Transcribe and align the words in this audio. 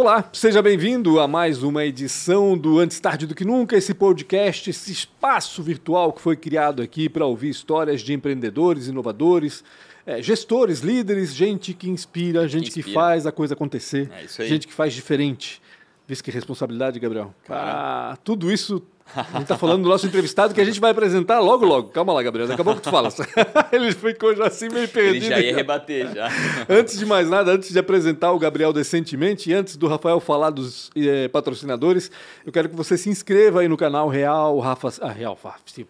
Olá, 0.00 0.30
seja 0.32 0.62
bem-vindo 0.62 1.18
a 1.18 1.26
mais 1.26 1.64
uma 1.64 1.84
edição 1.84 2.56
do 2.56 2.78
Antes 2.78 3.00
Tarde 3.00 3.26
do 3.26 3.34
Que 3.34 3.44
Nunca, 3.44 3.76
esse 3.76 3.92
podcast, 3.92 4.70
esse 4.70 4.92
espaço 4.92 5.60
virtual 5.60 6.12
que 6.12 6.20
foi 6.20 6.36
criado 6.36 6.80
aqui 6.80 7.08
para 7.08 7.26
ouvir 7.26 7.48
histórias 7.48 8.00
de 8.00 8.12
empreendedores, 8.12 8.86
inovadores, 8.86 9.64
é, 10.06 10.22
gestores, 10.22 10.82
líderes, 10.82 11.34
gente 11.34 11.74
que 11.74 11.90
inspira, 11.90 12.46
gente 12.46 12.70
que, 12.70 12.80
faz 12.80 13.26
a 13.26 13.32
coisa 13.32 13.54
acontecer, 13.54 14.08
é 14.12 14.44
gente 14.46 14.68
que 14.68 14.72
faz 14.72 14.94
diferente. 14.94 15.60
Vê 16.08 16.16
que 16.16 16.30
responsabilidade, 16.30 16.98
Gabriel. 16.98 17.34
Ah, 17.50 18.16
tudo 18.24 18.50
isso 18.50 18.82
a 19.14 19.22
gente 19.22 19.42
está 19.42 19.58
falando 19.58 19.82
do 19.82 19.90
nosso 19.90 20.06
entrevistado 20.06 20.54
que 20.54 20.60
a 20.60 20.64
gente 20.64 20.80
vai 20.80 20.90
apresentar 20.90 21.38
logo, 21.38 21.66
logo. 21.66 21.90
Calma 21.90 22.14
lá, 22.14 22.22
Gabriel. 22.22 22.48
Daqui 22.48 22.62
a 22.62 22.64
pouco 22.64 22.80
tu 22.80 22.90
fala. 22.90 23.10
Ele 23.70 23.92
ficou 23.92 24.34
já 24.34 24.46
assim 24.46 24.70
meio 24.70 24.88
perdido. 24.88 25.26
Ele 25.26 25.28
já 25.28 25.40
ia 25.40 25.54
rebater, 25.54 26.14
já. 26.14 26.28
Antes 26.66 26.98
de 26.98 27.04
mais 27.04 27.28
nada, 27.28 27.52
antes 27.52 27.70
de 27.70 27.78
apresentar 27.78 28.32
o 28.32 28.38
Gabriel 28.38 28.72
decentemente 28.72 29.50
e 29.50 29.54
antes 29.54 29.76
do 29.76 29.86
Rafael 29.86 30.18
falar 30.18 30.48
dos 30.48 30.90
é, 30.96 31.28
patrocinadores, 31.28 32.10
eu 32.44 32.50
quero 32.50 32.70
que 32.70 32.74
você 32.74 32.96
se 32.96 33.10
inscreva 33.10 33.60
aí 33.60 33.68
no 33.68 33.76
canal 33.76 34.08
Real 34.08 34.58
Rafa... 34.60 34.90
Ah, 35.02 35.12
Real 35.12 35.38
Rafa. 35.42 35.58
Que, 35.64 35.84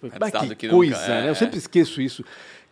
que 0.57 0.69
coisa, 0.69 0.97
nunca, 0.97 1.09
né? 1.09 1.27
É, 1.27 1.31
eu 1.31 1.35
sempre 1.37 1.59
esqueço 1.59 2.01
isso. 2.01 2.25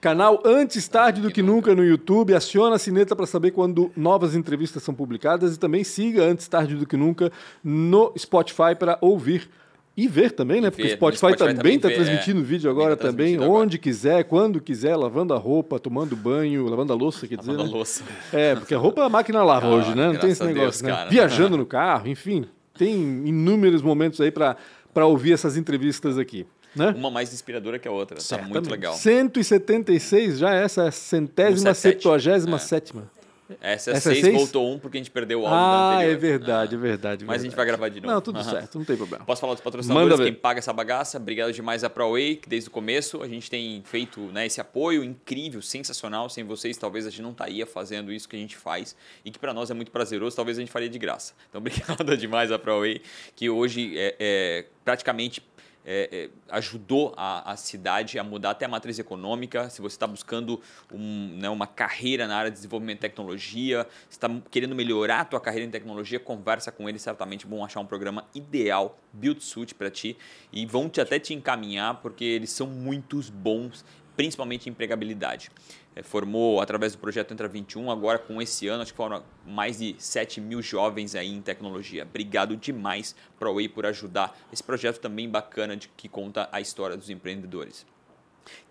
Canal 0.06 0.40
Antes 0.44 0.86
Tarde 0.86 1.20
do 1.20 1.32
que, 1.32 1.42
nunca. 1.42 1.74
no 1.74 1.84
YouTube. 1.84 2.32
Aciona 2.32 2.76
a 2.76 2.78
sineta 2.78 3.16
para 3.16 3.26
saber 3.26 3.50
quando 3.50 3.90
novas 3.96 4.36
entrevistas 4.36 4.80
são 4.84 4.94
publicadas 4.94 5.56
e 5.56 5.58
também 5.58 5.82
siga 5.82 6.22
Antes 6.22 6.46
Tarde 6.46 6.76
do 6.76 6.86
que 6.86 6.96
Nunca 6.96 7.32
no 7.64 8.12
Spotify 8.16 8.76
para 8.78 8.98
ouvir 9.00 9.50
e 9.96 10.06
ver 10.06 10.30
também, 10.30 10.60
né? 10.60 10.70
Porque 10.70 10.84
o 10.84 10.90
Spotify, 10.90 11.32
Spotify 11.32 11.56
também 11.56 11.74
está 11.74 11.90
transmitindo 11.90 12.38
é. 12.38 12.44
vídeo 12.44 12.70
agora 12.70 12.96
tá 12.96 13.08
também, 13.08 13.36
onde 13.40 13.78
quiser, 13.78 14.22
quando 14.22 14.60
quiser, 14.60 14.94
lavando 14.94 15.34
a 15.34 15.38
roupa, 15.38 15.80
tomando 15.80 16.14
banho, 16.14 16.68
lavando 16.68 16.92
a 16.92 16.96
louça, 16.96 17.26
quer 17.26 17.38
dizer. 17.38 17.50
Lavando 17.50 17.68
né? 17.68 17.74
a 17.74 17.76
louça. 17.76 18.04
É, 18.32 18.54
porque 18.54 18.76
a 18.76 18.78
roupa 18.78 19.02
a 19.02 19.08
máquina 19.08 19.42
lava 19.42 19.66
ah, 19.66 19.70
hoje, 19.70 19.92
né? 19.92 20.12
Não 20.12 20.20
tem 20.20 20.30
esse 20.30 20.44
negócio, 20.44 20.84
Deus, 20.84 20.98
né? 20.98 21.06
Viajando 21.10 21.56
no 21.56 21.66
carro, 21.66 22.06
enfim. 22.06 22.44
Tem 22.78 22.92
inúmeros 23.26 23.82
momentos 23.82 24.20
aí 24.20 24.30
para 24.30 24.56
ouvir 25.04 25.32
essas 25.32 25.56
entrevistas 25.56 26.16
aqui. 26.16 26.46
Né? 26.76 26.94
Uma 26.96 27.10
mais 27.10 27.32
inspiradora 27.32 27.78
que 27.78 27.88
a 27.88 27.90
outra. 27.90 28.18
Tá 28.18 28.42
muito 28.42 28.70
legal. 28.70 28.94
176 28.94 30.38
já 30.38 30.54
é 30.54 30.64
essa 30.64 30.84
é 30.84 30.88
a 30.88 30.92
centésima, 30.92 31.74
septuagésima 31.74 32.56
é. 32.56 32.60
sétima. 32.60 33.16
Essa, 33.60 33.92
Essa 33.92 34.12
6 34.12 34.24
é 34.24 34.32
voltou 34.32 34.72
um 34.72 34.78
porque 34.78 34.98
a 34.98 35.00
gente 35.00 35.10
perdeu 35.10 35.42
o 35.42 35.46
áudio 35.46 35.58
ah, 35.58 35.94
anterior. 35.94 36.12
é 36.12 36.16
verdade, 36.16 36.74
ah. 36.74 36.78
é 36.78 36.80
verdade. 36.80 37.24
Mas 37.24 37.28
verdade. 37.28 37.40
a 37.40 37.44
gente 37.44 37.56
vai 37.56 37.66
gravar 37.66 37.88
de 37.88 38.00
novo. 38.00 38.12
Não, 38.12 38.20
tudo 38.20 38.42
certo, 38.42 38.78
não 38.78 38.84
tem 38.84 38.96
problema. 38.96 39.24
Posso 39.24 39.40
falar 39.40 39.54
dos 39.54 39.62
patrocinadores, 39.62 40.18
quem 40.18 40.34
paga 40.34 40.58
essa 40.58 40.72
bagaça. 40.72 41.18
Obrigado 41.18 41.52
demais 41.52 41.84
a 41.84 41.90
ProWay, 41.90 42.36
que 42.36 42.48
desde 42.48 42.68
o 42.68 42.72
começo 42.72 43.22
a 43.22 43.28
gente 43.28 43.48
tem 43.48 43.82
feito 43.84 44.20
né, 44.32 44.46
esse 44.46 44.60
apoio 44.60 45.04
incrível, 45.04 45.62
sensacional. 45.62 46.28
Sem 46.28 46.42
vocês, 46.42 46.76
talvez 46.76 47.06
a 47.06 47.10
gente 47.10 47.22
não 47.22 47.30
estaria 47.30 47.66
fazendo 47.66 48.12
isso 48.12 48.28
que 48.28 48.34
a 48.34 48.38
gente 48.38 48.56
faz 48.56 48.96
e 49.24 49.30
que 49.30 49.38
para 49.38 49.54
nós 49.54 49.70
é 49.70 49.74
muito 49.74 49.92
prazeroso, 49.92 50.34
talvez 50.34 50.58
a 50.58 50.60
gente 50.60 50.72
faria 50.72 50.88
de 50.88 50.98
graça. 50.98 51.32
Então, 51.48 51.60
obrigado 51.60 52.16
demais 52.16 52.50
a 52.50 52.58
ProWay, 52.58 53.00
que 53.36 53.48
hoje 53.48 53.96
é, 53.96 54.16
é 54.18 54.64
praticamente 54.84 55.40
é, 55.86 56.08
é, 56.10 56.30
ajudou 56.48 57.14
a, 57.16 57.52
a, 57.52 57.56
cidade 57.56 58.18
a 58.18 58.24
mudar 58.24 58.50
até 58.50 58.64
a 58.64 58.68
matriz 58.68 58.98
econômica. 58.98 59.70
Se 59.70 59.80
você 59.80 59.94
está 59.94 60.06
buscando 60.06 60.60
um, 60.92 61.38
né, 61.38 61.48
uma 61.48 61.66
carreira 61.66 62.26
na 62.26 62.36
área 62.36 62.50
de 62.50 62.56
desenvolvimento 62.56 62.96
de 62.96 63.02
tecnologia, 63.02 63.86
está 64.10 64.28
querendo 64.50 64.74
melhorar 64.74 65.20
a 65.20 65.24
tua 65.24 65.40
carreira 65.40 65.64
em 65.64 65.70
tecnologia, 65.70 66.18
conversa 66.18 66.72
com 66.72 66.88
eles, 66.88 67.02
certamente 67.02 67.46
vão 67.46 67.64
achar 67.64 67.78
um 67.78 67.86
programa 67.86 68.24
ideal, 68.34 68.98
Build 69.12 69.42
Suit 69.44 69.76
para 69.76 69.88
ti, 69.88 70.16
e 70.52 70.66
vão 70.66 70.88
te, 70.88 71.00
até 71.00 71.20
te 71.20 71.32
encaminhar, 71.32 72.00
porque 72.02 72.24
eles 72.24 72.50
são 72.50 72.66
muito 72.66 73.22
bons, 73.32 73.84
principalmente 74.16 74.68
em 74.68 74.70
empregabilidade 74.70 75.50
é, 75.94 76.02
formou 76.02 76.60
através 76.60 76.92
do 76.92 76.98
projeto 76.98 77.32
Entra 77.32 77.48
21, 77.48 77.90
agora 77.90 78.18
com 78.18 78.40
esse 78.40 78.66
ano, 78.68 78.82
acho 78.82 78.92
que 78.92 78.96
foram 78.96 79.22
mais 79.46 79.78
de 79.78 79.94
7 79.98 80.40
mil 80.40 80.62
jovens 80.62 81.14
aí 81.14 81.28
em 81.28 81.40
tecnologia. 81.40 82.02
Obrigado 82.02 82.56
demais 82.56 83.14
para 83.38 83.48
a 83.48 83.52
Way 83.52 83.68
por 83.68 83.86
ajudar 83.86 84.38
esse 84.52 84.62
projeto 84.62 85.00
também 85.00 85.28
bacana 85.28 85.76
de 85.76 85.88
que 85.88 86.08
conta 86.08 86.48
a 86.50 86.60
história 86.60 86.96
dos 86.96 87.10
empreendedores. 87.10 87.86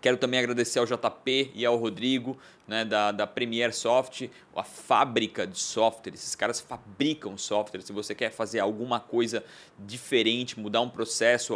Quero 0.00 0.16
também 0.16 0.40
agradecer 0.40 0.78
ao 0.78 0.86
JP 0.86 1.52
e 1.54 1.66
ao 1.66 1.76
Rodrigo 1.76 2.38
né, 2.66 2.84
da, 2.84 3.12
da 3.12 3.26
Premiere 3.26 3.72
Soft, 3.72 4.28
a 4.54 4.62
fábrica 4.62 5.46
de 5.46 5.58
software. 5.58 6.14
Esses 6.14 6.34
caras 6.34 6.60
fabricam 6.60 7.36
software. 7.36 7.82
Se 7.82 7.92
você 7.92 8.14
quer 8.14 8.30
fazer 8.30 8.60
alguma 8.60 8.98
coisa 8.98 9.44
diferente, 9.78 10.58
mudar 10.58 10.80
um 10.80 10.88
processo, 10.88 11.54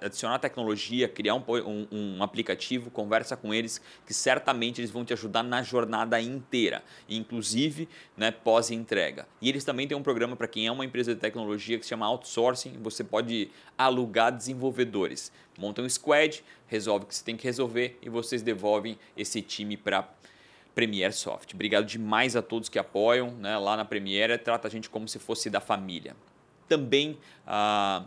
adicionar 0.00 0.38
tecnologia, 0.38 1.08
criar 1.08 1.34
um, 1.34 1.44
um, 1.48 1.86
um 1.92 2.22
aplicativo, 2.22 2.90
conversa 2.90 3.36
com 3.36 3.54
eles, 3.54 3.80
que 4.04 4.12
certamente 4.12 4.80
eles 4.80 4.90
vão 4.90 5.04
te 5.04 5.12
ajudar 5.12 5.42
na 5.42 5.62
jornada 5.62 6.20
inteira, 6.20 6.82
inclusive 7.08 7.88
né, 8.16 8.30
pós-entrega. 8.30 9.26
E 9.40 9.48
eles 9.48 9.64
também 9.64 9.86
têm 9.86 9.96
um 9.96 10.02
programa 10.02 10.36
para 10.36 10.48
quem 10.48 10.66
é 10.66 10.72
uma 10.72 10.84
empresa 10.84 11.14
de 11.14 11.20
tecnologia 11.20 11.78
que 11.78 11.84
se 11.84 11.90
chama 11.90 12.06
Outsourcing. 12.06 12.78
Você 12.82 13.04
pode 13.04 13.50
alugar 13.78 14.36
desenvolvedores. 14.36 15.32
Monta 15.58 15.82
um 15.82 15.88
squad, 15.88 16.42
resolve 16.66 17.04
o 17.04 17.08
que 17.08 17.14
você 17.14 17.24
tem 17.24 17.36
que 17.36 17.44
resolver 17.44 17.98
e 18.00 18.08
vocês 18.08 18.40
devolvem 18.42 18.98
esse 19.16 19.42
time 19.42 19.76
para 19.76 20.08
Premiere 20.80 21.12
Soft. 21.12 21.52
Obrigado 21.52 21.84
demais 21.84 22.34
a 22.34 22.40
todos 22.40 22.70
que 22.70 22.78
apoiam 22.78 23.32
né, 23.32 23.58
lá 23.58 23.76
na 23.76 23.84
Premiere. 23.84 24.38
Trata 24.38 24.66
a 24.66 24.70
gente 24.70 24.88
como 24.88 25.06
se 25.06 25.18
fosse 25.18 25.50
da 25.50 25.60
família. 25.60 26.16
Também 26.66 27.18
a. 27.46 28.04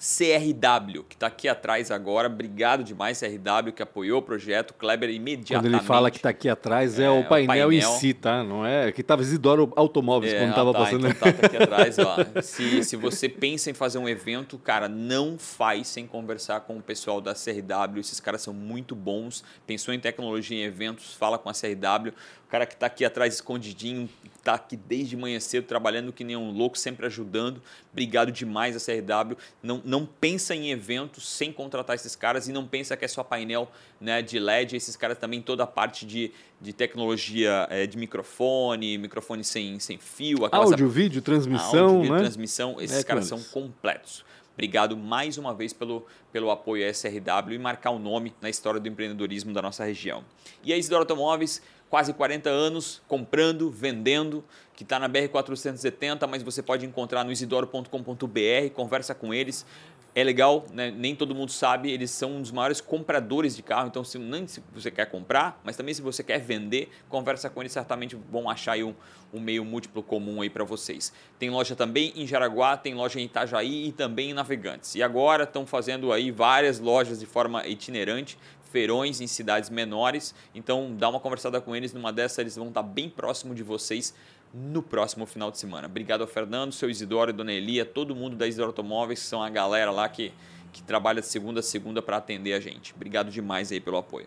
CRW, 0.00 1.04
que 1.06 1.14
está 1.14 1.26
aqui 1.26 1.46
atrás 1.46 1.90
agora. 1.90 2.26
Obrigado 2.26 2.82
demais, 2.82 3.20
CRW, 3.20 3.70
que 3.70 3.82
apoiou 3.82 4.20
o 4.20 4.22
projeto. 4.22 4.72
Kleber 4.72 5.10
imediatamente. 5.10 5.70
Quando 5.70 5.78
ele 5.78 5.86
fala 5.86 6.10
que 6.10 6.16
está 6.16 6.30
aqui 6.30 6.48
atrás, 6.48 6.98
é, 6.98 7.04
é 7.04 7.10
o, 7.10 7.22
painel 7.24 7.44
o, 7.44 7.46
painel 7.48 7.72
em 7.72 7.82
si, 7.98 8.14
tá? 8.14 8.42
Não 8.42 8.64
é? 8.64 8.90
Que 8.92 9.02
estava 9.02 9.20
Isidoro 9.20 9.70
Automóveis 9.76 10.32
é, 10.32 10.38
quando 10.38 10.50
estava 10.50 10.70
ah, 10.70 10.72
tá, 10.72 10.78
passando. 10.78 11.06
Então 11.06 11.32
tá, 11.32 11.38
tá 11.38 11.46
aqui 11.46 11.56
atrás, 11.62 11.98
ó. 11.98 12.16
Se, 12.40 12.82
se 12.82 12.96
você 12.96 13.28
pensa 13.28 13.70
em 13.70 13.74
fazer 13.74 13.98
um 13.98 14.08
evento, 14.08 14.58
cara, 14.58 14.88
não 14.88 15.38
faz 15.38 15.88
sem 15.88 16.06
conversar 16.06 16.60
com 16.60 16.78
o 16.78 16.82
pessoal 16.82 17.20
da 17.20 17.34
CRW. 17.34 18.00
Esses 18.00 18.20
caras 18.20 18.40
são 18.40 18.54
muito 18.54 18.96
bons. 18.96 19.44
Pensou 19.66 19.92
em 19.92 20.00
tecnologia 20.00 20.56
em 20.56 20.62
eventos, 20.62 21.12
fala 21.12 21.38
com 21.38 21.50
a 21.50 21.52
CRW 21.52 22.14
cara 22.50 22.66
que 22.66 22.74
está 22.74 22.86
aqui 22.86 23.04
atrás 23.04 23.34
escondidinho, 23.34 24.08
está 24.36 24.54
aqui 24.54 24.76
desde 24.76 25.16
manhã 25.16 25.38
cedo 25.38 25.66
trabalhando 25.66 26.12
que 26.12 26.24
nem 26.24 26.36
um 26.36 26.50
louco, 26.50 26.76
sempre 26.76 27.06
ajudando. 27.06 27.62
Obrigado 27.92 28.32
demais 28.32 28.76
a 28.76 28.80
CRW. 28.80 29.36
Não, 29.62 29.80
não 29.90 30.06
pensa 30.06 30.54
em 30.54 30.70
eventos 30.70 31.28
sem 31.28 31.52
contratar 31.52 31.96
esses 31.96 32.14
caras 32.14 32.46
e 32.46 32.52
não 32.52 32.64
pensa 32.66 32.96
que 32.96 33.04
é 33.04 33.08
só 33.08 33.24
painel 33.24 33.68
né, 34.00 34.22
de 34.22 34.38
LED. 34.38 34.76
Esses 34.76 34.94
caras 34.94 35.18
também 35.18 35.42
toda 35.42 35.64
a 35.64 35.66
parte 35.66 36.06
de, 36.06 36.30
de 36.60 36.72
tecnologia 36.72 37.66
é, 37.68 37.86
de 37.86 37.98
microfone, 37.98 38.96
microfone 38.96 39.42
sem, 39.42 39.80
sem 39.80 39.98
fio. 39.98 40.48
Áudio, 40.52 40.88
vídeo, 40.88 41.20
transmissão, 41.20 41.86
áudio, 41.86 42.00
vídeo, 42.02 42.14
né? 42.14 42.20
transmissão. 42.20 42.80
Esses 42.80 43.00
é, 43.00 43.02
caras 43.02 43.26
são 43.26 43.42
completos. 43.42 44.24
Obrigado 44.54 44.96
mais 44.96 45.38
uma 45.38 45.54
vez 45.54 45.72
pelo, 45.72 46.06
pelo 46.32 46.50
apoio 46.50 46.86
à 46.86 46.92
SRW 46.92 47.54
e 47.54 47.58
marcar 47.58 47.90
o 47.90 47.98
nome 47.98 48.32
na 48.40 48.48
história 48.48 48.78
do 48.78 48.86
empreendedorismo 48.86 49.52
da 49.52 49.62
nossa 49.62 49.84
região. 49.84 50.22
E 50.62 50.72
a 50.72 50.76
Isidoro 50.76 51.02
Automóveis 51.02 51.62
quase 51.90 52.14
40 52.14 52.48
anos 52.48 53.02
comprando, 53.08 53.68
vendendo, 53.68 54.44
que 54.74 54.84
está 54.84 54.98
na 54.98 55.08
BR-470, 55.08 56.26
mas 56.26 56.42
você 56.42 56.62
pode 56.62 56.86
encontrar 56.86 57.24
no 57.24 57.32
isidoro.com.br, 57.32 58.70
conversa 58.72 59.14
com 59.14 59.34
eles. 59.34 59.66
É 60.12 60.24
legal, 60.24 60.64
né? 60.72 60.90
nem 60.90 61.14
todo 61.14 61.34
mundo 61.36 61.52
sabe, 61.52 61.90
eles 61.90 62.10
são 62.10 62.32
um 62.32 62.40
dos 62.40 62.50
maiores 62.50 62.80
compradores 62.80 63.54
de 63.54 63.62
carro, 63.62 63.86
então 63.86 64.02
se, 64.02 64.18
nem 64.18 64.44
se 64.44 64.60
você 64.74 64.90
quer 64.90 65.06
comprar, 65.06 65.60
mas 65.62 65.76
também 65.76 65.94
se 65.94 66.02
você 66.02 66.24
quer 66.24 66.40
vender, 66.40 66.90
conversa 67.08 67.48
com 67.48 67.60
eles, 67.60 67.70
certamente 67.70 68.16
vão 68.28 68.50
achar 68.50 68.76
um, 68.78 68.92
um 69.32 69.38
meio 69.38 69.64
múltiplo 69.64 70.02
comum 70.02 70.42
aí 70.42 70.50
para 70.50 70.64
vocês. 70.64 71.12
Tem 71.38 71.48
loja 71.48 71.76
também 71.76 72.12
em 72.16 72.26
Jaraguá, 72.26 72.76
tem 72.76 72.92
loja 72.92 73.20
em 73.20 73.24
Itajaí 73.24 73.88
e 73.88 73.92
também 73.92 74.30
em 74.30 74.34
Navegantes. 74.34 74.96
E 74.96 75.02
agora 75.02 75.44
estão 75.44 75.64
fazendo 75.64 76.12
aí 76.12 76.32
várias 76.32 76.80
lojas 76.80 77.20
de 77.20 77.26
forma 77.26 77.64
itinerante, 77.68 78.36
feirões 78.70 79.20
em 79.20 79.26
cidades 79.26 79.70
menores. 79.70 80.34
Então, 80.54 80.94
dá 80.96 81.08
uma 81.08 81.20
conversada 81.20 81.60
com 81.60 81.74
eles. 81.74 81.92
Numa 81.92 82.12
dessas, 82.12 82.38
eles 82.38 82.56
vão 82.56 82.68
estar 82.68 82.82
bem 82.82 83.08
próximo 83.08 83.54
de 83.54 83.62
vocês 83.62 84.14
no 84.52 84.82
próximo 84.82 85.26
final 85.26 85.50
de 85.50 85.58
semana. 85.58 85.86
Obrigado 85.86 86.22
ao 86.22 86.26
Fernando, 86.26 86.72
seu 86.72 86.90
Isidoro, 86.90 87.32
Dona 87.32 87.52
Elia, 87.52 87.84
todo 87.84 88.14
mundo 88.14 88.36
da 88.36 88.46
Isidoro 88.46 88.70
Automóveis, 88.70 89.20
que 89.20 89.26
são 89.26 89.42
a 89.42 89.48
galera 89.48 89.90
lá 89.90 90.08
que, 90.08 90.32
que 90.72 90.82
trabalha 90.82 91.20
de 91.20 91.26
segunda 91.26 91.60
a 91.60 91.62
segunda 91.62 92.02
para 92.02 92.16
atender 92.16 92.52
a 92.54 92.60
gente. 92.60 92.92
Obrigado 92.94 93.30
demais 93.30 93.70
aí 93.70 93.80
pelo 93.80 93.96
apoio. 93.96 94.26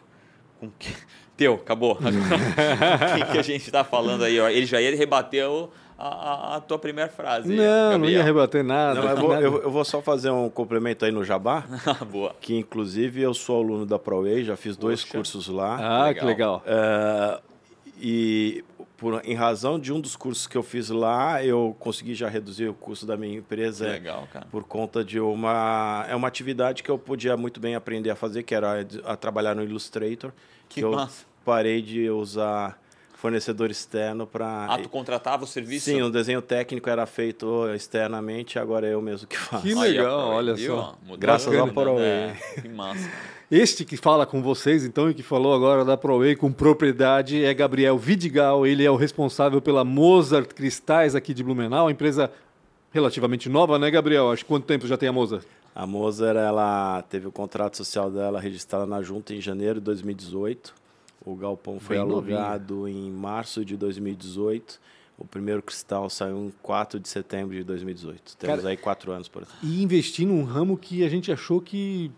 Com 0.59 0.69
que... 0.71 0.93
Teu, 1.35 1.55
acabou. 1.55 1.97
o 1.97 3.17
que, 3.17 3.31
que, 3.31 3.37
a 3.39 3.41
gente 3.41 3.65
está 3.65 3.83
falando 3.83 4.23
aí? 4.23 4.37
Ele 4.37 4.67
já 4.67 4.79
ia 4.79 4.95
rebater 4.95 5.49
o 5.49 5.69
a, 5.97 6.55
a, 6.55 6.61
tua 6.61 6.79
primeira 6.79 7.09
frase. 7.09 7.47
Não, 7.47 7.55
Gabriel. 7.57 7.99
não 7.99 8.09
ia 8.09 8.23
rebater 8.23 8.63
nada. 8.63 9.01
Não, 9.01 9.09
eu, 9.09 9.17
vou, 9.17 9.33
eu, 9.35 9.61
eu, 9.63 9.71
vou, 9.71 9.85
só 9.85 10.01
fazer 10.01 10.29
um 10.29 10.49
complemento 10.49 11.05
aí 11.05 11.11
no 11.11 11.23
Jabá. 11.23 11.65
Boa. 12.11 12.35
Que 12.39 12.55
inclusive 12.55 13.21
eu 13.21 13.33
sou 13.33 13.61
aluno 13.61 13.85
da 13.85 13.99
ProWay, 13.99 14.43
já 14.43 14.55
fiz 14.55 14.75
dois 14.75 15.03
cursos 15.03 15.47
lá. 15.47 15.77
Ah, 15.79 16.05
legal. 16.05 16.13
que 16.13 16.25
legal. 16.25 16.63
É, 16.65 17.39
e 17.99 18.63
por, 18.97 19.21
em 19.25 19.35
razão 19.35 19.79
de 19.79 19.91
um 19.91 19.99
dos 19.99 20.15
cursos 20.15 20.47
que 20.47 20.57
eu 20.57 20.63
fiz 20.63 20.89
lá, 20.89 21.43
eu 21.43 21.75
consegui 21.79 22.15
já 22.15 22.29
reduzir 22.29 22.69
o 22.69 22.73
custo 22.73 23.05
da 23.05 23.17
minha 23.17 23.37
empresa. 23.37 23.87
Legal, 23.87 24.27
cara. 24.31 24.45
Por 24.49 24.63
conta 24.63 25.03
de 25.03 25.19
uma. 25.19 26.05
É 26.07 26.15
uma 26.15 26.27
atividade 26.27 26.81
que 26.81 26.89
eu 26.89 26.97
podia 26.97 27.35
muito 27.35 27.59
bem 27.59 27.75
aprender 27.75 28.09
a 28.09 28.15
fazer, 28.15 28.43
que 28.43 28.55
era 28.55 28.81
a, 29.05 29.13
a 29.13 29.15
trabalhar 29.17 29.55
no 29.55 29.63
Illustrator. 29.63 30.31
Que, 30.69 30.81
que 30.81 30.87
massa. 30.87 31.23
eu 31.23 31.27
parei 31.43 31.81
de 31.81 32.09
usar 32.09 32.81
fornecedor 33.23 33.71
externo 33.71 34.27
para. 34.27 34.65
Ah, 34.65 34.77
tu 34.77 34.89
contratava 34.89 35.45
o 35.45 35.47
serviço? 35.47 35.85
Sim, 35.85 36.01
o 36.01 36.09
desenho 36.09 36.41
técnico 36.41 36.89
era 36.89 37.05
feito 37.05 37.73
externamente, 37.73 38.59
agora 38.59 38.85
é 38.85 38.93
eu 38.95 39.01
mesmo 39.01 39.25
que 39.25 39.37
faço. 39.37 39.63
Que 39.63 39.73
legal, 39.73 40.31
olha 40.31 40.57
só. 40.57 40.97
Graças 41.17 41.55
ao 41.57 41.69
ProWay. 41.69 42.03
É, 42.03 42.35
que 42.61 42.67
massa. 42.67 43.09
Este 43.49 43.85
que 43.85 43.95
fala 43.95 44.25
com 44.25 44.41
vocês, 44.41 44.83
então, 44.83 45.11
e 45.11 45.13
que 45.13 45.21
falou 45.21 45.53
agora 45.53 45.85
da 45.85 45.95
ProWay 45.95 46.35
com 46.35 46.51
propriedade 46.51 47.45
é 47.45 47.53
Gabriel 47.53 47.97
Vidigal. 47.99 48.65
Ele 48.65 48.83
é 48.83 48.89
o 48.89 48.95
responsável 48.95 49.61
pela 49.61 49.83
Mozart 49.83 50.53
Cristais 50.53 51.15
aqui 51.15 51.35
de 51.35 51.43
Blumenau, 51.43 51.89
empresa 51.89 52.31
relativamente 52.91 53.47
nova, 53.47 53.77
né, 53.77 53.91
Gabriel? 53.91 54.31
Acho 54.31 54.43
que 54.43 54.47
quanto 54.47 54.65
tempo 54.65 54.87
já 54.87 54.97
tem 54.97 55.07
a 55.07 55.13
Mozart? 55.13 55.45
A 55.75 55.85
Mozart, 55.85 56.35
ela 56.35 57.03
teve 57.03 57.27
o 57.27 57.31
contrato 57.31 57.77
social 57.77 58.09
dela 58.09 58.39
registrado 58.39 58.87
na 58.87 59.03
junta 59.03 59.35
em 59.35 59.39
janeiro 59.39 59.75
de 59.75 59.85
2018. 59.85 60.82
O 61.25 61.35
galpão 61.35 61.79
foi 61.79 61.95
Bem 61.95 62.03
alugado 62.03 62.75
novinho. 62.75 63.07
em 63.07 63.11
março 63.11 63.63
de 63.63 63.77
2018. 63.77 64.79
O 65.17 65.25
primeiro 65.25 65.61
cristal 65.61 66.09
saiu 66.09 66.37
em 66.37 66.53
4 66.61 66.99
de 66.99 67.07
setembro 67.07 67.55
de 67.55 67.63
2018. 67.63 68.35
Temos 68.37 68.55
Cara, 68.57 68.69
aí 68.69 68.77
quatro 68.77 69.11
anos, 69.11 69.27
por 69.27 69.43
exemplo. 69.43 69.59
E 69.63 69.81
investir 69.81 70.27
num 70.27 70.43
ramo 70.43 70.77
que 70.77 71.03
a 71.03 71.09
gente 71.09 71.31
achou 71.31 71.61
que 71.61 72.11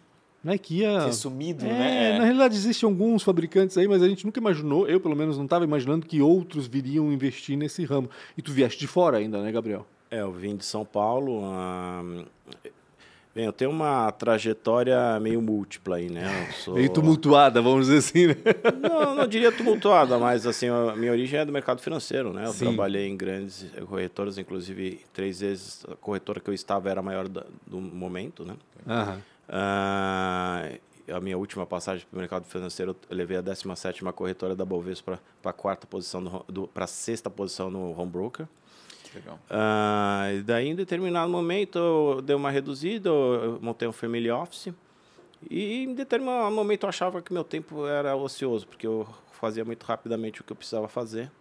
né, 0.44 0.60
que 0.60 0.78
ia 0.82 1.06
ter 1.06 1.14
sumido, 1.14 1.66
é, 1.66 1.70
né? 1.70 2.18
Na 2.20 2.24
realidade, 2.24 2.56
existem 2.56 2.88
alguns 2.88 3.24
fabricantes 3.24 3.76
aí, 3.80 3.88
mas 3.88 4.04
a 4.04 4.08
gente 4.08 4.24
nunca 4.24 4.40
imaginou, 4.40 4.88
eu 4.88 5.00
pelo 5.00 5.16
menos 5.16 5.38
não 5.38 5.46
estava 5.46 5.66
imaginando 5.66 6.06
que 6.06 6.22
outros 6.22 6.68
viriam 6.68 7.12
investir 7.12 7.58
nesse 7.58 7.84
ramo. 7.84 8.08
E 8.38 8.44
tu 8.44 8.52
vieste 8.52 8.80
de 8.80 8.86
fora 8.86 9.18
ainda, 9.18 9.42
né, 9.42 9.52
Gabriel? 9.52 9.88
É, 10.12 10.22
eu 10.22 10.32
vim 10.32 10.56
de 10.56 10.64
São 10.64 10.86
Paulo. 10.86 11.42
Bem, 13.36 13.44
eu 13.44 13.52
tenho 13.52 13.70
uma 13.70 14.10
trajetória 14.14 15.20
meio 15.20 15.42
múltipla 15.42 15.98
aí, 15.98 16.10
né? 16.10 16.50
Sou... 16.54 16.76
Meio 16.76 16.90
tumultuada, 16.90 17.62
vamos 17.62 17.88
dizer 17.88 17.98
assim, 17.98 18.28
né? 18.28 18.36
Não, 18.82 19.14
não 19.14 19.28
diria 19.28 19.52
tumultuada, 19.52 20.18
mas 20.18 20.48
assim, 20.48 20.70
a 20.70 20.96
minha 20.96 21.12
origem 21.12 21.42
é 21.42 21.44
do 21.44 21.52
mercado 21.52 21.82
financeiro, 21.82 22.32
né? 22.32 22.46
Eu 22.46 22.54
Sim. 22.54 22.68
trabalhei 22.68 23.10
em 23.10 23.18
grandes 23.18 23.70
corretoras, 23.90 24.38
inclusive 24.38 25.02
três 25.12 25.42
vezes 25.42 25.86
a 25.92 25.98
corretora 25.98 26.40
que 26.40 26.50
eu 26.50 26.54
estava 26.54 26.90
era 26.90 27.02
a 27.02 27.04
maior 27.04 27.28
do 27.28 27.82
momento, 27.82 28.46
né? 28.46 28.56
Uhum. 28.88 29.18
Uh, 29.50 30.80
a 31.14 31.20
minha 31.20 31.38
última 31.38 31.66
passagem 31.66 32.06
para 32.10 32.16
o 32.16 32.20
mercado 32.22 32.46
financeiro, 32.46 32.96
eu 33.10 33.18
levei 33.18 33.36
a 33.36 33.42
17 33.42 34.02
corretora 34.14 34.56
da 34.56 34.64
Bovespa 34.64 35.20
para 35.42 35.52
a 35.52 35.54
quarta 35.54 35.86
posição, 35.86 36.46
para 36.74 36.86
a 36.86 36.88
sexta 36.88 37.30
posição 37.30 37.70
no 37.70 38.00
home 38.00 38.10
broker. 38.10 38.48
Legal. 39.16 39.40
Uh, 39.50 40.44
daí, 40.44 40.68
em 40.68 40.76
determinado 40.76 41.32
momento, 41.32 41.80
eu 41.80 42.22
dei 42.22 42.36
uma 42.36 42.52
reduzida, 42.52 43.10
eu 43.10 43.60
montei 43.62 43.88
um 43.88 43.94
family 43.94 44.30
office. 44.30 44.74
E 45.50 45.84
em 45.84 45.94
determinado 45.94 46.54
momento 46.54 46.84
eu 46.84 46.90
achava 46.90 47.22
que 47.22 47.32
meu 47.32 47.44
tempo 47.44 47.86
era 47.86 48.16
ocioso, 48.16 48.68
porque 48.68 48.86
eu 48.86 49.08
fazia 49.32 49.64
muito 49.64 49.84
rapidamente 49.84 50.42
o 50.42 50.44
que 50.44 50.52
eu 50.52 50.56
precisava 50.56 50.88
fazer. 50.88 51.32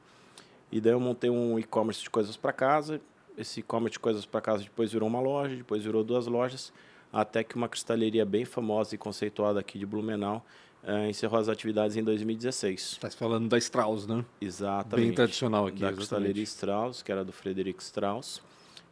E 0.71 0.81
daí 0.81 0.93
eu 0.93 1.01
montei 1.01 1.31
um 1.31 1.59
e-commerce 1.59 2.03
de 2.03 2.11
coisas 2.11 2.37
para 2.37 2.53
casa. 2.53 3.01
Esse 3.37 3.61
e-commerce 3.61 3.95
de 3.95 3.99
coisas 3.99 4.27
para 4.27 4.41
casa 4.41 4.63
depois 4.63 4.93
virou 4.93 5.09
uma 5.09 5.21
loja, 5.21 5.57
depois 5.57 5.83
virou 5.83 6.05
duas 6.05 6.27
lojas, 6.27 6.73
até 7.13 7.43
que 7.43 7.57
uma 7.57 7.69
cristaleria 7.69 8.25
bem 8.25 8.45
famosa 8.45 8.95
e 8.95 8.99
conceituada 8.99 9.59
aqui 9.59 9.79
de 9.79 9.87
Blumenau 9.87 10.45
uh, 10.87 11.09
encerrou 11.09 11.39
as 11.39 11.49
atividades 11.49 11.97
em 11.97 12.03
2016. 12.03 12.93
Está 12.93 13.11
falando 13.11 13.49
da 13.49 13.59
Strauss, 13.59 14.07
né? 14.07 14.25
Exatamente. 14.41 15.07
Bem 15.07 15.15
tradicional 15.15 15.67
aqui. 15.67 15.81
Da 15.81 15.93
cristaleria 15.93 16.43
Strauss, 16.43 17.03
que 17.03 17.11
era 17.11 17.25
do 17.25 17.33
Frederic 17.33 17.83
Strauss. 17.83 18.41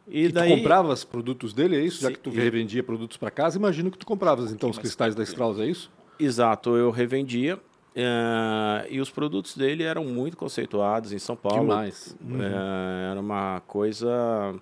E, 0.07 0.25
e 0.25 0.31
daí... 0.31 0.51
tu 0.51 0.57
compravas 0.57 1.03
produtos 1.03 1.53
dele, 1.53 1.77
é 1.77 1.81
isso? 1.81 1.97
Sim, 1.97 2.03
Já 2.03 2.11
que 2.11 2.19
tu 2.19 2.29
revendia 2.29 2.83
produtos 2.83 3.17
para 3.17 3.31
casa, 3.31 3.57
imagino 3.57 3.89
que 3.89 3.97
tu 3.97 4.05
compravas 4.05 4.51
então 4.51 4.69
os 4.69 4.77
cristais 4.77 5.15
da 5.15 5.23
Strauss, 5.23 5.59
é 5.59 5.65
isso? 5.65 5.91
Exato, 6.19 6.75
eu 6.75 6.91
revendia. 6.91 7.57
Uh, 7.95 8.89
e 8.89 8.99
os 8.99 9.11
produtos 9.11 9.55
dele 9.55 9.83
eram 9.83 10.03
muito 10.03 10.35
conceituados 10.35 11.13
em 11.13 11.19
São 11.19 11.35
Paulo. 11.35 11.61
Demais. 11.61 12.17
Uhum. 12.19 12.39
Uh, 12.39 13.11
era 13.11 13.19
uma 13.19 13.61
coisa 13.67 14.55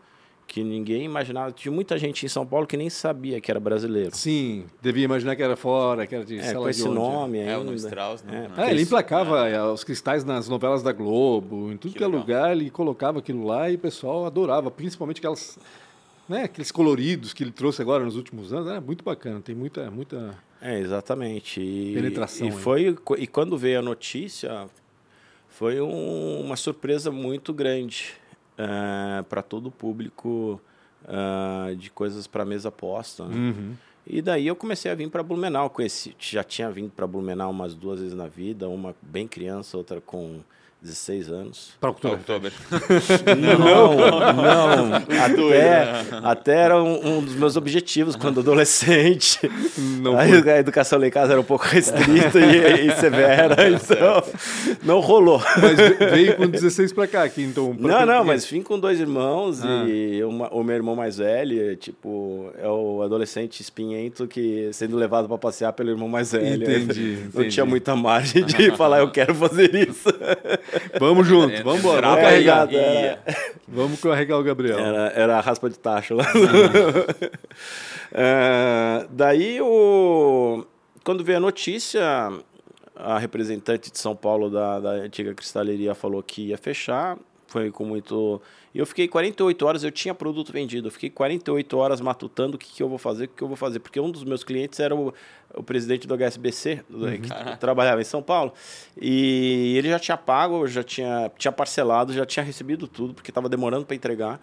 que 0.52 0.66
ninguém 0.66 1.06
imaginava. 1.06 1.50
Tinha 1.54 1.72
muita 1.72 1.98
gente 1.98 2.26
em 2.26 2.30
São 2.30 2.46
Paulo 2.46 2.68
que 2.68 2.76
nem 2.76 2.90
sabia 2.90 3.40
que 3.40 3.50
era 3.50 3.58
brasileiro. 3.58 4.14
Sim, 4.14 4.66
devia 4.82 5.06
imaginar 5.06 5.34
que 5.34 5.42
era 5.42 5.56
fora, 5.56 6.06
que 6.06 6.14
era 6.14 6.26
de 6.26 6.40
é, 6.40 6.54
com 6.54 6.68
esse 6.68 6.90
nome 6.90 7.40
É, 7.40 7.58
o 7.58 7.64
nome 7.64 7.78
Strauss, 7.78 8.22
né? 8.22 8.52
É, 8.58 8.64
é 8.64 8.72
ele 8.72 8.82
emplacava 8.82 9.48
é. 9.48 9.64
os 9.64 9.86
cristais 9.86 10.26
nas 10.26 10.50
novelas 10.50 10.84
da 10.84 10.92
Globo, 10.92 11.72
em 11.72 11.78
tudo 11.78 11.94
que, 11.94 12.00
que 12.00 12.04
é 12.04 12.08
lugar, 12.08 12.52
ele 12.52 12.70
colocava 12.70 13.20
aquilo 13.20 13.46
lá 13.46 13.70
e 13.70 13.76
o 13.76 13.80
pessoal 13.80 14.26
adorava, 14.26 14.70
principalmente 14.70 15.20
aquelas, 15.20 15.58
né, 16.28 16.44
aqueles 16.44 16.70
coloridos 16.70 17.32
que 17.32 17.46
ele 17.46 17.52
trouxe 17.54 17.82
agora 17.82 18.04
nos 18.04 18.18
últimos 18.18 18.52
anos. 18.52 18.68
Era 18.70 18.82
muito 18.82 19.06
bacana, 19.06 19.40
tem 19.40 19.56
muita... 19.56 19.90
muita... 19.90 20.38
É, 20.62 20.78
exatamente. 20.78 21.62
E, 21.62 21.94
penetração. 21.94 22.50
E, 22.50 22.52
foi, 22.52 22.98
e 23.18 23.26
quando 23.26 23.58
veio 23.58 23.80
a 23.80 23.82
notícia, 23.82 24.68
foi 25.48 25.80
um, 25.80 26.42
uma 26.42 26.58
surpresa 26.58 27.10
muito 27.10 27.54
grande 27.54 28.20
uh, 28.62 29.20
é, 29.20 29.24
para 29.24 29.42
todo 29.42 29.68
o 29.68 29.72
público 29.72 30.62
uh, 31.06 31.76
de 31.76 31.90
coisas 31.90 32.28
para 32.28 32.46
mesa 32.46 32.72
posta. 32.72 33.26
Né? 33.26 33.36
Uhum. 33.36 33.74
E 34.06 34.22
daí 34.22 34.48
eu 34.48 34.56
comecei 34.56 34.92
a 34.92 34.96
vir 34.96 35.10
para 35.10 35.24
Blumenau. 35.24 35.70
Conheci, 35.70 36.16
já 36.20 36.44
tinha 36.44 36.70
vindo 36.72 36.92
para 36.92 37.06
Blumenau 37.06 37.52
umas 37.52 37.74
duas 37.76 38.00
vezes 38.00 38.16
na 38.16 38.28
vida, 38.28 38.68
uma 38.68 38.96
bem 39.02 39.28
criança, 39.28 39.78
outra 39.78 40.02
com 40.02 40.42
16 40.82 41.30
anos. 41.30 41.70
Para 41.80 41.92
Oktober. 41.92 42.52
não, 43.38 43.96
não, 43.96 44.88
não. 44.90 44.96
Até, 44.96 46.06
até 46.24 46.56
era 46.56 46.82
um, 46.82 47.18
um, 47.18 47.24
dos 47.24 47.36
meus 47.36 47.56
objetivos 47.56 48.16
quando 48.16 48.40
adolescente. 48.40 49.40
Não 50.02 50.18
a, 50.18 50.24
a 50.24 50.60
educação 50.60 51.00
lá 51.00 51.08
em 51.08 51.12
casa 51.12 51.34
era 51.34 51.42
um 51.42 51.44
pouco 51.44 51.66
restrita 51.66 52.40
e, 52.40 52.88
e, 52.88 52.96
severa, 52.96 53.56
então 53.70 54.24
não 54.84 55.00
rolou. 55.00 55.42
Mas 55.62 56.12
veio 56.12 56.36
com 56.36 56.48
16 56.48 56.94
para 56.94 57.08
cá 57.08 57.24
aqui, 57.24 57.44
então. 57.44 57.76
Não, 57.78 58.06
não, 58.06 58.24
mas 58.24 58.46
vim 58.46 58.62
com 58.62 58.80
dois 58.80 59.00
irmãos 59.00 59.64
ah. 59.64 59.86
e 59.88 60.24
uma, 60.24 60.50
o 60.50 60.64
meu 60.64 60.76
irmão 60.76 60.96
mais 60.96 61.18
velho, 61.18 61.76
tipo, 61.76 62.52
é 62.58 62.68
o 62.68 63.02
adolescente 63.02 63.62
espinhento 63.62 64.28
que 64.28 64.70
sendo 64.74 64.96
levado 64.98 65.28
para 65.28 65.38
passear 65.38 65.74
pelo 65.74 65.90
irmão 65.90 66.08
mais 66.08 66.32
velho. 66.32 66.64
Entendi. 66.64 67.30
Não 67.34 67.48
tinha 67.48 67.66
muita 67.66 67.96
margem 67.96 68.44
de 68.44 68.76
falar, 68.76 69.00
eu 69.00 69.12
quero 69.12 69.36
fazer 69.36 69.74
isso. 69.76 70.10
Vamos 71.00 71.28
junto, 71.28 71.64
vamos 71.64 71.80
embora. 71.80 72.08
Vamos 72.08 72.24
carregar. 72.24 72.68
Vamos 73.68 74.02
carregar 74.02 74.38
o 74.38 74.44
Gabriel. 74.44 74.80
Era, 74.80 75.08
era 75.16 75.38
a 75.38 75.42
raspa 75.42 75.70
de 75.70 75.78
tacho 75.78 76.16
lá. 76.16 76.26
é, 78.12 79.06
daí, 79.10 79.60
o, 79.62 80.66
quando 81.04 81.24
veio 81.24 81.38
a 81.38 81.42
notícia, 81.42 82.04
a 82.96 83.18
representante 83.18 83.92
de 83.92 83.98
São 83.98 84.16
Paulo 84.16 84.50
da, 84.50 84.80
da 84.80 84.90
antiga 84.92 85.34
cristaleria 85.34 85.96
falou 85.96 86.22
que 86.22 86.48
ia 86.48 86.58
fechar. 86.58 87.18
Foi 87.48 87.72
com 87.72 87.84
muito 87.84 88.42
e 88.74 88.80
eu 88.80 88.86
fiquei 88.86 89.08
48 89.08 89.66
horas, 89.66 89.84
eu 89.84 89.92
tinha 89.92 90.14
produto 90.14 90.52
vendido, 90.52 90.88
eu 90.88 90.92
fiquei 90.92 91.10
48 91.10 91.78
horas 91.78 92.00
matutando 92.00 92.56
o 92.56 92.58
que, 92.58 92.72
que 92.72 92.82
eu 92.82 92.88
vou 92.88 92.98
fazer, 92.98 93.26
o 93.26 93.28
que, 93.28 93.36
que 93.36 93.44
eu 93.44 93.48
vou 93.48 93.58
fazer. 93.58 93.80
Porque 93.80 94.00
um 94.00 94.10
dos 94.10 94.24
meus 94.24 94.44
clientes 94.44 94.80
era 94.80 94.96
o, 94.96 95.14
o 95.54 95.62
presidente 95.62 96.08
do 96.08 96.16
HSBC, 96.16 96.84
do, 96.90 97.06
uhum. 97.06 97.20
que 97.20 97.58
trabalhava 97.60 98.00
em 98.00 98.06
São 98.06 98.22
Paulo, 98.22 98.54
e 99.00 99.76
ele 99.78 99.90
já 99.90 100.00
tinha 100.00 100.18
pago, 100.18 100.66
já 100.68 100.84
tinha, 100.84 101.30
tinha 101.38 101.52
parcelado, 101.52 102.14
já 102.14 102.26
tinha 102.26 102.44
recebido 102.44 102.88
tudo, 102.88 103.14
porque 103.14 103.30
estava 103.30 103.50
demorando 103.50 103.86
para 103.86 103.96
entregar. 103.96 104.40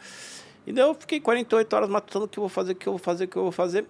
E 0.66 0.72
daí 0.72 0.84
eu 0.84 0.94
fiquei 0.94 1.18
48 1.18 1.74
horas 1.74 1.88
matutando 1.88 2.26
o 2.26 2.28
que 2.28 2.38
eu 2.38 2.42
vou 2.42 2.50
fazer, 2.50 2.72
o 2.72 2.76
que 2.76 2.86
eu 2.86 2.92
vou 2.92 2.98
fazer, 2.98 3.24
o 3.24 3.28
que 3.28 3.36
eu 3.36 3.42
vou 3.42 3.52
fazer. 3.52 3.86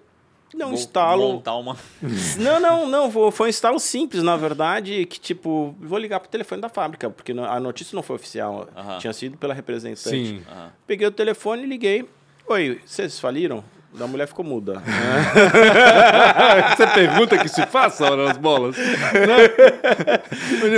Não, 0.55 0.67
vou 0.69 0.75
instalo. 0.75 1.33
Montar 1.35 1.57
uma. 1.57 1.77
não, 2.39 2.61
não, 2.61 2.87
não. 2.89 3.31
Foi 3.31 3.47
um 3.47 3.51
instalo 3.51 3.79
simples, 3.79 4.23
na 4.23 4.37
verdade, 4.37 5.05
que 5.07 5.21
tipo, 5.21 5.75
vou 5.81 5.99
ligar 5.99 6.21
pro 6.21 6.29
telefone 6.29 6.61
da 6.61 6.69
fábrica, 6.69 7.11
porque 7.11 7.33
a 7.33 7.61
notícia 7.61 7.95
não 7.95 8.03
foi 8.03 8.17
oficial. 8.17 8.69
Uh 8.75 8.81
-huh. 8.81 8.99
Tinha 8.99 9.13
sido 9.13 9.37
pela 9.37 9.53
representante. 9.55 10.09
Sim. 10.09 10.37
Uh 10.39 10.41
-huh. 10.41 10.71
Peguei 10.87 11.07
o 11.07 11.13
telefone 11.13 11.63
e 11.63 11.67
liguei. 11.67 12.09
Oi, 12.47 12.81
vocês 12.85 13.21
faliram? 13.21 13.63
Da 13.93 14.07
mulher 14.07 14.29
ficou 14.29 14.45
muda. 14.45 14.83
Você 16.77 16.87
pergunta 16.89 17.39
que 17.39 17.49
se 17.49 17.65
faça 17.67 18.05
hora 18.05 18.27
nas 18.27 18.37
bolas. 18.37 18.77
Né? 18.77 18.85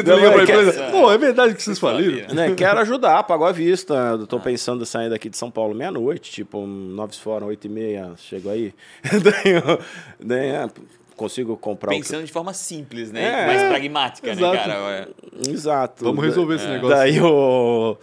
Não, 0.07 0.17
liga 0.17 0.33
pra 0.33 0.43
empresa. 0.45 0.85
Pô, 0.91 1.13
é 1.13 1.19
verdade 1.19 1.55
que 1.55 1.63
vocês 1.63 1.79
faliram. 1.79 2.33
Né, 2.33 2.55
quero 2.55 2.79
ajudar, 2.81 3.25
pagou 3.25 3.49
a 3.49 3.53
vista. 3.53 4.17
Estou 4.23 4.39
ah. 4.39 4.43
pensando 4.43 4.83
em 4.83 4.87
sair 4.87 5.11
daqui 5.11 5.29
de 5.29 5.37
São 5.37 5.51
Paulo 5.51 5.75
meia-noite, 5.75 6.31
tipo, 6.31 6.65
nove 6.65 7.17
fora, 7.17 7.45
oito 7.45 7.67
e 7.67 7.71
meia, 7.71 8.13
chego 8.17 8.49
aí. 8.49 8.73
daí, 9.03 9.81
daí 10.21 10.49
é, 10.49 10.69
consigo 11.17 11.57
comprar 11.57 11.91
Pensando 11.91 12.21
que... 12.21 12.27
de 12.27 12.33
forma 12.33 12.55
simples, 12.55 13.11
né? 13.11 13.43
É, 13.43 13.47
Mais 13.47 13.63
pragmática, 13.65 14.29
né, 14.29 14.33
exato. 14.35 14.57
né, 14.57 14.63
cara? 14.65 15.09
Exato. 15.49 16.05
Vamos 16.05 16.25
resolver 16.25 16.55
esse 16.55 16.67
é. 16.67 16.71
negócio. 16.71 16.97
Daí, 16.97 17.21
o... 17.21 17.99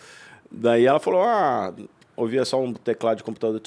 daí 0.52 0.86
ela 0.86 1.00
falou, 1.00 1.24
ah, 1.24 1.74
ouvia 2.16 2.44
só 2.44 2.62
um 2.62 2.74
teclado 2.74 3.18
de 3.18 3.24
computador. 3.24 3.62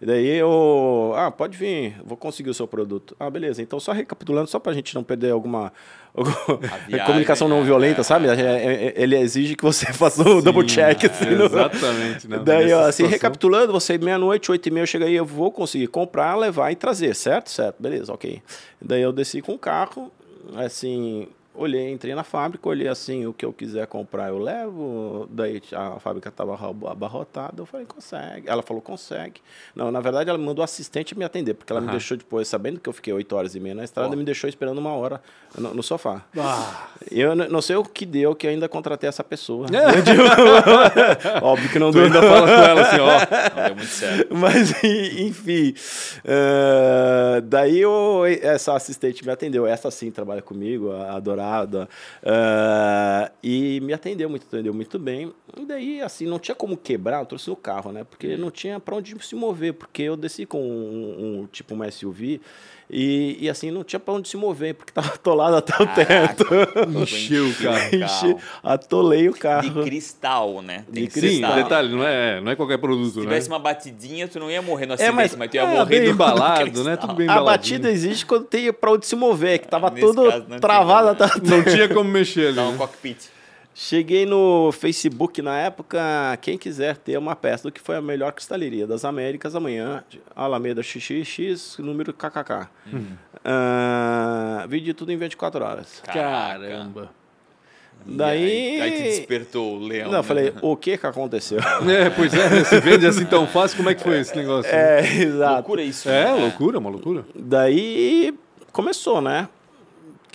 E 0.00 0.06
daí 0.06 0.26
eu, 0.28 1.12
ah, 1.16 1.28
pode 1.28 1.58
vir, 1.58 1.96
vou 2.04 2.16
conseguir 2.16 2.50
o 2.50 2.54
seu 2.54 2.68
produto. 2.68 3.16
Ah, 3.18 3.28
beleza. 3.28 3.60
Então, 3.60 3.80
só 3.80 3.90
recapitulando, 3.90 4.48
só 4.48 4.60
para 4.60 4.70
a 4.70 4.74
gente 4.74 4.94
não 4.94 5.02
perder 5.02 5.32
alguma, 5.32 5.72
alguma 6.14 7.04
comunicação 7.04 7.48
não 7.48 7.64
violenta, 7.64 8.02
é, 8.02 8.04
sabe? 8.04 8.28
É, 8.28 8.32
é, 8.32 8.94
ele 8.96 9.18
exige 9.18 9.56
que 9.56 9.64
você 9.64 9.86
faça 9.92 10.22
o 10.22 10.40
double 10.40 10.64
check. 10.64 11.04
Assim, 11.04 11.26
é, 11.26 11.44
exatamente. 11.44 12.28
Não, 12.28 12.42
daí, 12.44 12.72
ó, 12.72 12.86
assim, 12.86 13.06
recapitulando, 13.06 13.72
você 13.72 13.98
meia-noite, 13.98 14.52
oito 14.52 14.68
e 14.68 14.70
meia, 14.70 14.84
eu 14.84 14.86
chego 14.86 15.04
aí, 15.04 15.16
eu 15.16 15.24
vou 15.26 15.50
conseguir 15.50 15.88
comprar, 15.88 16.36
levar 16.36 16.70
e 16.70 16.76
trazer, 16.76 17.16
certo? 17.16 17.50
Certo, 17.50 17.82
beleza, 17.82 18.12
ok. 18.12 18.40
Daí 18.80 19.02
eu 19.02 19.12
desci 19.12 19.42
com 19.42 19.54
o 19.54 19.58
carro, 19.58 20.12
assim, 20.54 21.26
olhei, 21.58 21.90
entrei 21.90 22.14
na 22.14 22.24
fábrica, 22.24 22.68
olhei 22.68 22.88
assim, 22.88 23.26
o 23.26 23.32
que 23.32 23.44
eu 23.44 23.52
quiser 23.52 23.86
comprar 23.86 24.28
eu 24.28 24.38
levo. 24.38 25.26
Daí 25.30 25.62
a 25.72 25.98
fábrica 25.98 26.28
estava 26.28 26.54
abarrotada, 26.54 27.60
eu 27.60 27.66
falei, 27.66 27.86
consegue. 27.86 28.48
Ela 28.48 28.62
falou, 28.62 28.82
consegue. 28.82 29.40
Não, 29.74 29.90
na 29.90 30.00
verdade 30.00 30.30
ela 30.30 30.38
mandou 30.38 30.62
assistente 30.62 31.16
me 31.18 31.24
atender, 31.24 31.54
porque 31.54 31.72
ela 31.72 31.80
uhum. 31.80 31.86
me 31.86 31.92
deixou 31.92 32.16
depois, 32.16 32.48
sabendo 32.48 32.80
que 32.80 32.88
eu 32.88 32.92
fiquei 32.92 33.12
oito 33.12 33.34
horas 33.34 33.54
e 33.54 33.60
meia 33.60 33.74
na 33.74 33.84
estrada, 33.84 34.14
oh. 34.14 34.16
me 34.16 34.24
deixou 34.24 34.48
esperando 34.48 34.78
uma 34.78 34.92
hora 34.92 35.20
no, 35.56 35.74
no 35.74 35.82
sofá. 35.82 36.22
Ah. 36.36 36.88
Eu 37.10 37.34
não 37.34 37.60
sei 37.60 37.76
o 37.76 37.84
que 37.84 38.06
deu 38.06 38.34
que 38.34 38.46
ainda 38.46 38.68
contratei 38.68 39.08
essa 39.08 39.24
pessoa. 39.24 39.66
Óbvio 41.42 41.70
que 41.70 41.78
não 41.78 41.90
deu. 41.90 42.04
ainda 42.04 42.22
fala 42.22 42.46
com 42.46 42.52
ela 42.52 42.80
assim, 42.80 42.98
ó. 43.00 43.68
Não 43.68 43.74
muito 43.74 43.90
certo. 43.90 44.28
Mas, 44.34 44.74
enfim. 44.82 45.74
Uh, 46.24 47.40
daí 47.42 47.80
eu, 47.80 48.22
essa 48.42 48.74
assistente 48.74 49.24
me 49.24 49.32
atendeu. 49.32 49.66
Essa 49.66 49.90
sim 49.90 50.10
trabalha 50.10 50.42
comigo, 50.42 50.92
a 50.92 51.18
Dourada. 51.18 51.47
Uh, 52.22 53.30
e 53.42 53.80
me 53.80 53.92
atendeu 53.92 54.28
muito, 54.28 54.46
atendeu 54.46 54.74
muito 54.74 54.98
bem. 54.98 55.32
E 55.56 55.64
daí, 55.64 56.00
assim, 56.00 56.26
não 56.26 56.38
tinha 56.38 56.54
como 56.54 56.76
quebrar, 56.76 57.20
eu 57.20 57.26
trouxe 57.26 57.48
no 57.48 57.56
carro, 57.56 57.92
né? 57.92 58.04
Porque 58.04 58.36
não 58.36 58.50
tinha 58.50 58.78
para 58.78 58.94
onde 58.96 59.14
se 59.24 59.34
mover, 59.34 59.74
porque 59.74 60.02
eu 60.02 60.16
desci 60.16 60.46
com 60.46 60.60
um, 60.60 61.40
um 61.40 61.46
tipo 61.46 61.74
um 61.74 61.90
SUV. 61.90 62.40
E, 62.90 63.36
e, 63.40 63.50
assim, 63.50 63.70
não 63.70 63.84
tinha 63.84 64.00
para 64.00 64.14
onde 64.14 64.28
se 64.28 64.36
mover, 64.36 64.74
porque 64.74 64.92
tava 64.92 65.08
atolado 65.08 65.56
até 65.56 65.74
o 65.82 65.86
teto. 65.86 66.46
Encheu 67.02 67.48
o 67.48 67.54
carro. 67.54 67.88
Enche, 67.94 68.36
atolei 68.62 69.28
o 69.28 69.34
carro. 69.34 69.68
De 69.68 69.82
cristal, 69.82 70.62
né? 70.62 70.84
Tem 70.90 71.04
de 71.04 71.10
cristal. 71.10 71.50
Sim, 71.50 71.62
detalhe, 71.62 71.94
não 71.94 72.02
é, 72.02 72.40
não 72.40 72.50
é 72.50 72.56
qualquer 72.56 72.78
produto, 72.78 73.12
Se 73.12 73.18
né? 73.18 73.24
tivesse 73.24 73.48
né? 73.50 73.54
uma 73.54 73.60
batidinha, 73.60 74.26
tu 74.26 74.40
não 74.40 74.50
ia 74.50 74.62
morrer 74.62 74.86
no 74.86 74.94
acidente, 74.94 75.12
é, 75.12 75.14
mas, 75.14 75.36
mas 75.36 75.50
tu 75.50 75.54
ia 75.56 75.62
é, 75.62 75.66
morrer 75.66 76.00
bem 76.00 76.08
embalado, 76.12 76.84
né? 76.84 76.96
Tudo 76.96 77.12
bem 77.12 77.28
A 77.28 77.42
batida 77.42 77.90
existe 77.90 78.24
quando 78.24 78.46
tem 78.46 78.72
para 78.72 78.92
onde 78.92 79.06
se 79.06 79.14
mover, 79.14 79.58
que 79.58 79.68
tava 79.68 79.90
tudo 79.90 80.22
travado 80.58 81.08
até 81.10 81.26
o 81.26 81.28
teto. 81.28 81.46
Não 81.46 81.64
tinha 81.64 81.88
como 81.88 82.08
mexer 82.08 82.48
ali. 82.48 82.56
Não, 82.56 82.72
um 82.72 82.76
cockpit. 82.78 83.37
Cheguei 83.80 84.26
no 84.26 84.72
Facebook 84.72 85.40
na 85.40 85.56
época, 85.56 86.00
quem 86.40 86.58
quiser 86.58 86.96
ter 86.96 87.16
uma 87.16 87.36
peça 87.36 87.62
do 87.62 87.70
que 87.70 87.80
foi 87.80 87.94
a 87.94 88.02
melhor 88.02 88.32
cristaleria 88.32 88.88
das 88.88 89.04
Américas 89.04 89.54
amanhã, 89.54 90.02
Alameda 90.34 90.82
XXX, 90.82 91.78
número 91.78 92.12
KKK. 92.12 92.68
Hum. 92.92 93.06
Uh, 93.36 94.66
vídeo 94.66 94.92
tudo 94.94 95.12
em 95.12 95.16
24 95.16 95.64
horas. 95.64 96.02
Caramba. 96.04 97.10
Daí. 98.04 98.80
Aí, 98.80 98.80
aí, 98.80 98.96
te 98.96 99.02
despertou 99.04 99.76
o 99.76 99.78
leão. 99.78 100.10
Não, 100.10 100.18
né? 100.18 100.24
falei, 100.24 100.52
o 100.60 100.76
que 100.76 100.98
que 100.98 101.06
aconteceu? 101.06 101.60
É, 101.88 102.10
pois 102.10 102.34
é, 102.34 102.64
se 102.64 102.80
vende 102.80 103.06
assim 103.06 103.26
tão 103.26 103.46
fácil, 103.46 103.76
como 103.76 103.90
é 103.90 103.94
que 103.94 104.02
foi 104.02 104.18
esse 104.18 104.34
negócio? 104.34 104.74
É, 104.74 105.02
né? 105.02 105.22
exato. 105.22 105.54
Loucura 105.54 105.82
isso. 105.84 106.08
É, 106.08 106.24
né? 106.24 106.32
loucura, 106.32 106.80
uma 106.80 106.90
loucura. 106.90 107.24
Daí 107.32 108.34
começou, 108.72 109.20
né? 109.20 109.48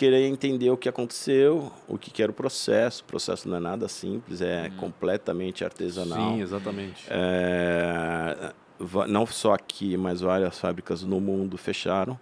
Querer 0.03 0.27
entender 0.27 0.69
o 0.69 0.75
que 0.75 0.89
aconteceu, 0.89 1.71
o 1.87 1.97
que, 1.97 2.11
que 2.11 2.21
era 2.21 2.29
o 2.29 2.35
processo. 2.35 3.03
O 3.03 3.05
processo 3.05 3.47
não 3.47 3.55
é 3.55 3.59
nada 3.61 3.87
simples, 3.87 4.41
é 4.41 4.67
hum. 4.67 4.77
completamente 4.77 5.63
artesanal. 5.63 6.33
Sim, 6.33 6.41
exatamente. 6.41 7.05
É, 7.09 8.53
não 9.07 9.25
só 9.25 9.53
aqui, 9.53 9.95
mas 9.95 10.19
várias 10.19 10.59
fábricas 10.59 11.03
no 11.03 11.21
mundo 11.21 11.57
fecharam. 11.57 12.19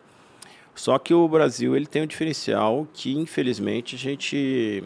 Só 0.76 1.00
que 1.00 1.12
o 1.12 1.28
Brasil 1.28 1.76
ele 1.76 1.88
tem 1.88 2.04
um 2.04 2.06
diferencial 2.06 2.88
que, 2.94 3.18
infelizmente, 3.18 3.96
a 3.96 4.00
gente 4.00 4.84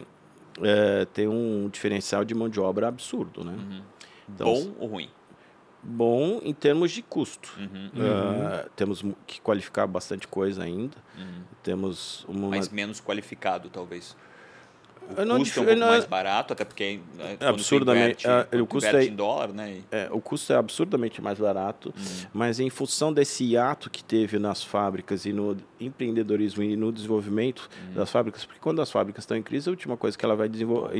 é, 0.62 1.06
tem 1.14 1.28
um 1.28 1.68
diferencial 1.68 2.24
de 2.24 2.34
mão 2.34 2.48
de 2.48 2.62
obra 2.62 2.88
absurdo. 2.88 3.44
Né? 3.44 3.52
Uhum. 3.52 3.82
Então, 4.34 4.48
Bom 4.48 4.76
ou 4.80 4.88
ruim? 4.88 5.10
Bom 5.86 6.42
em 6.44 6.54
termos 6.54 6.92
de 6.92 7.02
custo. 7.02 7.54
Uhum. 7.58 7.88
Uh, 7.88 8.70
temos 8.76 9.04
que 9.28 9.40
qualificar 9.40 9.86
bastante 9.86 10.28
coisa 10.28 10.64
ainda. 10.64 10.98
Uhum. 11.18 11.44
Temos 11.62 12.26
uma... 12.28 12.50
Mas 12.50 12.70
menos 12.70 13.00
qualificado, 13.00 13.70
talvez. 13.70 14.16
O 15.18 15.24
não, 15.24 15.38
custo 15.38 15.60
é 15.60 15.62
um 15.62 15.66
pouco 15.66 15.80
não, 15.80 15.88
mais 15.90 16.06
barato, 16.06 16.54
até 16.54 16.66
porque 16.66 17.00
né, 17.16 17.38
absurdamente 17.40 18.26
inverte, 18.26 18.56
uh, 18.56 18.64
o 18.64 18.66
custo 18.66 18.96
é, 18.96 19.06
em 19.06 19.16
dólar, 19.16 19.54
né? 19.54 19.84
É, 19.92 20.10
o 20.12 20.20
custo 20.20 20.52
é 20.52 20.56
absurdamente 20.56 21.22
mais 21.22 21.38
barato, 21.38 21.94
uhum. 21.96 22.26
mas 22.34 22.60
em 22.60 22.72
função 22.72 23.14
desse 23.14 23.56
ato 23.56 23.90
que 23.90 24.04
teve 24.04 24.40
nas 24.40 24.64
fábricas 24.64 25.26
e 25.26 25.32
no 25.32 25.56
empreendedorismo 25.80 26.64
e 26.64 26.76
no 26.76 26.92
desenvolvimento 26.92 27.70
uhum. 27.88 27.94
das 27.94 28.10
fábricas, 28.10 28.46
porque 28.46 28.60
quando 28.60 28.82
as 28.82 28.92
fábricas 28.92 29.24
estão 29.24 29.38
em 29.38 29.44
crise, 29.44 29.70
a 29.70 29.72
última 29.72 29.96
coisa 29.96 30.18
que 30.18 30.26
ela 30.26 30.36
vai 30.36 30.50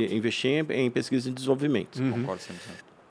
investir 0.08 0.64
é 0.68 0.80
em 0.80 0.90
pesquisa 0.90 1.28
e 1.28 1.32
desenvolvimento. 1.32 2.00
Uhum. 2.00 2.12
Concordo 2.12 2.42
sempre. 2.42 2.62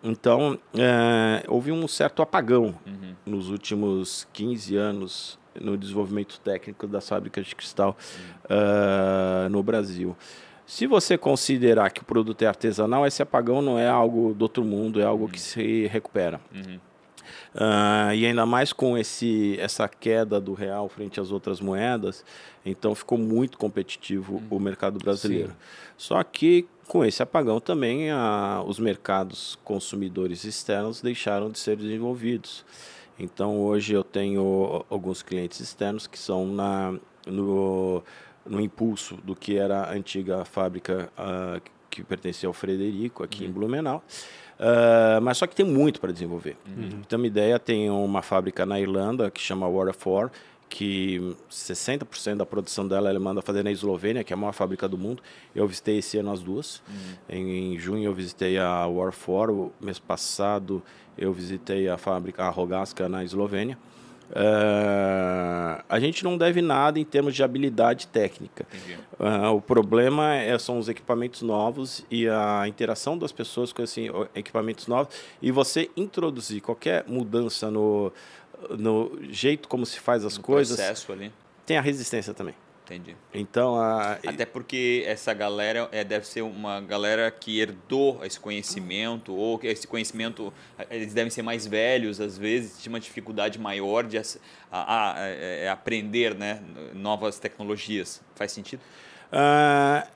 Então, 0.06 0.60
é, 0.78 1.44
houve 1.48 1.72
um 1.72 1.88
certo 1.88 2.22
apagão 2.22 2.76
uhum. 2.86 3.16
nos 3.26 3.50
últimos 3.50 4.28
15 4.32 4.76
anos 4.76 5.40
no 5.60 5.76
desenvolvimento 5.76 6.40
técnico 6.42 6.86
das 6.86 7.10
fábricas 7.10 7.48
de 7.48 7.56
cristal 7.56 7.98
uhum. 7.98 8.56
uh, 8.56 9.50
no 9.50 9.64
Brasil. 9.64 10.16
Se 10.66 10.86
você 10.86 11.18
considerar 11.18 11.90
que 11.90 12.02
o 12.02 12.06
produto 12.06 12.42
é 12.42 12.48
artesanal, 12.48 13.06
esse 13.06 13.22
apagão 13.22 13.62
não 13.62 13.80
é 13.80 13.88
algo 13.88 14.34
do 14.34 14.44
outro 14.44 14.64
mundo, 14.64 15.02
é 15.02 15.06
algo 15.06 15.26
uhum. 15.26 15.30
que 15.30 15.40
se 15.40 15.88
recupera. 15.88 16.40
Uh, 17.56 18.14
e 18.14 18.26
ainda 18.26 18.46
mais 18.46 18.74
com 18.74 18.98
esse, 18.98 19.58
essa 19.62 19.88
queda 19.88 20.42
do 20.42 20.54
real 20.54 20.90
frente 20.90 21.22
às 21.22 21.32
outras 21.32 21.62
moedas, 21.62 22.26
então 22.66 22.94
ficou 22.94 23.18
muito 23.18 23.58
competitivo 23.58 24.44
o 24.50 24.60
mercado 24.60 25.00
brasileiro. 25.00 25.52
Sim. 25.52 25.56
Só 25.98 26.22
que 26.22 26.68
com 26.86 27.06
esse 27.06 27.24
apagão 27.24 27.62
também 27.62 28.12
a, 28.12 28.62
os 28.68 28.78
mercados 28.78 29.58
consumidores 29.64 30.44
externos 30.44 31.02
deixaram 31.02 31.50
de 31.50 31.58
ser 31.58 31.78
desenvolvidos. 31.78 32.66
Então 33.18 33.62
hoje 33.62 33.94
eu 33.94 34.04
tenho 34.04 34.86
alguns 34.90 35.24
clientes 35.24 35.62
externos 35.62 36.08
que 36.08 36.20
são 36.20 36.46
na, 36.46 36.94
no, 37.26 38.04
no 38.46 38.60
impulso 38.60 39.16
do 39.24 39.34
que 39.34 39.58
era 39.58 39.84
a 39.84 39.94
antiga 39.94 40.44
fábrica 40.44 41.10
uh, 41.18 41.62
que 41.90 42.04
pertencia 42.04 42.48
ao 42.48 42.54
Frederico 42.54 43.24
aqui 43.24 43.44
uhum. 43.44 43.50
em 43.50 43.54
Blumenau. 43.54 44.04
Uh, 44.60 45.22
mas 45.22 45.38
só 45.38 45.48
que 45.48 45.56
tem 45.56 45.66
muito 45.66 46.00
para 46.00 46.12
desenvolver. 46.12 46.58
Uhum. 46.66 47.02
Então, 47.06 47.18
uma 47.18 47.28
ideia, 47.28 47.60
tem 47.60 47.90
uma 47.90 48.22
fábrica 48.22 48.66
na 48.66 48.80
Irlanda 48.80 49.30
que 49.30 49.42
chama 49.42 49.70
Waterford, 49.70 50.32
que 50.70 51.36
60% 51.50 52.38
da 52.38 52.46
produção 52.46 52.88
dela 52.88 53.10
ela 53.10 53.20
manda 53.20 53.42
fazer 53.42 53.64
na 53.64 53.72
Eslovênia, 53.72 54.24
que 54.24 54.34
é 54.34 54.36
a 54.36 54.38
maior 54.38 54.54
fábrica 54.54 54.88
do 54.88 54.98
mundo. 54.98 55.22
Eu 55.54 55.68
visitei 55.68 56.00
esse 56.00 56.18
ano 56.18 56.32
as 56.32 56.42
duas. 56.42 56.82
Uhum. 56.88 57.16
Em, 57.30 57.74
em, 57.74 57.80
junho 57.80 58.06
eu 58.06 58.14
visitei 58.14 58.58
a 58.58 58.86
Warfor, 58.88 59.72
mês 59.80 60.00
passado 60.00 60.82
eu 61.18 61.32
visitei 61.32 61.88
a 61.88 61.98
fábrica 61.98 62.44
a 62.44 62.50
Rogaska 62.50 63.08
na 63.08 63.24
Eslovênia. 63.24 63.78
Uh, 64.32 65.84
a 65.88 66.00
gente 66.00 66.24
não 66.24 66.38
deve 66.38 66.62
nada 66.62 67.00
em 67.00 67.06
termos 67.06 67.36
de 67.36 67.44
habilidade 67.44 68.08
técnica. 68.08 68.66
Uh, 69.20 69.56
o 69.56 69.62
problema 69.62 70.36
é, 70.36 70.58
são 70.58 70.80
os 70.80 70.90
equipamentos 70.90 71.42
novos 71.42 72.06
e 72.10 72.28
a 72.28 72.68
interação 72.68 73.18
das 73.18 73.32
pessoas 73.32 73.72
com 73.72 73.84
esses 73.84 74.10
equipamentos 74.34 74.88
novos 74.88 75.16
e 75.42 75.52
você 75.52 75.90
introduzir 75.96 76.62
qualquer 76.62 77.06
mudança 77.08 77.70
no, 77.70 78.12
no 78.78 79.20
jeito 79.30 79.68
como 79.68 79.86
se 79.86 80.00
faz 80.00 80.26
as 80.26 80.38
no 80.38 80.44
coisas. 80.44 80.78
Tem 81.66 81.78
a 81.78 81.82
resistência 81.82 82.34
também. 82.34 82.56
Entendi. 82.86 83.16
Então, 83.34 83.76
a... 83.76 84.14
Até 84.26 84.46
porque 84.46 85.04
essa 85.08 85.34
galera 85.34 85.90
é, 85.92 86.04
deve 86.04 86.28
ser 86.28 86.44
uma 86.44 86.80
galera 86.80 87.32
que 87.32 87.60
herdou 87.60 88.24
esse 88.24 88.40
conhecimento, 88.40 89.34
ou 89.34 89.58
que 89.58 89.66
esse 89.66 89.88
conhecimento, 89.88 90.54
eles 90.92 91.14
devem 91.14 91.32
ser 91.32 91.42
mais 91.42 91.66
velhos, 91.66 92.22
às 92.22 92.38
vezes, 92.38 92.80
tinha 92.80 92.94
uma 92.94 93.00
dificuldade 93.00 93.58
maior 93.58 94.04
de 94.04 94.20
a, 94.20 94.24
a, 94.72 95.14
a, 95.14 95.28
é, 95.28 95.68
aprender 95.68 96.36
né, 96.36 96.62
novas 96.94 97.40
tecnologias. 97.40 98.22
Faz 98.36 98.52
sentido? 98.52 98.82
Uh, 99.34 100.08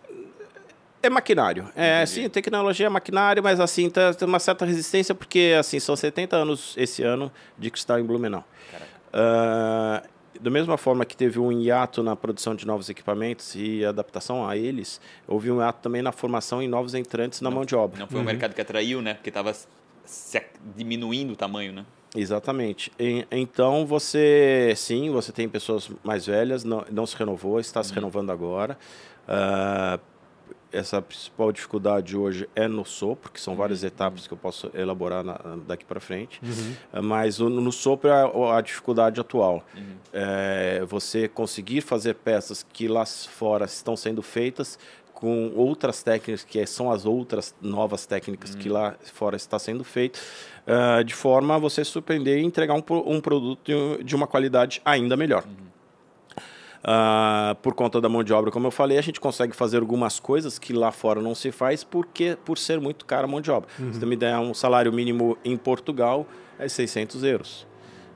é 1.01 1.09
maquinário. 1.09 1.71
É, 1.75 2.05
sim, 2.05 2.29
tecnologia 2.29 2.85
é 2.85 2.89
maquinário, 2.89 3.41
mas 3.41 3.59
assim, 3.59 3.89
tá, 3.89 4.13
tem 4.13 4.27
uma 4.27 4.39
certa 4.39 4.63
resistência, 4.63 5.15
porque 5.15 5.55
assim, 5.57 5.79
são 5.79 5.95
70 5.95 6.35
anos 6.35 6.75
esse 6.77 7.01
ano 7.01 7.31
de 7.57 7.71
cristal 7.71 7.99
em 7.99 8.03
Blumenau. 8.03 8.45
Uh, 9.11 10.07
da 10.39 10.49
mesma 10.49 10.77
forma 10.77 11.05
que 11.05 11.15
teve 11.15 11.39
um 11.39 11.51
hiato 11.51 12.03
na 12.03 12.15
produção 12.15 12.55
de 12.55 12.65
novos 12.65 12.89
equipamentos 12.89 13.55
e 13.55 13.83
adaptação 13.83 14.47
a 14.47 14.55
eles, 14.55 14.99
houve 15.27 15.51
um 15.51 15.59
hiato 15.59 15.81
também 15.81 16.01
na 16.01 16.11
formação 16.11 16.61
em 16.61 16.67
novos 16.67 16.93
entrantes 16.93 17.41
na 17.41 17.49
não, 17.49 17.57
mão 17.57 17.65
de 17.65 17.75
obra. 17.75 17.99
Não 17.99 18.07
foi 18.07 18.17
uhum. 18.17 18.23
um 18.23 18.25
mercado 18.25 18.53
que 18.53 18.61
atraiu, 18.61 19.01
né? 19.01 19.15
Porque 19.15 19.29
estava 19.29 19.53
diminuindo 20.75 21.33
o 21.33 21.35
tamanho, 21.35 21.73
né? 21.73 21.85
Exatamente. 22.15 22.91
E, 22.99 23.25
então 23.31 23.85
você, 23.85 24.73
sim, 24.75 25.09
você 25.11 25.31
tem 25.31 25.47
pessoas 25.47 25.89
mais 26.03 26.25
velhas, 26.25 26.63
não, 26.63 26.83
não 26.91 27.05
se 27.05 27.15
renovou, 27.15 27.59
está 27.59 27.79
uhum. 27.79 27.83
se 27.83 27.93
renovando 27.93 28.31
agora. 28.31 28.77
Uh, 29.27 29.99
essa 30.71 31.01
principal 31.01 31.51
dificuldade 31.51 32.15
hoje 32.15 32.47
é 32.55 32.67
no 32.67 32.85
sopro, 32.85 33.31
que 33.31 33.41
são 33.41 33.55
várias 33.55 33.81
uhum. 33.81 33.87
etapas 33.87 34.27
que 34.27 34.33
eu 34.33 34.37
posso 34.37 34.69
elaborar 34.73 35.23
na, 35.23 35.39
daqui 35.67 35.85
para 35.85 35.99
frente. 35.99 36.39
Uhum. 36.43 37.01
Mas 37.03 37.39
no, 37.39 37.49
no 37.49 37.71
sopro 37.71 38.09
é 38.09 38.13
a, 38.13 38.57
a 38.57 38.61
dificuldade 38.61 39.19
atual. 39.19 39.63
Uhum. 39.75 39.95
É 40.13 40.83
você 40.87 41.27
conseguir 41.27 41.81
fazer 41.81 42.15
peças 42.15 42.65
que 42.71 42.87
lá 42.87 43.05
fora 43.05 43.65
estão 43.65 43.95
sendo 43.95 44.21
feitas 44.21 44.77
com 45.19 45.51
outras 45.53 46.01
técnicas, 46.01 46.45
que 46.45 46.65
são 46.65 46.89
as 46.89 47.05
outras 47.05 47.53
novas 47.61 48.05
técnicas 48.05 48.55
que 48.55 48.69
uhum. 48.69 48.75
lá 48.75 48.95
fora 49.13 49.35
está 49.35 49.59
sendo 49.59 49.83
feito, 49.83 50.17
uh, 50.65 51.03
de 51.03 51.13
forma 51.13 51.55
a 51.55 51.57
você 51.57 51.83
surpreender 51.83 52.39
e 52.39 52.45
entregar 52.45 52.73
um, 52.73 52.83
um 53.05 53.19
produto 53.19 54.01
de 54.01 54.15
uma 54.15 54.25
qualidade 54.25 54.81
ainda 54.85 55.17
melhor. 55.17 55.43
Uh, 56.79 57.55
por 57.55 57.73
conta 57.73 57.99
da 57.99 58.07
mão 58.07 58.23
de 58.23 58.31
obra, 58.31 58.49
como 58.51 58.67
eu 58.67 58.71
falei, 58.71 58.97
a 58.97 59.01
gente 59.01 59.19
consegue 59.19 59.53
fazer 59.53 59.79
algumas 59.79 60.17
coisas 60.17 60.57
que 60.57 60.71
lá 60.71 60.91
fora 60.91 61.21
não 61.21 61.35
se 61.35 61.51
faz 61.51 61.83
porque 61.83 62.37
por 62.45 62.57
ser 62.57 62.79
muito 62.79 63.05
cara 63.05 63.25
a 63.25 63.27
mão 63.27 63.41
de 63.41 63.51
obra. 63.51 63.69
Uhum. 63.77 63.91
Se 63.91 63.99
você 63.99 64.05
me 64.05 64.15
der 64.15 64.37
um 64.37 64.53
salário 64.53 64.91
mínimo 64.93 65.37
em 65.43 65.57
Portugal 65.57 66.25
é 66.57 66.67
600 66.69 67.23
euros. 67.23 67.67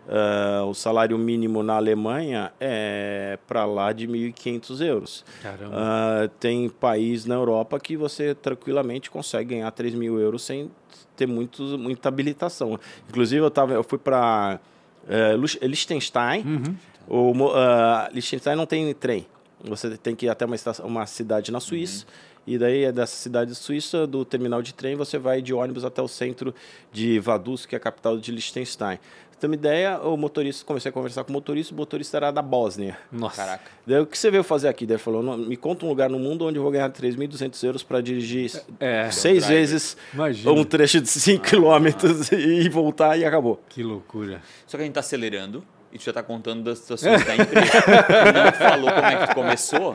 Uh, 0.06 0.66
o 0.66 0.74
salário 0.74 1.18
mínimo 1.18 1.64
na 1.64 1.76
Alemanha 1.76 2.52
é 2.60 3.40
para 3.48 3.64
lá 3.66 3.94
de 3.94 4.06
1.500 4.06 4.86
euros. 4.86 5.26
Uh, 5.46 6.28
tem 6.40 6.68
país 6.68 7.26
na 7.26 7.36
Europa 7.36 7.80
que 7.80 7.96
você 7.96 8.36
tranquilamente 8.36 9.10
consegue 9.10 9.56
ganhar 9.56 9.72
3 9.72 9.94
mil 9.96 10.20
euros 10.20 10.44
sem 10.44 10.70
ter 11.16 11.26
muito, 11.26 11.64
muita 11.78 12.10
habilitação. 12.10 12.78
Inclusive, 13.10 13.46
eu, 13.46 13.52
tava, 13.52 13.74
eu 13.74 13.84
fui 13.84 13.98
para 13.98 14.60
uh, 15.06 15.66
Liechtenstein. 15.66 16.44
Uhum. 16.46 16.76
O, 17.08 17.32
uh, 17.32 18.14
Liechtenstein 18.14 18.56
não 18.56 18.66
tem 18.66 18.94
trem. 18.94 19.26
Você 19.64 19.98
tem 19.98 20.16
que 20.16 20.26
ir 20.26 20.30
até 20.30 20.46
uma, 20.46 20.56
estação, 20.56 20.86
uma 20.86 21.06
cidade 21.06 21.52
na 21.52 21.60
Suíça. 21.60 22.06
Uhum. 22.06 22.34
E 22.46 22.58
daí, 22.58 22.84
é 22.84 22.92
dessa 22.92 23.16
cidade 23.16 23.56
suíça, 23.56 24.06
do 24.06 24.26
terminal 24.26 24.62
de 24.62 24.74
trem, 24.74 24.98
você 24.98 25.18
vai 25.18 25.42
de 25.42 25.54
ônibus 25.54 25.86
até 25.86 26.02
o 26.02 26.10
centro 26.10 26.54
de 26.92 27.18
Vaduz, 27.18 27.66
que 27.66 27.74
é 27.74 27.78
a 27.78 27.80
capital 27.80 28.18
de 28.18 28.34
Liechtenstein 28.34 29.00
ter 29.44 29.48
uma 29.48 29.56
ideia, 29.56 30.00
o 30.00 30.16
motorista, 30.16 30.66
comecei 30.66 30.90
a 30.90 30.94
conversar 30.94 31.24
com 31.26 31.32
o 31.32 31.34
motorista, 31.34 31.74
o 31.74 31.78
motorista 31.78 32.16
era 32.16 32.32
da 32.32 32.42
Bósnia. 32.42 32.98
Nossa. 33.12 33.36
Caraca. 33.36 33.72
Daí, 33.86 34.00
o 34.00 34.06
que 34.06 34.18
você 34.18 34.32
veio 34.32 34.44
fazer 34.44 34.70
aqui? 34.70 34.86
Daí 34.86 34.96
ele 34.96 35.04
falou, 35.04 35.38
me 35.38 35.58
conta 35.58 35.86
um 35.86 35.90
lugar 35.90 36.10
no 36.10 36.18
mundo 36.18 36.46
onde 36.46 36.58
eu 36.58 36.64
vou 36.64 36.72
ganhar 36.72 36.90
3.200 36.90 37.62
euros 37.66 37.84
para 37.84 38.00
dirigir 38.00 38.52
é, 38.80 39.12
seis 39.12 39.46
vezes 39.46 39.98
Imagina. 40.14 40.52
um 40.52 40.64
trecho 40.64 41.02
de 41.02 41.10
5 41.10 41.44
km 41.44 41.88
e 42.32 42.70
voltar 42.70 43.18
e 43.18 43.26
acabou. 43.26 43.62
Que 43.68 43.84
loucura. 43.84 44.42
Só 44.66 44.78
que 44.78 44.84
a 44.84 44.86
gente 44.86 44.92
está 44.92 45.02
acelerando 45.02 45.64
e 45.94 46.00
tu 46.00 46.06
já 46.06 46.10
está 46.10 46.24
contando 46.24 46.64
das 46.64 46.80
situações 46.80 47.24
da 47.24 47.36
empresa. 47.36 47.72
não 48.34 48.52
falou 48.52 48.92
como 48.92 49.06
é 49.06 49.28
que 49.28 49.36
começou, 49.36 49.94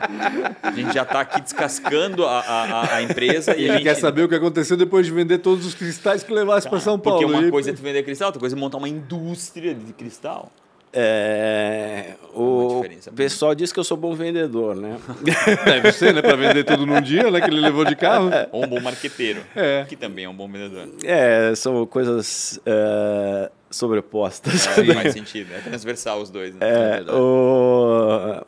a 0.63 0.71
gente 0.71 0.93
já 0.93 1.03
está 1.03 1.19
aqui 1.19 1.41
descascando 1.41 2.25
a, 2.25 2.39
a, 2.39 2.95
a 2.95 3.01
empresa. 3.01 3.53
E, 3.53 3.59
e 3.59 3.63
ele 3.65 3.73
gente... 3.73 3.83
quer 3.83 3.95
saber 3.95 4.23
o 4.23 4.29
que 4.29 4.35
aconteceu 4.35 4.77
depois 4.77 5.05
de 5.05 5.11
vender 5.11 5.39
todos 5.39 5.65
os 5.65 5.75
cristais 5.75 6.23
que 6.23 6.33
levasse 6.33 6.69
para 6.69 6.79
São 6.79 6.97
Paulo. 6.97 7.19
Porque 7.19 7.33
uma 7.33 7.45
e... 7.45 7.51
coisa 7.51 7.71
é 7.71 7.73
tu 7.73 7.81
vender 7.81 8.03
cristal, 8.03 8.29
outra 8.29 8.39
coisa 8.39 8.55
é 8.55 8.59
montar 8.59 8.77
uma 8.77 8.87
indústria 8.87 9.75
de 9.75 9.91
cristal. 9.91 10.49
É, 10.91 12.15
o 12.33 12.83
pessoal 13.15 13.53
diz 13.53 13.71
que 13.71 13.79
eu 13.79 13.83
sou 13.83 13.95
bom 13.95 14.15
vendedor, 14.15 14.75
né? 14.75 14.97
Deve 15.65 15.91
ser, 15.91 16.13
né? 16.13 16.21
Para 16.21 16.35
vender 16.35 16.63
tudo 16.63 16.85
num 16.85 16.99
dia, 16.99 17.29
né? 17.29 17.41
Que 17.41 17.49
ele 17.49 17.59
levou 17.59 17.85
de 17.85 17.95
carro. 17.95 18.29
Ou 18.51 18.65
um 18.65 18.67
bom 18.67 18.79
marqueteiro, 18.79 19.41
é. 19.55 19.85
que 19.87 19.95
também 19.95 20.25
é 20.25 20.29
um 20.29 20.33
bom 20.33 20.47
vendedor. 20.47 20.89
É, 21.03 21.53
são 21.55 21.85
coisas 21.85 22.59
é, 22.65 23.51
sobrepostas. 23.69 24.67
É, 24.77 24.93
faz 24.93 25.13
sentido, 25.13 25.53
é 25.53 25.59
transversal 25.59 26.21
os 26.21 26.29
dois. 26.29 26.55
Né? 26.55 26.59
É, 26.61 27.03
é 27.07 27.11
o... 27.11 27.78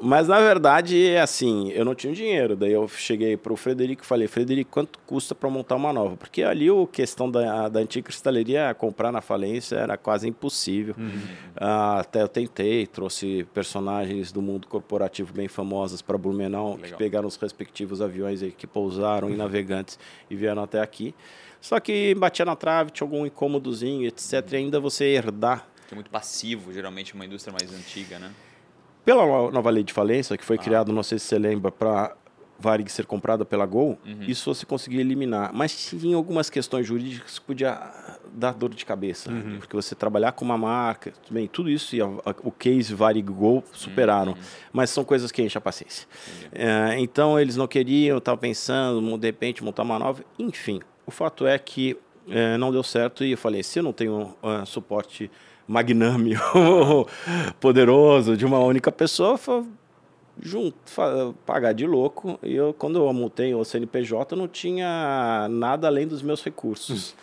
Mas 0.01 0.27
na 0.27 0.39
verdade 0.39 1.08
é 1.08 1.22
assim, 1.22 1.70
eu 1.70 1.86
não 1.86 1.93
tinha 1.93 2.12
dinheiro, 2.12 2.55
daí 2.55 2.72
eu 2.72 2.88
cheguei 2.88 3.38
para 3.38 3.53
o 3.53 3.55
Frederico 3.55 4.03
e 4.03 4.05
falei, 4.05 4.27
Frederico, 4.27 4.72
quanto 4.72 4.98
custa 5.05 5.36
para 5.36 5.50
montar 5.50 5.75
uma 5.75 5.93
nova? 5.93 6.17
Porque 6.17 6.41
ali 6.41 6.70
a 6.70 6.88
questão 6.91 7.29
da, 7.29 7.70
da 7.70 7.79
antiga 7.79 8.05
cristaleria, 8.05 8.74
comprar 8.74 9.12
na 9.12 9.22
falência 9.22 9.75
era 9.75 9.96
quase 9.98 10.27
impossível. 10.27 10.96
Uhum. 10.98 11.22
Ah, 11.55 12.00
até 12.00 12.24
eu 12.24 12.27
tentei, 12.27 12.88
trouxe 12.88 13.46
personagens 13.53 14.31
do 14.31 14.41
mundo 14.41 14.67
corporativo 14.67 15.31
bem 15.34 15.48
famosos 15.48 16.01
para 16.01 16.17
Blumenau, 16.17 16.75
Legal. 16.75 16.89
que 16.89 16.98
pegaram 16.98 17.27
os 17.27 17.36
respectivos 17.36 18.01
aviões 18.01 18.41
que 18.58 18.65
pousaram 18.65 19.29
em 19.29 19.36
navegantes 19.36 20.00
e 20.29 20.36
vieram 20.36 20.63
até 20.63 20.81
aqui. 20.81 21.13
Só 21.62 21.79
que 21.79 22.15
batia 22.15 22.43
na 22.43 22.55
trave, 22.55 22.89
tinha 22.89 23.05
algum 23.05 23.24
incômodozinho, 23.24 24.08
etc. 24.08 24.51
E 24.51 24.55
ainda 24.55 24.79
você 24.79 25.05
herdar. 25.05 25.67
Que 25.88 25.93
é 25.93 25.96
muito 25.96 26.10
passivo, 26.10 26.74
geralmente, 26.74 27.13
uma 27.13 27.24
indústria 27.24 27.55
mais 27.55 27.72
antiga, 27.72 28.17
né? 28.17 28.31
Pela 29.03 29.51
nova 29.51 29.70
lei 29.70 29.84
de 29.84 29.93
falência, 29.93 30.38
que 30.38 30.46
foi 30.46 30.58
ah. 30.58 30.60
criada, 30.60 30.91
não 30.91 31.03
sei 31.03 31.17
se 31.17 31.25
você 31.25 31.39
lembra, 31.39 31.72
para 31.72 32.15
Varig 32.62 32.89
ser 32.89 33.05
comprada 33.05 33.43
pela 33.43 33.65
Gol, 33.65 33.98
uhum. 34.05 34.24
isso 34.27 34.53
você 34.53 34.65
conseguia 34.65 35.01
eliminar. 35.01 35.51
Mas 35.53 35.89
tinha 35.89 36.15
algumas 36.15 36.50
questões 36.50 36.86
jurídicas 36.86 37.39
que 37.39 37.46
podia 37.46 37.91
dar 38.31 38.53
dor 38.53 38.70
de 38.70 38.86
cabeça. 38.86 39.31
Uhum. 39.31 39.58
Porque 39.58 39.75
você 39.75 39.96
trabalhar 39.96 40.32
com 40.34 40.45
uma 40.45 40.58
marca, 40.58 41.12
bem, 41.30 41.47
tudo 41.47 41.69
isso 41.69 41.95
e 41.95 42.02
a, 42.02 42.06
a, 42.06 42.36
o 42.43 42.52
case 42.52 42.93
Varig 42.93 43.28
Gol 43.28 43.63
superaram. 43.73 44.34
Uhum. 44.34 44.39
Mas 44.71 44.91
são 44.91 45.04
coisas 45.04 45.32
que 45.32 45.41
enchem 45.41 45.58
a 45.58 45.62
paciência. 45.62 46.08
É, 46.52 46.99
então 46.99 47.39
eles 47.39 47.58
não 47.58 47.67
queriam, 47.67 48.19
estavam 48.19 48.39
pensando, 48.39 49.17
de 49.17 49.28
repente, 49.28 49.63
montar 49.63 49.82
uma 49.82 49.97
nova. 49.97 50.23
Enfim, 50.38 50.80
o 51.06 51.12
fato 51.12 51.47
é 51.47 51.58
que 51.58 51.97
é, 52.30 52.58
não 52.58 52.71
deu 52.71 52.84
certo 52.84 53.23
e 53.23 53.32
eu 53.32 53.38
falei, 53.38 53.63
se 53.63 53.80
eu 53.80 53.84
não 53.84 53.91
tenho 53.91 54.36
uh, 54.43 54.65
suporte 54.65 55.32
magnânimo, 55.71 56.39
poderoso 57.60 58.36
de 58.36 58.45
uma 58.45 58.60
única 58.60 58.91
pessoa, 58.91 59.39
junto, 60.41 60.75
pagar 61.45 61.73
de 61.73 61.88
louco. 61.88 62.38
E 62.43 62.53
eu, 62.53 62.73
quando 62.73 62.99
eu 62.99 63.13
multei 63.13 63.55
o 63.55 63.63
CNPJ, 63.63 64.36
não 64.36 64.47
tinha 64.47 65.47
nada 65.49 65.88
além 65.88 66.05
dos 66.05 66.21
meus 66.21 66.43
recursos. 66.43 67.15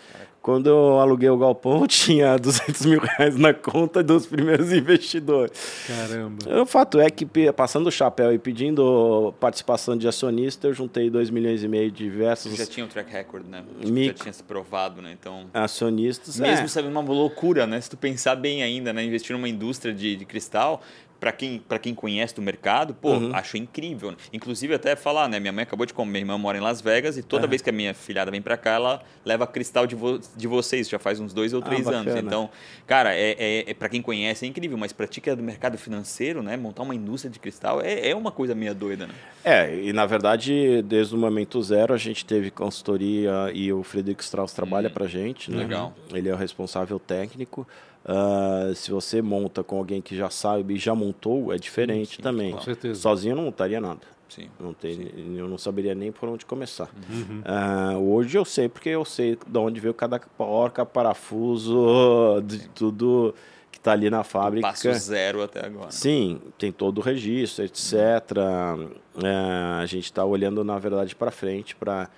Quando 0.49 0.67
eu 0.67 0.99
aluguei 0.99 1.29
o 1.29 1.37
galpão, 1.37 1.83
eu 1.83 1.87
tinha 1.87 2.39
200 2.39 2.87
mil 2.87 3.01
reais 3.01 3.37
na 3.37 3.53
conta 3.53 4.03
dos 4.03 4.25
primeiros 4.25 4.73
investidores. 4.73 5.53
Caramba. 5.87 6.63
O 6.63 6.65
fato 6.65 6.99
é 6.99 7.11
que, 7.11 7.27
passando 7.53 7.89
o 7.89 7.93
chapéu 7.93 8.33
e 8.33 8.39
pedindo 8.39 9.35
participação 9.39 9.95
de 9.95 10.09
acionista, 10.09 10.67
eu 10.67 10.73
juntei 10.73 11.11
2 11.11 11.29
milhões 11.29 11.63
e 11.63 11.69
meio 11.69 11.91
de 11.91 12.03
diversos. 12.03 12.51
Você 12.51 12.65
já 12.65 12.67
tinha 12.67 12.87
um 12.87 12.89
track 12.89 13.13
record, 13.13 13.47
né? 13.47 13.63
Tipo, 13.79 14.05
já 14.05 14.15
tinha 14.15 14.33
se 14.33 14.43
provado, 14.43 15.03
né? 15.03 15.15
Então. 15.21 15.51
Acionistas. 15.53 16.41
Mesmo 16.41 16.65
é. 16.65 16.69
sabendo 16.69 16.99
uma 16.99 17.03
loucura, 17.03 17.67
né? 17.67 17.79
Se 17.79 17.91
tu 17.91 17.99
pensar 17.99 18.35
bem 18.35 18.63
ainda, 18.63 18.91
né? 18.91 19.05
Investir 19.05 19.37
numa 19.37 19.51
indústria 19.51 19.93
de, 19.93 20.17
de 20.17 20.25
cristal, 20.25 20.81
para 21.21 21.33
quem, 21.33 21.59
pra 21.59 21.79
quem 21.79 21.95
conhece 21.95 22.35
do 22.35 22.43
mercado, 22.43 22.95
pô, 22.95 23.13
uhum. 23.13 23.35
acho 23.35 23.57
incrível. 23.57 24.15
Inclusive, 24.33 24.75
até 24.75 24.95
falar, 24.95 25.29
né? 25.29 25.41
Minha 25.41 25.53
mãe 25.53 25.63
acabou 25.63 25.85
de 25.85 25.93
comer, 25.93 26.11
minha 26.11 26.21
irmã 26.21 26.39
mora 26.39 26.59
em 26.59 26.61
Las 26.61 26.81
Vegas 26.81 27.17
e 27.17 27.23
toda 27.23 27.45
uhum. 27.45 27.51
vez 27.51 27.63
que 27.63 27.71
a 27.71 27.73
minha 27.73 27.93
filhada 27.93 28.31
vem 28.31 28.41
para 28.41 28.57
cá, 28.57 28.75
ela 28.75 29.03
leva 29.25 29.47
cristal 29.47 29.87
de, 29.87 29.95
vo 29.95 30.21
de 30.37 30.47
vocês, 30.47 30.89
já 30.89 30.99
faz 30.99 31.19
uns 31.19 31.33
dois 31.33 31.53
ou 31.53 31.61
ah, 31.61 31.65
três 31.65 31.87
ah, 31.89 31.93
anos. 31.93 32.15
Então, 32.15 32.49
cara, 32.87 33.15
é, 33.15 33.37
é, 33.39 33.71
é 33.71 33.75
para 33.75 33.89
quem 33.89 34.01
conhece 34.01 34.45
é 34.45 34.49
incrível, 34.49 34.79
mas 34.79 34.93
para 34.93 35.07
ti 35.07 35.21
que 35.21 35.29
é 35.29 35.35
do 35.35 35.43
mercado 35.43 35.77
financeiro, 35.77 36.43
né? 36.43 36.57
Montar 36.57 36.83
uma 36.83 36.95
indústria 36.95 37.31
de 37.31 37.39
cristal 37.39 37.81
é, 37.81 38.11
é 38.11 38.15
uma 38.15 38.31
coisa 38.31 38.55
meio 38.55 38.75
doida, 38.75 39.07
né? 39.07 39.15
É, 39.45 39.75
e 39.75 39.93
na 39.93 40.07
verdade, 40.07 40.83
desde 40.83 41.15
o 41.15 41.19
momento 41.19 41.61
zero, 41.63 41.93
a 41.93 41.99
gente 41.99 42.25
teve 42.25 42.51
consultoria 42.51 43.51
e 43.53 43.73
o 43.73 43.83
Frederico 43.83 44.23
Strauss 44.23 44.53
trabalha 44.53 44.89
hum, 44.89 44.93
pra 44.93 45.07
gente, 45.07 45.51
né? 45.51 45.59
Legal. 45.59 45.95
Ele 46.13 46.29
é 46.29 46.33
o 46.33 46.37
responsável 46.37 46.99
técnico. 46.99 47.67
Uh, 48.09 48.75
se 48.75 48.91
você 48.91 49.21
monta 49.21 49.63
com 49.63 49.77
alguém 49.77 50.01
que 50.01 50.17
já 50.17 50.31
sabe 50.31 50.75
e 50.75 50.79
já 50.79 50.95
montou, 50.95 51.53
é 51.53 51.59
diferente 51.59 52.17
Sim, 52.17 52.23
também. 52.23 52.53
Com 52.53 52.61
certeza. 52.63 52.99
Sozinho 52.99 53.33
eu 53.33 53.37
não 53.37 53.45
montaria 53.45 53.79
nada. 53.81 54.01
Sim. 54.31 54.49
Não 54.59 54.73
tem, 54.73 54.95
Sim. 54.95 55.37
Eu 55.37 55.47
não 55.47 55.59
saberia 55.59 55.95
nem 55.95 56.11
por 56.11 56.27
onde 56.29 56.47
começar. 56.47 56.89
Uhum. 57.11 57.43
Uh, 57.43 58.15
hoje 58.15 58.39
eu 58.39 58.47
sei, 58.47 58.67
porque 58.67 58.89
eu 58.89 59.05
sei 59.05 59.39
de 59.47 59.59
onde 59.59 59.79
veio 59.79 59.93
cada 59.93 60.19
porca, 60.19 60.87
parafuso, 60.87 62.43
de 62.47 62.67
tudo 62.71 63.35
que 63.71 63.77
está 63.77 63.93
ali 63.93 64.09
na 64.09 64.25
fábrica. 64.25 64.69
Passo 64.69 64.91
zero 64.95 65.43
até 65.43 65.67
agora. 65.67 65.91
Sim, 65.91 66.41
tem 66.57 66.73
todo 66.73 66.99
o 66.99 67.01
registro, 67.03 67.63
etc. 67.63 67.93
Uhum. 68.39 68.85
Uh, 69.17 69.81
a 69.83 69.87
gente 69.87 70.05
está 70.05 70.25
olhando, 70.25 70.65
na 70.65 70.79
verdade, 70.79 71.15
para 71.15 71.31
frente 71.31 71.77
para 71.77 72.09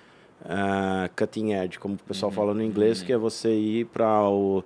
uh, 0.45 1.09
cutting 1.15 1.53
edge, 1.53 1.79
como 1.79 1.95
o 1.95 1.97
pessoal 1.97 2.29
uhum. 2.29 2.35
fala 2.35 2.53
no 2.53 2.63
inglês, 2.63 2.99
uhum. 2.99 3.05
que 3.05 3.13
é 3.13 3.17
você 3.17 3.53
ir 3.53 3.85
para 3.85 4.29
uh, 4.29 4.63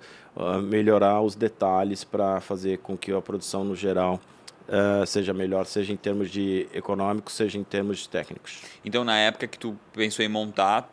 melhorar 0.62 1.20
os 1.20 1.34
detalhes 1.34 2.04
para 2.04 2.40
fazer 2.40 2.78
com 2.78 2.96
que 2.96 3.12
a 3.12 3.20
produção 3.20 3.64
no 3.64 3.74
geral 3.74 4.20
uh, 4.68 5.06
seja 5.06 5.32
melhor, 5.32 5.66
seja 5.66 5.92
em 5.92 5.96
termos 5.96 6.30
de 6.30 6.66
econômicos, 6.72 7.34
seja 7.34 7.58
em 7.58 7.64
termos 7.64 7.98
de 7.98 8.08
técnicos. 8.08 8.62
Então, 8.84 9.04
na 9.04 9.16
época 9.18 9.46
que 9.46 9.58
tu 9.58 9.76
pensou 9.96 10.24
em 10.24 10.28
montar, 10.28 10.90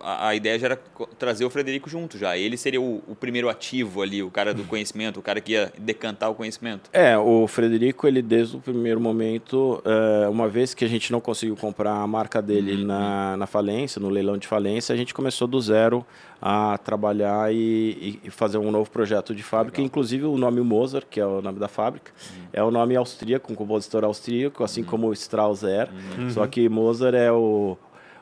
a, 0.00 0.28
a, 0.28 0.34
ideia 0.34 0.58
já 0.58 0.66
era 0.68 0.80
trazer 1.18 1.44
o 1.44 1.50
Frederico 1.50 1.88
junto 1.88 2.16
já. 2.16 2.36
Ele 2.36 2.56
seria 2.56 2.80
o, 2.80 3.02
o, 3.06 3.14
primeiro 3.14 3.48
ativo 3.48 4.00
ali, 4.00 4.22
o 4.22 4.30
cara 4.30 4.54
do 4.54 4.64
conhecimento, 4.64 5.20
o 5.20 5.22
cara 5.22 5.40
que 5.40 5.52
ia 5.52 5.70
decantar 5.78 6.30
o 6.30 6.34
conhecimento. 6.34 6.88
É, 6.92 7.16
o 7.18 7.46
Frederico, 7.46 8.08
ele 8.08 8.22
desde 8.22 8.56
o 8.56 8.60
primeiro 8.60 8.98
momento, 8.98 9.82
uh, 9.84 10.30
uma 10.30 10.48
vez 10.48 10.72
que 10.72 10.84
a 10.84 10.88
gente 10.88 11.12
não 11.12 11.20
conseguiu 11.20 11.54
comprar 11.56 11.92
a 11.92 12.06
marca 12.06 12.40
dele 12.40 12.76
uhum. 12.76 12.86
na, 12.86 13.36
na 13.36 13.46
falência, 13.46 14.00
no 14.00 14.08
leilão 14.08 14.38
de 14.38 14.46
falência, 14.46 14.94
a 14.94 14.96
gente 14.96 15.12
começou 15.12 15.46
do 15.46 15.60
zero 15.60 16.04
a 16.40 16.78
trabalhar 16.78 17.52
e, 17.52 18.20
e, 18.24 18.30
fazer 18.30 18.58
um 18.58 18.70
novo 18.70 18.88
projeto 18.90 19.34
de 19.34 19.42
fábrica. 19.42 19.78
Legal. 19.78 19.86
Inclusive 19.86 20.24
o 20.24 20.38
nome 20.38 20.60
Mozart, 20.60 21.06
que 21.10 21.20
é 21.20 21.26
o 21.26 21.42
nome 21.42 21.58
da 21.58 21.68
fábrica, 21.68 22.12
uhum. 22.12 22.44
é 22.52 22.62
o 22.62 22.70
nome 22.70 22.94
austríaco, 22.96 23.52
um 23.52 23.56
compositor 23.56 24.04
austríaco, 24.04 24.62
assim 24.62 24.82
uhum. 24.82 24.86
como 24.86 25.12
Strauss 25.12 25.64
era. 25.64 25.90
Uhum. 26.16 26.30
Só 26.30 26.46
que 26.46 26.68
Mozart 26.68 27.14
é 27.14 27.32
o, 27.32 27.76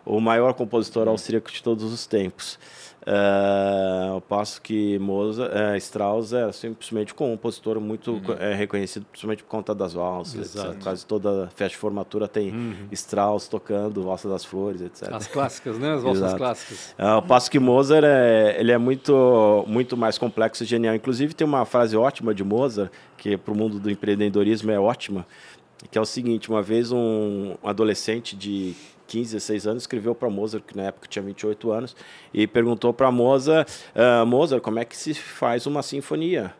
o 0.06 0.20
maior 0.20 0.54
compositor 0.54 1.08
austríaco 1.08 1.50
de 1.50 1.62
todos 1.62 1.92
os 1.92 2.06
tempos. 2.06 2.58
Uh, 3.06 4.14
ao 4.14 4.20
passo 4.20 4.60
que 4.60 4.98
Mozart, 4.98 5.52
uh, 5.52 5.76
Strauss 5.76 6.32
é 6.32 6.50
simplesmente 6.50 7.12
um 7.12 7.16
compositor 7.16 7.80
muito 7.80 8.14
uhum. 8.14 8.34
é, 8.36 8.52
reconhecido, 8.52 9.06
principalmente 9.06 9.44
por 9.44 9.48
conta 9.48 9.72
das 9.72 9.92
valsas. 9.92 10.56
Quase 10.82 11.06
toda 11.06 11.46
festa 11.54 11.68
de 11.68 11.76
formatura 11.76 12.26
tem 12.26 12.50
uhum. 12.50 12.88
Strauss 12.90 13.46
tocando 13.46 14.02
Valsa 14.02 14.28
das 14.28 14.44
Flores, 14.44 14.80
etc. 14.80 15.12
As 15.12 15.28
clássicas, 15.28 15.78
né? 15.78 15.94
As 15.94 16.02
valsas 16.02 16.22
Exato. 16.24 16.36
clássicas. 16.36 16.94
Uh, 16.98 17.02
ao 17.02 17.22
passo 17.22 17.48
que 17.48 17.60
Mozart 17.60 18.04
é, 18.04 18.56
ele 18.58 18.72
é 18.72 18.78
muito, 18.78 19.64
muito 19.68 19.96
mais 19.96 20.18
complexo 20.18 20.64
e 20.64 20.66
genial. 20.66 20.96
Inclusive 20.96 21.32
tem 21.32 21.46
uma 21.46 21.64
frase 21.64 21.96
ótima 21.96 22.34
de 22.34 22.42
Mozart, 22.42 22.90
que 23.16 23.36
para 23.36 23.54
o 23.54 23.56
mundo 23.56 23.78
do 23.78 23.88
empreendedorismo 23.88 24.72
é 24.72 24.80
ótima, 24.80 25.24
que 25.92 25.96
é 25.96 26.00
o 26.00 26.06
seguinte, 26.06 26.50
uma 26.50 26.62
vez 26.62 26.90
um 26.90 27.54
adolescente 27.62 28.34
de 28.34 28.74
15, 29.06 29.34
16 29.34 29.66
anos, 29.66 29.82
escreveu 29.82 30.14
para 30.14 30.28
Mozart, 30.28 30.64
que 30.64 30.76
na 30.76 30.84
época 30.84 31.06
tinha 31.08 31.22
28 31.22 31.72
anos, 31.72 31.96
e 32.32 32.46
perguntou 32.46 32.92
para 32.92 33.10
Mozart, 33.10 33.68
uh, 33.94 34.26
Mozart, 34.26 34.62
como 34.62 34.78
é 34.78 34.84
que 34.84 34.96
se 34.96 35.14
faz 35.14 35.66
uma 35.66 35.82
sinfonia? 35.82 36.54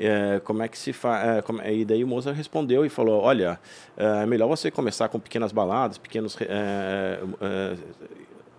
É, 0.00 0.40
como 0.44 0.62
é 0.62 0.68
que 0.68 0.78
se 0.78 0.92
faz? 0.92 1.42
É, 1.60 1.74
e 1.74 1.84
daí 1.84 2.04
o 2.04 2.06
Mozart 2.06 2.36
respondeu 2.36 2.86
e 2.86 2.88
falou: 2.88 3.20
Olha, 3.20 3.58
é 3.96 4.24
melhor 4.26 4.46
você 4.46 4.70
começar 4.70 5.08
com 5.08 5.18
pequenas 5.18 5.50
baladas, 5.50 5.98
pequenos 5.98 6.36
é, 6.40 7.18
é, 7.40 7.76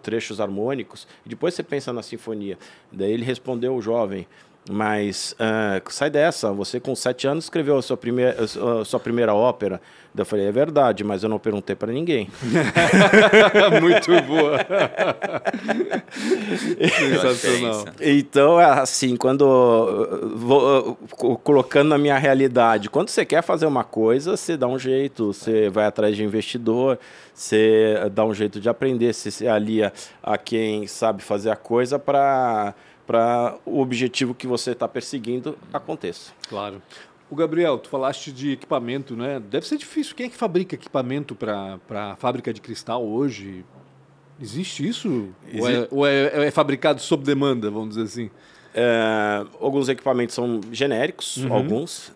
trechos 0.03 0.41
harmônicos, 0.41 1.07
e 1.25 1.29
depois 1.29 1.53
você 1.53 1.63
pensa 1.63 1.93
na 1.93 2.03
sinfonia. 2.03 2.57
Daí 2.91 3.13
ele 3.13 3.23
respondeu, 3.23 3.73
o 3.73 3.81
jovem: 3.81 4.27
mas 4.67 5.35
uh, 5.39 5.91
sai 5.91 6.09
dessa, 6.09 6.51
você 6.51 6.79
com 6.79 6.95
sete 6.95 7.27
anos 7.27 7.45
escreveu 7.45 7.77
a 7.77 7.81
sua 7.81 7.97
primeira, 7.97 8.37
a 8.43 8.85
sua 8.85 8.99
primeira 8.99 9.33
ópera. 9.33 9.81
eu 10.15 10.25
falei, 10.25 10.45
é 10.47 10.51
verdade, 10.51 11.03
mas 11.03 11.23
eu 11.23 11.29
não 11.29 11.39
perguntei 11.39 11.75
para 11.75 11.91
ninguém. 11.91 12.29
Muito 13.81 14.21
boa. 14.27 14.59
Sensacional. 16.99 17.85
Então, 17.99 18.61
é 18.61 18.65
assim, 18.65 19.15
quando 19.15 19.45
vou, 20.35 20.95
colocando 21.43 21.89
na 21.89 21.97
minha 21.97 22.17
realidade, 22.17 22.89
quando 22.89 23.09
você 23.09 23.25
quer 23.25 23.41
fazer 23.41 23.65
uma 23.65 23.83
coisa, 23.83 24.37
você 24.37 24.55
dá 24.55 24.67
um 24.67 24.77
jeito, 24.77 25.33
você 25.33 25.67
vai 25.69 25.85
atrás 25.85 26.15
de 26.15 26.23
investidor, 26.23 26.99
você 27.33 27.95
dá 28.11 28.23
um 28.23 28.33
jeito 28.35 28.59
de 28.59 28.69
aprender, 28.69 29.13
você 29.13 29.31
se 29.31 29.47
alia 29.47 29.91
a 30.21 30.37
quem 30.37 30.85
sabe 30.85 31.23
fazer 31.23 31.49
a 31.49 31.55
coisa 31.55 31.97
para 31.97 32.75
para 33.09 33.57
o 33.65 33.81
objetivo 33.81 34.35
que 34.35 34.45
você 34.45 34.69
está 34.69 34.87
perseguindo 34.87 35.57
aconteça. 35.73 36.31
Claro. 36.47 36.79
O 37.27 37.35
Gabriel, 37.35 37.79
tu 37.79 37.89
falaste 37.89 38.31
de 38.31 38.51
equipamento, 38.51 39.15
né? 39.15 39.39
Deve 39.39 39.65
ser 39.65 39.79
difícil. 39.79 40.15
Quem 40.15 40.27
é 40.27 40.29
que 40.29 40.35
fabrica 40.35 40.75
equipamento 40.75 41.33
para 41.33 41.79
a 41.89 42.15
fábrica 42.17 42.53
de 42.53 42.61
cristal 42.61 43.03
hoje? 43.03 43.65
Existe 44.39 44.87
isso? 44.87 45.29
Existe. 45.47 45.59
Ou, 45.59 45.69
é, 45.69 45.87
ou 45.89 46.07
é, 46.07 46.47
é, 46.47 46.51
fabricado 46.51 47.01
sob 47.01 47.23
demanda, 47.23 47.71
vamos 47.71 47.95
dizer 47.95 48.03
assim? 48.03 48.29
É, 48.75 49.43
alguns 49.59 49.89
equipamentos 49.89 50.35
são 50.35 50.61
genéricos, 50.71 51.37
uhum. 51.37 51.51
alguns, 51.51 52.11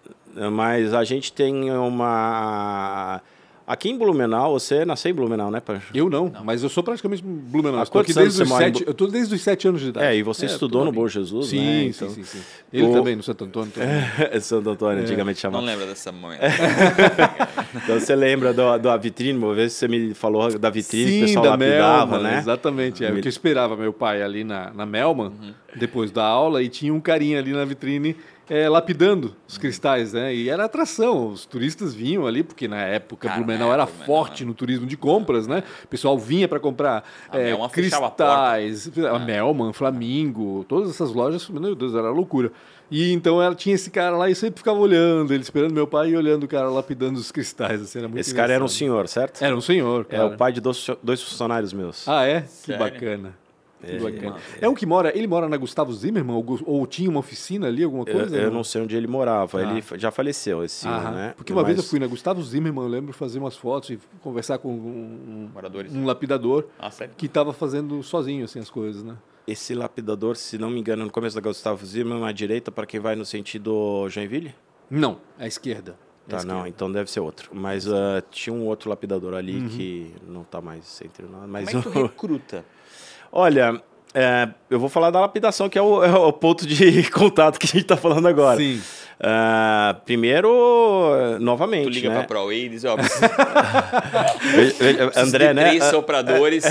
mas 0.51 0.93
a 0.93 1.03
gente 1.03 1.34
tem 1.34 1.71
uma 1.71 3.19
Aqui 3.65 3.89
em 3.89 3.97
Blumenau, 3.97 4.60
você 4.60 4.84
nasceu 4.84 5.12
em 5.12 5.13
Blumenau, 5.13 5.49
né, 5.49 5.62
Pancho? 5.62 5.88
Eu 5.93 6.10
não, 6.10 6.28
não. 6.28 6.43
mas 6.43 6.63
eu 6.63 6.69
sou 6.69 6.84
praticamente 6.84 7.23
Blumenau. 7.23 7.82
Há 7.82 7.86
quantos 7.86 8.17
anos 8.17 8.36
desde 8.36 8.54
os 8.54 8.58
sete, 8.58 8.84
em... 8.84 8.86
Eu 8.86 8.91
estou 8.91 9.08
desde 9.08 9.36
os 9.36 9.41
sete 9.41 9.67
anos 9.69 9.82
de 9.82 9.88
idade. 9.88 10.06
É, 10.06 10.15
e 10.17 10.21
você 10.21 10.45
é, 10.45 10.49
estudou 10.49 10.84
no 10.84 10.91
Bom 10.91 11.08
Jesus, 11.08 11.47
sim, 11.47 11.60
né? 11.60 11.84
Então... 11.86 12.10
Sim, 12.10 12.23
sim, 12.23 12.39
sim. 12.39 12.43
Ele 12.73 12.88
o... 12.88 12.91
também, 12.91 13.15
no 13.15 13.23
Santo 13.23 13.45
Antônio. 13.45 13.71
É, 13.78 14.39
Santo 14.41 14.69
Antônio, 14.69 14.99
é. 14.99 15.02
antigamente 15.04 15.39
chamava. 15.39 15.63
Não 15.63 15.71
lembra 15.71 15.86
dessa 15.88 16.12
mãe. 16.12 16.38
então 17.73 17.99
você 17.99 18.15
lembra 18.15 18.54
do, 18.54 18.78
do, 18.78 18.80
da 18.80 18.97
vitrine, 18.97 19.38
uma 19.39 19.54
vez 19.54 19.71
você 19.71 19.88
me 19.88 20.13
falou 20.13 20.60
da 20.60 20.69
vitrine, 20.69 21.12
sim, 21.12 21.17
o 21.17 21.28
pessoal 21.28 21.45
da 21.45 21.52
lapidava, 21.52 22.17
Melman, 22.17 22.32
né? 22.32 22.39
Exatamente, 22.39 23.06
é 23.06 23.12
o 23.12 23.21
que 23.21 23.28
eu 23.28 23.30
esperava 23.30 23.78
meu 23.78 23.93
pai 23.93 24.21
ali 24.21 24.43
na, 24.43 24.73
na 24.73 24.86
Melman, 24.86 25.28
uhum. 25.28 25.54
depois 25.73 26.12
da 26.12 26.26
aula, 26.26 26.62
e 26.62 26.67
tinha 26.67 26.93
um 26.93 26.99
carinha 26.99 27.39
ali 27.39 27.54
na 27.54 27.63
vitrine 27.63 28.17
é, 28.49 28.67
lapidando 28.67 29.36
os 29.47 29.58
cristais, 29.58 30.13
né? 30.13 30.34
E 30.34 30.49
era 30.49 30.65
atração. 30.65 31.29
Os 31.29 31.45
turistas 31.45 31.93
vinham 31.93 32.27
ali, 32.27 32.43
porque 32.43 32.67
na 32.67 32.82
época 32.82 33.27
Cara, 33.27 33.39
Blumenau 33.39 33.71
era 33.71 33.86
Blumenau, 33.86 34.06
forte 34.06 34.43
no 34.43 34.53
turismo 34.53 34.86
de 34.86 34.97
compras, 34.97 35.47
né? 35.47 35.63
O 35.84 35.88
pessoal 35.88 36.17
vinha 36.17 36.47
para 36.47 36.60
comprar 36.60 37.03
é, 37.32 37.56
cristais, 37.69 38.91
a, 38.97 39.15
a 39.15 39.19
Melman, 39.19 39.73
Flamingo, 39.73 40.65
todas 40.67 40.89
essas 40.89 41.12
lojas, 41.13 41.47
meu 41.49 41.75
Deus, 41.75 41.95
era 41.95 42.10
loucura. 42.10 42.51
E 42.91 43.12
então 43.12 43.41
ela 43.41 43.56
tinha 43.56 43.73
esse 43.73 43.89
cara 43.89 44.15
lá 44.15 44.29
e 44.29 44.36
sempre 44.36 44.60
ficava 44.60 44.77
olhando, 44.77 45.34
ele 45.34 45.41
esperando 45.41 45.73
meu 45.73 45.88
pai 45.88 46.10
e 46.10 46.17
olhando 46.17 46.43
o 46.43 46.47
cara 46.47 46.69
lapidando 46.69 47.17
os 47.17 47.32
cristais. 47.32 47.82
Assim, 47.82 47.99
era 47.99 48.08
muito 48.08 48.19
esse 48.19 48.36
cara 48.36 48.53
era 48.53 48.63
um 48.63 48.67
senhor, 48.67 49.08
certo? 49.08 49.43
Era 49.43 49.56
um 49.56 49.62
senhor. 49.62 50.06
Cara. 50.06 50.23
É 50.23 50.25
o 50.25 50.38
pai 50.38 50.51
de 50.51 50.62
dois, 50.62 50.86
dois 51.01 51.21
funcionários 51.21 51.73
meus. 51.73 52.08
Ah, 52.08 52.25
é? 52.25 52.41
Sério? 52.41 52.84
Que 52.84 52.91
bacana. 52.91 53.42
É, 53.84 54.00
bacana. 54.00 54.38
É, 54.62 54.65
é 54.65 54.69
um 54.69 54.74
que 54.74 54.86
mora, 54.86 55.15
ele 55.15 55.28
mora 55.28 55.48
na 55.50 55.58
Gustavo 55.58 55.93
Zimmermann 55.93 56.36
ou, 56.38 56.60
ou 56.65 56.88
tinha 56.88 57.10
uma 57.10 57.19
oficina 57.19 57.67
ali, 57.67 57.84
alguma 57.84 58.06
coisa? 58.06 58.36
Eu, 58.36 58.43
eu 58.43 58.52
não 58.52 58.63
sei 58.63 58.82
onde 58.82 58.96
ele 58.96 59.08
morava, 59.08 59.60
ah. 59.60 59.62
ele 59.62 59.84
já 59.98 60.10
faleceu 60.10 60.63
esse 60.63 60.88
ano, 60.88 61.12
né? 61.12 61.34
Porque 61.36 61.52
uma 61.52 61.62
Mas... 61.62 61.74
vez 61.74 61.78
eu 61.80 61.84
fui 61.84 62.00
na 62.00 62.08
Gustavo 62.08 62.41
Zimmermann, 62.41 62.86
eu 62.86 62.89
lembro, 62.89 63.13
fazer 63.13 63.39
umas 63.39 63.58
fotos 63.58 63.89
e 63.89 64.00
conversar 64.22 64.58
com 64.58 64.69
um, 64.69 65.50
um, 65.54 65.98
um 66.00 66.06
lapidador 66.06 66.65
ah, 66.80 66.89
que 67.17 67.26
estava 67.26 67.54
fazendo 67.54 68.02
sozinho 68.02 68.46
assim 68.46 68.60
as 68.60 68.69
coisas, 68.69 69.04
né? 69.04 69.17
Esse 69.46 69.76
lapidador, 69.76 70.38
se 70.38 70.58
não 70.58 70.69
me 70.69 70.80
engano, 70.80 71.04
no 71.04 71.12
começo 71.12 71.36
da 71.36 71.41
Gustavo 71.41 71.86
Zimmermann, 71.86 72.30
à 72.30 72.32
direita 72.32 72.72
para 72.72 72.86
quem 72.86 73.00
vai 73.00 73.15
no 73.15 73.26
sentido 73.26 74.08
Joinville? 74.10 74.56
Não, 74.89 75.17
à 75.38 75.46
esquerda. 75.46 75.98
Tá, 76.28 76.43
não, 76.43 76.65
então 76.65 76.89
deve 76.89 77.12
ser 77.12 77.19
outro. 77.19 77.50
Mas 77.54 77.86
uh, 77.86 78.24
tinha 78.32 78.54
um 78.54 78.65
outro 78.65 78.89
lapidador 78.89 79.34
ali 79.34 79.58
uhum. 79.58 79.67
que 79.67 80.15
não 80.26 80.41
está 80.43 80.62
mais 80.62 81.02
entre 81.02 81.26
nós. 81.26 81.50
Mas 81.50 81.69
Como 81.69 81.80
é 81.80 81.84
que 81.84 81.91
tu 81.91 82.02
recruta? 82.04 82.65
Olha, 83.36 83.82
é, 84.13 84.48
eu 84.69 84.80
vou 84.80 84.89
falar 84.89 85.10
da 85.10 85.19
lapidação, 85.19 85.67
que 85.67 85.78
é 85.78 85.82
o, 85.82 86.02
é 86.06 86.12
o 86.12 86.32
ponto 86.32 86.67
de 86.67 87.04
contato 87.10 87.58
que 87.58 87.65
a 87.65 87.69
gente 87.69 87.82
está 87.82 87.98
falando 87.98 88.28
agora. 88.28 88.58
Sim. 88.58 88.80
Uh, 89.13 89.93
primeiro, 90.04 91.38
novamente. 91.39 91.86
Tu 91.86 91.91
liga 91.91 92.10
né? 92.10 92.15
pra 92.15 92.24
ProWay 92.26 92.65
e 92.65 92.69
diz, 92.69 92.84
ó. 92.84 92.98
André, 95.15 95.54
né? 95.54 95.69
Três 95.69 95.84
sopradores. 95.86 96.65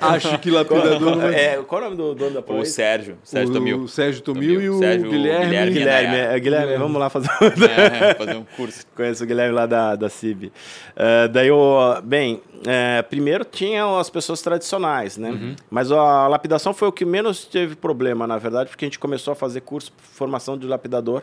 Acho 0.00 0.38
que 0.38 0.50
lapidador. 0.50 0.98
Qual, 0.98 1.30
é, 1.30 1.56
qual 1.58 1.82
é 1.82 1.84
o 1.84 1.90
nome 1.90 1.96
do 1.96 2.14
dono 2.16 2.32
da 2.32 2.42
ProWay? 2.42 2.64
O 2.64 2.66
Sérgio. 2.66 3.18
Sérgio 3.22 3.52
Tomil. 3.52 3.82
O 3.82 3.88
Sérgio 3.88 4.22
Tomil, 4.22 4.60
e 4.60 4.70
o 4.70 4.78
Sérgio 4.78 5.08
Guilherme. 5.08 5.46
Guilherme, 5.46 5.72
Guilherme, 5.72 6.16
é, 6.16 6.40
Guilherme, 6.40 6.76
vamos 6.78 6.98
lá 6.98 7.08
fazer, 7.08 7.30
é, 7.30 8.14
fazer 8.14 8.36
um 8.36 8.46
curso. 8.56 8.84
Conheço 8.96 9.22
o 9.22 9.26
Guilherme 9.26 9.54
lá 9.54 9.66
da, 9.66 9.94
da 9.94 10.08
CIB. 10.08 10.46
Uh, 10.46 11.28
daí, 11.30 11.50
o, 11.50 12.00
bem, 12.02 12.42
é, 12.66 13.02
primeiro 13.02 13.44
tinham 13.44 13.98
as 13.98 14.10
pessoas 14.10 14.42
tradicionais, 14.42 15.16
né? 15.16 15.30
Uhum. 15.30 15.56
Mas 15.70 15.90
a 15.90 16.28
lapidação 16.28 16.74
foi 16.74 16.88
o 16.88 16.92
que 16.92 17.04
menos 17.04 17.44
teve 17.44 17.74
problema, 17.74 18.26
na 18.26 18.38
verdade, 18.38 18.70
porque 18.70 18.84
a 18.84 18.88
gente 18.88 18.98
começou 18.98 19.32
a 19.32 19.34
fazer 19.34 19.62
curso 19.62 19.92
de 19.96 20.02
formação 20.02 20.58
de 20.58 20.66
lapidador 20.66 21.22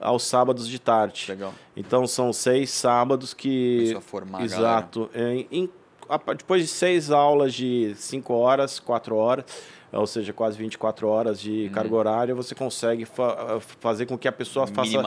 aos 0.00 0.24
sábados 0.24 0.68
de 0.68 0.78
tarde. 0.78 1.26
Legal. 1.28 1.54
Então 1.76 2.06
são 2.06 2.32
seis 2.32 2.70
sábados 2.70 3.32
que. 3.32 3.76
Começou 3.76 3.98
a 3.98 4.02
formar 4.02 4.42
Exato. 4.42 5.10
É, 5.14 5.46
em, 5.50 5.70
depois 6.36 6.62
de 6.62 6.68
seis 6.68 7.10
aulas 7.10 7.54
de 7.54 7.94
cinco 7.96 8.34
horas, 8.34 8.80
quatro 8.80 9.16
horas 9.16 9.44
ou 9.92 10.06
seja, 10.06 10.32
quase 10.32 10.56
24 10.56 11.06
horas 11.06 11.40
de 11.40 11.66
uhum. 11.66 11.70
carga 11.70 11.94
horária, 11.94 12.34
você 12.34 12.54
consegue 12.54 13.04
fa 13.04 13.60
fazer 13.60 14.06
com 14.06 14.16
que 14.16 14.26
a 14.26 14.32
pessoa 14.32 14.66
faça 14.66 15.02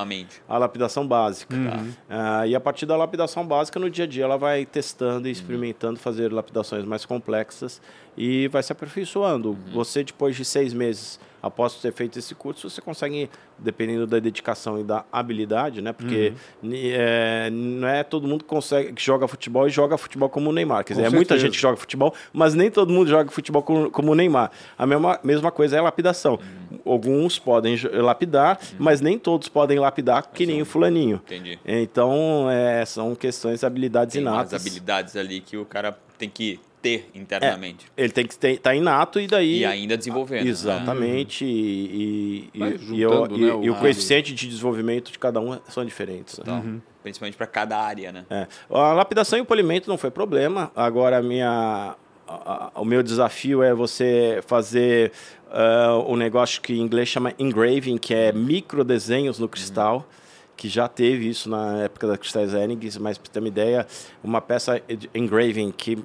a 0.47 0.57
lapidação 0.57 1.07
básica. 1.07 1.55
Uhum. 1.55 1.89
Uh, 1.89 2.45
e 2.47 2.55
a 2.55 2.59
partir 2.59 2.85
da 2.85 2.95
lapidação 2.95 3.45
básica, 3.45 3.79
no 3.79 3.89
dia 3.89 4.05
a 4.05 4.07
dia, 4.07 4.23
ela 4.23 4.37
vai 4.37 4.65
testando 4.65 5.27
e 5.27 5.29
uhum. 5.29 5.31
experimentando 5.31 5.99
fazer 5.99 6.31
lapidações 6.31 6.85
mais 6.85 7.05
complexas 7.05 7.81
e 8.15 8.47
vai 8.49 8.61
se 8.61 8.71
aperfeiçoando. 8.71 9.49
Uhum. 9.49 9.73
Você, 9.73 10.03
depois 10.03 10.35
de 10.35 10.45
seis 10.45 10.73
meses 10.73 11.19
após 11.45 11.75
ter 11.75 11.93
feito 11.93 12.17
esse 12.17 12.33
curso, 12.33 12.67
você 12.67 12.81
consegue, 12.81 13.29
dependendo 13.59 14.07
da 14.07 14.17
dedicação 14.17 14.79
e 14.79 14.83
da 14.83 15.05
habilidade, 15.11 15.79
né? 15.79 15.93
Porque 15.93 16.33
uhum. 16.63 16.71
é, 16.73 17.51
não 17.51 17.87
é 17.87 18.03
todo 18.03 18.27
mundo 18.27 18.43
que 18.43 18.49
consegue 18.49 18.93
que 18.93 19.03
joga 19.03 19.27
futebol 19.27 19.67
e 19.67 19.69
joga 19.69 19.95
futebol 19.95 20.27
como 20.27 20.49
o 20.49 20.53
Neymar. 20.53 20.83
Quer 20.83 20.93
dizer, 20.93 21.05
é 21.05 21.09
muita 21.11 21.37
gente 21.37 21.51
que 21.53 21.61
joga 21.61 21.77
futebol, 21.77 22.15
mas 22.33 22.55
nem 22.55 22.71
todo 22.71 22.91
mundo 22.91 23.07
joga 23.07 23.29
futebol 23.29 23.61
como, 23.61 23.91
como 23.91 24.11
o 24.11 24.15
Neymar. 24.15 24.49
A 24.75 24.87
mesma, 24.87 25.19
mesma 25.23 25.51
coisa 25.51 25.75
é 25.75 25.79
a 25.79 25.83
lapidação. 25.83 26.39
Uhum. 26.71 26.79
Alguns 26.83 27.37
podem 27.37 27.77
lapidar, 27.93 28.59
uhum. 28.71 28.77
mas 28.79 28.99
nem 28.99 29.19
todos 29.19 29.47
podem 29.47 29.77
lapidar 29.77 30.27
que 30.33 30.47
nem 30.47 30.63
o 30.63 30.65
fulaninho. 30.65 31.21
Entendi. 31.25 31.59
Então, 31.63 32.49
é, 32.49 32.83
são 32.85 33.13
questões 33.13 33.59
de 33.59 33.65
habilidades 33.67 34.13
Tem 34.13 34.21
inatas. 34.23 34.49
Tem 34.49 34.59
habilidades 34.59 35.15
ali 35.15 35.41
que 35.41 35.57
o 35.57 35.65
cara 35.65 35.95
tem 36.17 36.27
que 36.27 36.59
ter 36.85 37.09
internamente. 37.15 37.87
É, 37.97 38.03
ele 38.03 38.13
tem 38.13 38.27
que 38.27 38.33
estar 38.33 38.55
tá 38.61 38.75
inato 38.75 39.19
e 39.19 39.25
daí. 39.25 39.59
E 39.59 39.65
ainda 39.65 39.97
desenvolvendo. 39.97 40.45
Exatamente. 40.45 41.43
Né? 41.43 41.49
E, 41.49 42.49
e, 42.53 42.59
e, 42.93 43.01
eu, 43.01 43.27
né, 43.27 43.53
o, 43.53 43.63
e, 43.63 43.69
o 43.71 43.75
coeficiente 43.75 44.35
de 44.35 44.47
desenvolvimento 44.47 45.11
de 45.11 45.17
cada 45.17 45.39
um 45.39 45.57
são 45.67 45.83
diferentes. 45.83 46.37
Então, 46.37 46.59
uhum. 46.59 46.81
Principalmente 47.01 47.35
para 47.35 47.47
cada 47.47 47.77
área, 47.77 48.11
né? 48.11 48.25
É. 48.29 48.47
A 48.69 48.93
lapidação 48.93 49.39
e 49.39 49.41
o 49.41 49.45
polimento 49.45 49.89
não 49.89 49.97
foi 49.97 50.11
problema. 50.11 50.71
Agora, 50.75 51.17
a 51.17 51.21
minha, 51.23 51.95
a, 52.27 52.71
a, 52.75 52.81
o 52.81 52.85
meu 52.85 53.01
desafio 53.01 53.63
é 53.63 53.73
você 53.73 54.43
fazer 54.45 55.11
uh, 55.47 56.11
um 56.11 56.15
negócio 56.15 56.61
que 56.61 56.73
em 56.73 56.81
inglês 56.81 57.09
chama 57.09 57.33
engraving, 57.39 57.97
que 57.97 58.13
é 58.13 58.31
micro 58.31 58.83
desenhos 58.83 59.39
no 59.39 59.49
cristal. 59.49 59.97
Uhum 59.97 60.25
que 60.57 60.69
já 60.69 60.87
teve 60.87 61.27
isso 61.27 61.49
na 61.49 61.83
época 61.83 62.07
da 62.07 62.17
Cristais 62.17 62.53
Hennig, 62.53 62.97
mas 62.97 63.17
para 63.17 63.29
ter 63.29 63.39
uma 63.39 63.47
ideia, 63.49 63.85
uma 64.23 64.39
peça 64.39 64.81
de 64.87 65.09
engraving 65.13 65.69
que 65.69 65.97
é, 65.97 65.99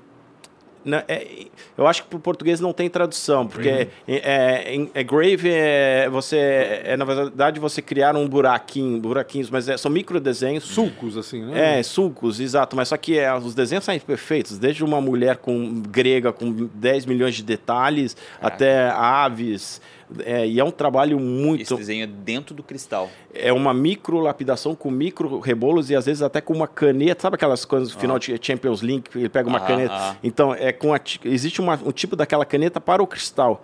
eu 1.76 1.86
acho 1.86 2.02
que 2.02 2.08
para 2.08 2.16
o 2.16 2.20
português 2.20 2.60
não 2.60 2.72
tem 2.72 2.88
tradução, 2.88 3.46
porque 3.46 3.68
uhum. 3.68 3.86
é, 4.08 4.76
é, 4.76 4.88
é, 4.94 5.02
grave 5.04 5.50
é 5.50 6.08
você 6.08 6.82
é 6.84 6.96
na 6.96 7.04
verdade 7.04 7.60
você 7.60 7.82
criar 7.82 8.16
um 8.16 8.28
buraquinho, 8.28 9.00
buraquinhos, 9.00 9.50
mas 9.50 9.68
é, 9.68 9.76
são 9.76 9.90
micro 9.90 10.20
desenhos, 10.20 10.64
sulcos 10.64 11.16
assim, 11.16 11.44
né? 11.44 11.78
É, 11.78 11.82
sulcos, 11.82 12.40
exato, 12.40 12.76
mas 12.76 12.88
só 12.88 12.96
que 12.96 13.18
é, 13.18 13.32
os 13.34 13.54
desenhos 13.54 13.84
são 13.84 13.98
perfeitos, 13.98 14.58
desde 14.58 14.84
uma 14.84 15.00
mulher 15.00 15.36
com 15.36 15.82
grega 15.82 16.32
com 16.32 16.68
10 16.74 17.06
milhões 17.06 17.34
de 17.34 17.42
detalhes 17.42 18.16
até 18.40 18.88
aves, 18.90 19.80
É, 20.24 20.46
e 20.46 20.58
é 20.58 20.64
um 20.64 20.70
trabalho 20.70 21.18
muito. 21.20 21.62
Esse 21.62 21.76
desenho 21.76 22.04
é 22.04 22.06
dentro 22.06 22.54
do 22.54 22.62
cristal. 22.62 23.08
É 23.32 23.52
uma 23.52 23.72
micro 23.72 24.18
lapidação 24.18 24.74
com 24.74 24.90
micro 24.90 25.38
rebolos 25.38 25.90
e 25.90 25.96
às 25.96 26.06
vezes 26.06 26.22
até 26.22 26.40
com 26.40 26.52
uma 26.52 26.66
caneta. 26.66 27.22
Sabe 27.22 27.36
aquelas 27.36 27.64
coisas 27.64 27.90
no 27.90 27.96
ah. 27.96 28.00
final 28.00 28.18
de 28.18 28.38
Champions 28.40 28.82
League? 28.82 29.04
Ele 29.14 29.28
pega 29.28 29.48
uma 29.48 29.58
ah, 29.58 29.66
caneta. 29.66 29.94
Ah. 29.94 30.16
Então, 30.22 30.54
é 30.54 30.72
com 30.72 30.92
a, 30.92 31.00
existe 31.24 31.60
uma, 31.60 31.78
um 31.84 31.92
tipo 31.92 32.16
daquela 32.16 32.44
caneta 32.44 32.80
para 32.80 33.02
o 33.02 33.06
cristal. 33.06 33.62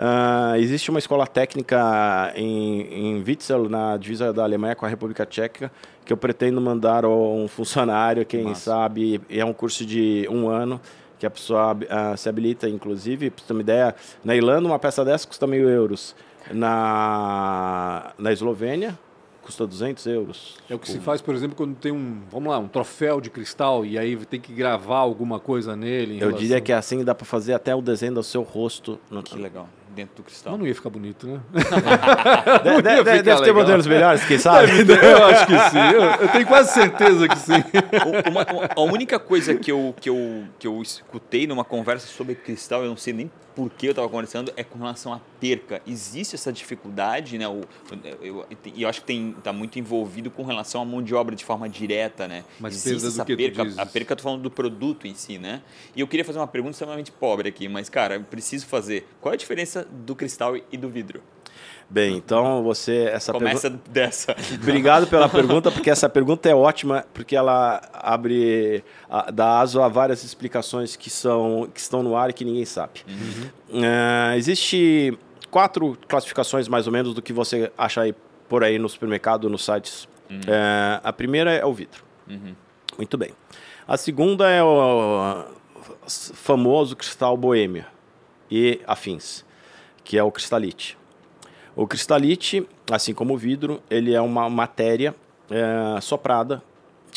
Uh, 0.00 0.56
existe 0.56 0.88
uma 0.88 0.98
escola 0.98 1.26
técnica 1.26 2.32
em, 2.34 2.82
em 2.82 3.22
Witzel, 3.22 3.68
na 3.68 3.98
divisa 3.98 4.32
da 4.32 4.42
Alemanha 4.42 4.74
com 4.74 4.86
a 4.86 4.88
República 4.88 5.26
Tcheca, 5.26 5.70
que 6.06 6.12
eu 6.12 6.16
pretendo 6.16 6.58
mandar 6.58 7.04
um 7.04 7.46
funcionário, 7.46 8.24
quem 8.24 8.44
Nossa. 8.44 8.70
sabe, 8.70 9.20
é 9.28 9.44
um 9.44 9.52
curso 9.52 9.84
de 9.84 10.26
um 10.30 10.48
ano, 10.48 10.80
que 11.20 11.26
a 11.26 11.30
pessoa 11.30 11.74
uh, 11.74 12.16
se 12.16 12.28
habilita, 12.28 12.66
inclusive, 12.66 13.30
para 13.30 13.42
você 13.42 13.46
ter 13.46 13.52
uma 13.52 13.60
ideia, 13.60 13.94
na 14.24 14.34
Irlanda 14.34 14.66
uma 14.66 14.78
peça 14.78 15.04
dessa 15.04 15.28
custa 15.28 15.46
mil 15.46 15.68
euros. 15.68 16.16
Na, 16.50 18.12
na 18.18 18.32
Eslovênia, 18.32 18.98
custa 19.42 19.66
200 19.66 20.06
euros. 20.06 20.56
É 20.70 20.74
o 20.74 20.78
que 20.78 20.90
se 20.90 20.98
faz, 20.98 21.20
por 21.20 21.34
exemplo, 21.34 21.54
quando 21.54 21.76
tem 21.76 21.92
um, 21.92 22.22
vamos 22.30 22.48
lá, 22.48 22.58
um 22.58 22.66
troféu 22.66 23.20
de 23.20 23.28
cristal 23.28 23.84
e 23.84 23.98
aí 23.98 24.16
tem 24.24 24.40
que 24.40 24.52
gravar 24.54 24.98
alguma 24.98 25.38
coisa 25.38 25.76
nele. 25.76 26.14
Eu 26.14 26.20
relação... 26.20 26.38
diria 26.38 26.60
que 26.60 26.72
é 26.72 26.76
assim 26.76 27.04
dá 27.04 27.14
para 27.14 27.26
fazer 27.26 27.52
até 27.52 27.74
o 27.74 27.82
desenho 27.82 28.14
do 28.14 28.22
seu 28.22 28.42
rosto. 28.42 28.98
No... 29.10 29.22
Que 29.22 29.38
legal 29.38 29.68
dentro 29.94 30.16
do 30.16 30.22
cristal. 30.22 30.52
Mas 30.52 30.60
não 30.60 30.66
ia 30.66 30.74
ficar 30.74 30.90
bonito, 30.90 31.26
né? 31.26 31.40
de, 31.52 32.76
de, 32.76 33.22
deve 33.22 33.42
ter 33.42 33.52
modelos 33.52 33.86
melhores, 33.86 34.24
quem 34.24 34.38
sabe? 34.38 34.70
eu 34.70 35.26
acho 35.26 35.46
que 35.46 35.58
sim. 35.70 35.78
Eu, 35.94 36.02
eu, 36.02 36.28
tenho 36.28 36.46
quase 36.46 36.72
certeza 36.72 37.28
que 37.28 37.38
sim. 37.38 37.62
Uma, 38.28 38.44
uma, 38.44 38.68
a 38.74 38.80
única 38.80 39.18
coisa 39.18 39.54
que 39.54 39.70
eu, 39.70 39.94
que, 40.00 40.08
eu, 40.08 40.44
que 40.58 40.66
eu 40.66 40.80
escutei 40.82 41.46
numa 41.46 41.64
conversa 41.64 42.06
sobre 42.06 42.34
cristal, 42.34 42.82
eu 42.82 42.88
não 42.88 42.96
sei 42.96 43.12
nem 43.12 43.30
por 43.54 43.68
que 43.70 43.86
eu 43.86 43.90
estava 43.90 44.08
conversando, 44.08 44.52
é 44.56 44.64
com 44.64 44.78
relação 44.78 45.12
à 45.12 45.20
perca. 45.40 45.82
Existe 45.86 46.34
essa 46.34 46.52
dificuldade, 46.52 47.36
né? 47.36 47.48
O, 47.48 47.60
eu, 48.04 48.18
eu, 48.22 48.46
eu 48.76 48.88
acho 48.88 49.04
que 49.04 49.12
está 49.12 49.52
muito 49.52 49.78
envolvido 49.78 50.30
com 50.30 50.42
relação 50.44 50.80
à 50.80 50.84
mão 50.84 51.02
de 51.02 51.14
obra 51.14 51.34
de 51.34 51.44
forma 51.44 51.68
direta, 51.68 52.28
né? 52.28 52.44
Mas 52.58 52.74
Existe 52.86 53.08
essa 53.08 53.24
perca. 53.24 53.62
A 53.76 53.86
perca, 53.86 54.12
eu 54.12 54.16
tô 54.16 54.22
falando 54.22 54.42
do 54.42 54.50
produto 54.50 55.06
em 55.06 55.14
si, 55.14 55.38
né? 55.38 55.62
E 55.94 56.00
eu 56.00 56.08
queria 56.08 56.24
fazer 56.24 56.38
uma 56.38 56.46
pergunta 56.46 56.72
extremamente 56.72 57.12
pobre 57.12 57.48
aqui, 57.48 57.68
mas, 57.68 57.88
cara, 57.88 58.14
eu 58.14 58.22
preciso 58.22 58.66
fazer. 58.66 59.06
Qual 59.20 59.32
é 59.32 59.34
a 59.34 59.38
diferença 59.38 59.79
do 59.90 60.14
cristal 60.14 60.56
e 60.56 60.76
do 60.76 60.88
vidro? 60.88 61.22
Bem, 61.88 62.16
então 62.16 62.62
você 62.62 63.08
essa 63.12 63.32
começa 63.32 63.68
dessa. 63.68 64.36
Obrigado 64.54 65.08
pela 65.08 65.28
pergunta, 65.28 65.72
porque 65.72 65.90
essa 65.90 66.08
pergunta 66.08 66.48
é 66.48 66.54
ótima, 66.54 67.04
porque 67.12 67.34
ela 67.34 67.82
abre 67.92 68.84
dá 69.34 69.58
aso 69.58 69.82
a 69.82 69.88
várias 69.88 70.22
explicações 70.22 70.94
que 70.94 71.10
são 71.10 71.68
que 71.74 71.80
estão 71.80 72.00
no 72.02 72.16
ar 72.16 72.30
e 72.30 72.32
que 72.32 72.44
ninguém 72.44 72.64
sabe. 72.64 73.00
Uhum. 73.08 73.80
Uh, 73.80 74.36
existe 74.36 75.18
quatro 75.50 75.98
classificações 76.06 76.68
mais 76.68 76.86
ou 76.86 76.92
menos 76.92 77.12
do 77.12 77.20
que 77.20 77.32
você 77.32 77.72
acha 77.76 78.02
aí 78.02 78.14
por 78.48 78.62
aí 78.62 78.78
no 78.78 78.88
supermercado, 78.88 79.50
nos 79.50 79.64
sites. 79.64 80.08
Uhum. 80.30 80.38
Uh, 80.38 81.00
a 81.02 81.12
primeira 81.12 81.52
é 81.52 81.64
o 81.64 81.72
vidro. 81.72 82.04
Uhum. 82.28 82.54
Muito 82.96 83.18
bem. 83.18 83.30
A 83.86 83.96
segunda 83.96 84.48
é 84.48 84.62
o 84.62 85.44
famoso 86.06 86.94
cristal 86.94 87.36
boêmia 87.36 87.88
e 88.48 88.80
afins, 88.86 89.44
que 90.10 90.18
é 90.18 90.24
o 90.24 90.32
cristalite. 90.32 90.98
O 91.76 91.86
cristalite, 91.86 92.66
assim 92.90 93.14
como 93.14 93.34
o 93.34 93.36
vidro, 93.36 93.80
ele 93.88 94.12
é 94.12 94.20
uma 94.20 94.50
matéria 94.50 95.14
é, 95.48 96.00
soprada, 96.00 96.60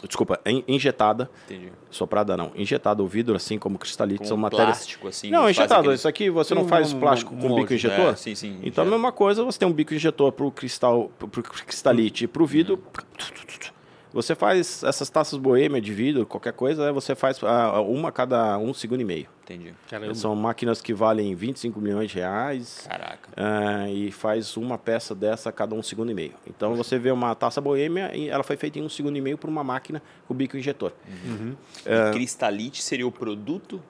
desculpa, 0.03 0.39
injetada. 0.67 1.27
Entendi. 1.45 1.71
Soprada 1.89 2.38
não, 2.38 2.51
injetada. 2.56 3.01
O 3.01 3.08
vidro, 3.08 3.36
assim 3.36 3.58
como 3.58 3.77
o 3.77 3.79
cristalite, 3.79 4.19
com 4.19 4.25
são 4.25 4.38
matérias. 4.38 4.77
plástico, 4.77 5.08
assim. 5.08 5.32
Não, 5.32 5.49
injetado. 5.49 5.79
Aquele... 5.79 5.95
Isso 5.95 6.08
aqui 6.08 6.29
você 6.29 6.53
não 6.53 6.67
faz 6.67 6.93
plástico 6.93 7.34
um, 7.34 7.39
com 7.39 7.56
bico 7.56 7.73
injetor? 7.73 8.13
É, 8.13 8.15
sim, 8.15 8.36
sim. 8.36 8.60
Então, 8.62 8.84
a 8.84 8.88
mesma 8.88 9.12
coisa, 9.12 9.43
você 9.43 9.58
tem 9.58 9.67
um 9.67 9.73
bico 9.73 9.95
injetor 9.95 10.32
para 10.32 10.45
o 10.45 10.51
cristal, 10.51 11.10
pro 11.17 11.41
cristalite 11.41 12.25
e 12.25 12.27
para 12.27 12.43
o 12.43 12.45
vidro. 12.45 12.75
Uhum. 12.75 13.72
Você 14.13 14.36
faz 14.36 14.84
essas 14.84 15.10
taças 15.10 15.39
boêmia 15.39 15.82
de 15.82 15.91
vidro, 15.91 16.26
qualquer 16.26 16.54
coisa, 16.54 16.93
você 16.93 17.15
faz 17.15 17.41
uh, 17.41 17.47
uma 17.88 18.10
a 18.10 18.12
cada 18.12 18.58
um 18.60 18.73
segundo 18.73 19.02
e 19.02 19.06
meio. 19.06 19.28
Entendi. 19.41 19.73
Caramba. 19.89 20.13
São 20.13 20.36
máquinas 20.36 20.82
que 20.82 20.93
valem 20.93 21.34
25 21.34 21.82
milhões 21.82 22.12
de 22.12 22.19
reais. 22.19 22.88
Caraca. 22.88 23.30
Uh, 23.32 23.88
e 23.89 24.12
faz 24.12 24.56
uma 24.56 24.78
peça 24.78 25.15
dessa 25.15 25.49
a 25.49 25.52
cada 25.52 25.73
um 25.73 25.82
segundo 25.82 26.12
e 26.12 26.13
meio. 26.13 26.34
Então 26.45 26.76
você 26.76 26.99
vê 26.99 27.10
uma 27.12 27.34
taça 27.34 27.60
boêmia 27.60 28.15
e 28.15 28.30
ela 28.30 28.43
foi 28.43 28.56
feita 28.56 28.78
em 28.78 28.84
um 28.84 28.89
segundo 28.89 29.17
e 29.17 29.21
meio 29.21 29.38
por 29.38 29.49
uma 29.49 29.63
máquina 29.63 30.02
com 30.28 30.34
bico 30.36 30.56
injetor. 30.56 30.93
Uhum. 31.26 31.56
Uh, 31.80 32.13
cristalite 32.13 32.84
seria 32.84 33.08
o 33.08 33.12
produto? 33.12 33.82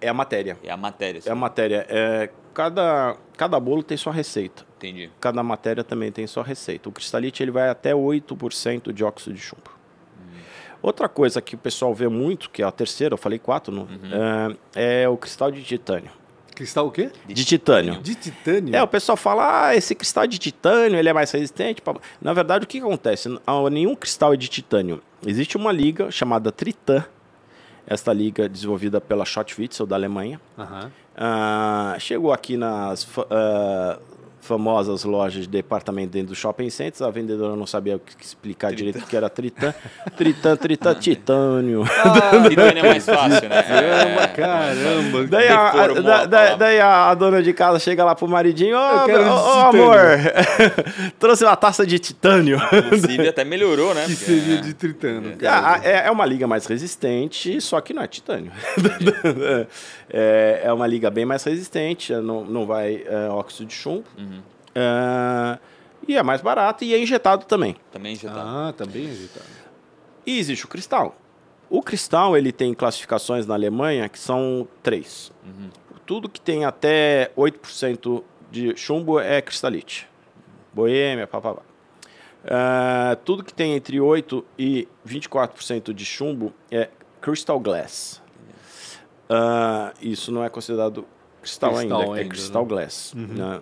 É 0.00 0.08
a 0.08 0.14
matéria. 0.14 0.58
É 0.62 0.70
a 0.70 0.76
matéria. 0.76 1.20
Sim. 1.20 1.28
É 1.28 1.32
a 1.32 1.34
matéria. 1.34 1.86
É, 1.88 2.30
cada, 2.54 3.16
cada 3.36 3.58
bolo 3.58 3.82
tem 3.82 3.96
sua 3.96 4.12
receita. 4.12 4.67
Entendi. 4.78 5.10
Cada 5.20 5.42
matéria 5.42 5.82
também 5.82 6.12
tem 6.12 6.26
sua 6.26 6.44
receita. 6.44 6.88
O 6.88 6.92
cristalite 6.92 7.42
ele 7.42 7.50
vai 7.50 7.68
até 7.68 7.92
8% 7.92 8.92
de 8.92 9.04
óxido 9.04 9.34
de 9.34 9.40
chumbo. 9.42 9.70
Hum. 10.18 10.38
Outra 10.80 11.08
coisa 11.08 11.42
que 11.42 11.56
o 11.56 11.58
pessoal 11.58 11.92
vê 11.92 12.08
muito, 12.08 12.48
que 12.48 12.62
é 12.62 12.64
a 12.64 12.70
terceira, 12.70 13.14
eu 13.14 13.18
falei 13.18 13.38
quatro, 13.38 13.74
não? 13.74 13.82
Uhum. 13.82 14.56
É, 14.74 15.02
é, 15.02 15.08
o 15.08 15.16
cristal 15.16 15.50
de 15.50 15.62
titânio. 15.62 16.10
Cristal 16.54 16.86
o 16.86 16.90
quê? 16.90 17.10
De 17.26 17.44
titânio. 17.44 18.00
De 18.00 18.14
titânio? 18.14 18.74
É, 18.74 18.82
o 18.82 18.88
pessoal 18.88 19.16
fala, 19.16 19.68
ah, 19.68 19.76
esse 19.76 19.94
cristal 19.94 20.26
de 20.26 20.38
titânio, 20.38 20.98
ele 20.98 21.08
é 21.08 21.12
mais 21.12 21.30
resistente. 21.30 21.82
Na 22.20 22.32
verdade, 22.32 22.64
o 22.64 22.68
que 22.68 22.78
acontece? 22.78 23.28
Nenhum 23.70 23.94
cristal 23.94 24.34
é 24.34 24.36
de 24.36 24.48
titânio. 24.48 25.00
Existe 25.24 25.56
uma 25.56 25.70
liga 25.70 26.10
chamada 26.10 26.50
Tritan, 26.50 27.04
esta 27.86 28.12
liga 28.12 28.48
desenvolvida 28.48 29.00
pela 29.00 29.24
Schottwitzel 29.24 29.86
da 29.86 29.96
Alemanha. 29.96 30.40
Uhum. 30.56 30.90
Uh, 31.16 31.98
chegou 32.00 32.32
aqui 32.32 32.56
nas 32.56 33.04
uh, 33.04 34.00
famosas 34.48 35.04
lojas 35.04 35.42
de 35.42 35.48
departamento 35.48 36.12
dentro 36.12 36.28
do 36.28 36.34
shopping 36.34 36.70
centers. 36.70 37.02
A 37.02 37.10
vendedora 37.10 37.54
não 37.54 37.66
sabia 37.66 37.96
o 37.96 37.98
que 37.98 38.24
explicar 38.24 38.68
Tritã. 38.68 38.76
direito 38.76 39.04
o 39.04 39.06
que 39.06 39.16
era 39.16 39.28
Tritã. 39.28 39.74
Tritã, 40.16 40.56
Tritã, 40.56 40.94
Titânio. 40.98 41.84
Ah, 41.84 42.48
Titânio 42.48 42.84
é 42.84 42.88
mais 42.88 43.04
fácil, 43.04 43.48
né? 43.48 43.62
Caramba, 43.62 44.22
é, 44.22 44.26
caramba. 44.28 45.26
Daí, 45.26 45.48
a, 45.48 45.68
a, 45.68 45.88
da, 45.88 46.24
da, 46.24 46.54
daí 46.56 46.80
a, 46.80 47.14
dona 47.14 47.42
de 47.42 47.52
casa 47.52 47.78
chega 47.78 48.02
lá 48.04 48.14
pro 48.14 48.26
maridinho, 48.26 48.76
ô 48.76 48.80
oh, 48.80 49.06
oh, 49.28 49.66
amor, 49.68 49.98
trouxe 51.20 51.44
uma 51.44 51.56
taça 51.56 51.86
de 51.86 51.98
titânio. 51.98 52.58
Inclusive 52.72 53.28
até 53.28 53.44
melhorou, 53.44 53.94
né? 53.94 54.06
Que 54.06 54.16
seria 54.16 54.58
é. 54.58 54.60
de 54.62 54.72
tritânio. 54.72 55.36
É, 55.42 55.88
é, 55.88 56.06
é, 56.06 56.10
uma 56.10 56.24
liga 56.24 56.46
mais 56.46 56.64
resistente, 56.64 57.60
só 57.60 57.80
que 57.82 57.92
não 57.92 58.02
é 58.02 58.06
titânio. 58.06 58.50
é, 60.10 60.62
é 60.64 60.72
uma 60.72 60.86
liga 60.86 61.10
bem 61.10 61.24
mais 61.24 61.44
resistente, 61.44 62.12
não, 62.14 62.44
não 62.44 62.66
vai 62.66 63.04
é, 63.06 63.28
óxido 63.28 63.66
de 63.66 63.74
chumbo. 63.74 64.04
Uhum. 64.16 64.40
É, 64.74 65.58
e 66.06 66.16
é 66.16 66.22
mais 66.22 66.40
barato 66.40 66.84
e 66.84 66.94
é 66.94 67.00
injetado 67.00 67.44
também. 67.44 67.76
Também 67.90 68.10
é 68.10 68.14
injetado. 68.14 68.40
Ah, 68.40 68.72
também 68.76 69.06
é 69.06 69.10
injetado. 69.10 69.46
E 70.24 70.38
existe 70.38 70.64
o 70.64 70.68
cristal. 70.68 71.16
O 71.70 71.82
cristal 71.82 72.36
ele 72.36 72.52
tem 72.52 72.72
classificações 72.72 73.46
na 73.46 73.54
Alemanha 73.54 74.08
que 74.08 74.18
são 74.18 74.66
três. 74.82 75.30
Uhum. 75.44 75.68
Tudo 76.06 76.28
que 76.28 76.40
tem 76.40 76.64
até 76.64 77.30
8% 77.36 78.22
de 78.50 78.74
chumbo 78.76 79.20
é 79.20 79.42
cristalite. 79.42 80.08
Boêmia, 80.72 81.26
papapá. 81.26 81.62
Uh, 82.44 83.16
tudo 83.24 83.44
que 83.44 83.52
tem 83.52 83.74
entre 83.74 83.98
8% 83.98 84.42
e 84.58 84.88
24% 85.06 85.92
de 85.92 86.04
chumbo 86.04 86.54
é 86.70 86.88
crystal 87.20 87.60
glass. 87.60 88.22
Uh, 89.28 89.92
isso 90.00 90.32
não 90.32 90.42
é 90.42 90.48
considerado 90.48 91.06
cristal, 91.42 91.74
cristal 91.74 91.78
ainda, 91.78 91.94
é 91.94 91.98
ainda, 91.98 92.20
é 92.20 92.24
crystal 92.24 92.62
né? 92.62 92.68
glass. 92.68 93.14
Uhum. 93.14 93.26
Né? 93.26 93.60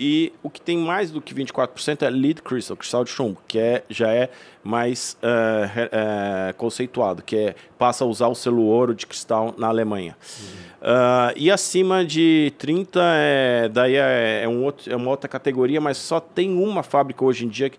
E 0.00 0.32
o 0.44 0.48
que 0.48 0.60
tem 0.60 0.78
mais 0.78 1.10
do 1.10 1.20
que 1.20 1.34
24% 1.34 2.02
é 2.02 2.10
lead 2.10 2.40
crystal, 2.40 2.76
cristal 2.76 3.02
de 3.02 3.10
chumbo, 3.10 3.42
que 3.48 3.58
é, 3.58 3.82
já 3.90 4.12
é 4.12 4.30
mais 4.62 5.18
uh, 5.20 6.50
uh, 6.50 6.54
conceituado, 6.54 7.20
que 7.20 7.36
é, 7.36 7.54
passa 7.76 8.04
a 8.04 8.06
usar 8.06 8.28
o 8.28 8.34
selo 8.34 8.62
ouro 8.62 8.94
de 8.94 9.06
cristal 9.08 9.52
na 9.58 9.66
Alemanha. 9.66 10.16
Uhum. 10.40 10.46
Uh, 10.80 11.32
e 11.34 11.50
acima 11.50 12.04
de 12.04 12.52
30, 12.58 13.00
é, 13.02 13.68
daí 13.68 13.96
é, 13.96 14.42
é, 14.44 14.48
um 14.48 14.62
outro, 14.62 14.92
é 14.92 14.94
uma 14.94 15.10
outra 15.10 15.28
categoria, 15.28 15.80
mas 15.80 15.96
só 15.96 16.20
tem 16.20 16.56
uma 16.56 16.84
fábrica 16.84 17.24
hoje 17.24 17.44
em 17.44 17.48
dia 17.48 17.68
que, 17.68 17.78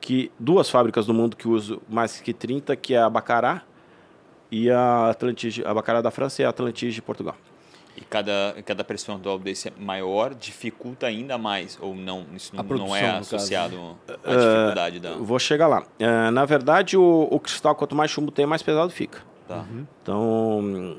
que 0.00 0.32
duas 0.40 0.68
fábricas 0.68 1.06
no 1.06 1.14
mundo 1.14 1.36
que 1.36 1.46
usam 1.46 1.80
mais 1.88 2.20
que 2.20 2.32
30, 2.32 2.74
que 2.74 2.94
é 2.94 2.98
a 2.98 3.08
Bacará 3.08 3.62
e 4.50 4.70
a 4.70 5.10
Atlantige, 5.10 5.64
a 5.64 5.72
Bacará 5.74 6.00
da 6.00 6.10
França 6.10 6.42
e 6.42 6.44
a 6.44 6.48
Atlantige 6.48 6.96
de 6.96 7.02
Portugal. 7.02 7.36
E 7.96 8.00
cada, 8.02 8.54
cada 8.64 8.84
percentual 8.84 9.40
desse 9.40 9.72
maior 9.76 10.32
dificulta 10.32 11.06
ainda 11.08 11.36
mais, 11.36 11.76
ou 11.80 11.96
não? 11.96 12.24
Isso 12.32 12.54
não, 12.54 12.64
produção, 12.64 12.88
não 12.90 12.96
é 12.96 13.10
associado 13.10 13.98
à 14.08 14.34
dificuldade 14.36 14.98
uh, 14.98 15.00
da. 15.00 15.12
Vou 15.14 15.38
chegar 15.40 15.66
lá. 15.66 15.80
Uh, 15.80 16.30
na 16.30 16.44
verdade, 16.44 16.96
o, 16.96 17.26
o, 17.28 17.40
cristal, 17.40 17.74
quanto 17.74 17.96
mais 17.96 18.08
chumbo 18.08 18.30
tem, 18.30 18.46
mais 18.46 18.62
pesado 18.62 18.90
fica. 18.90 19.20
Tá. 19.48 19.56
Uhum. 19.56 19.86
Então, 20.00 20.96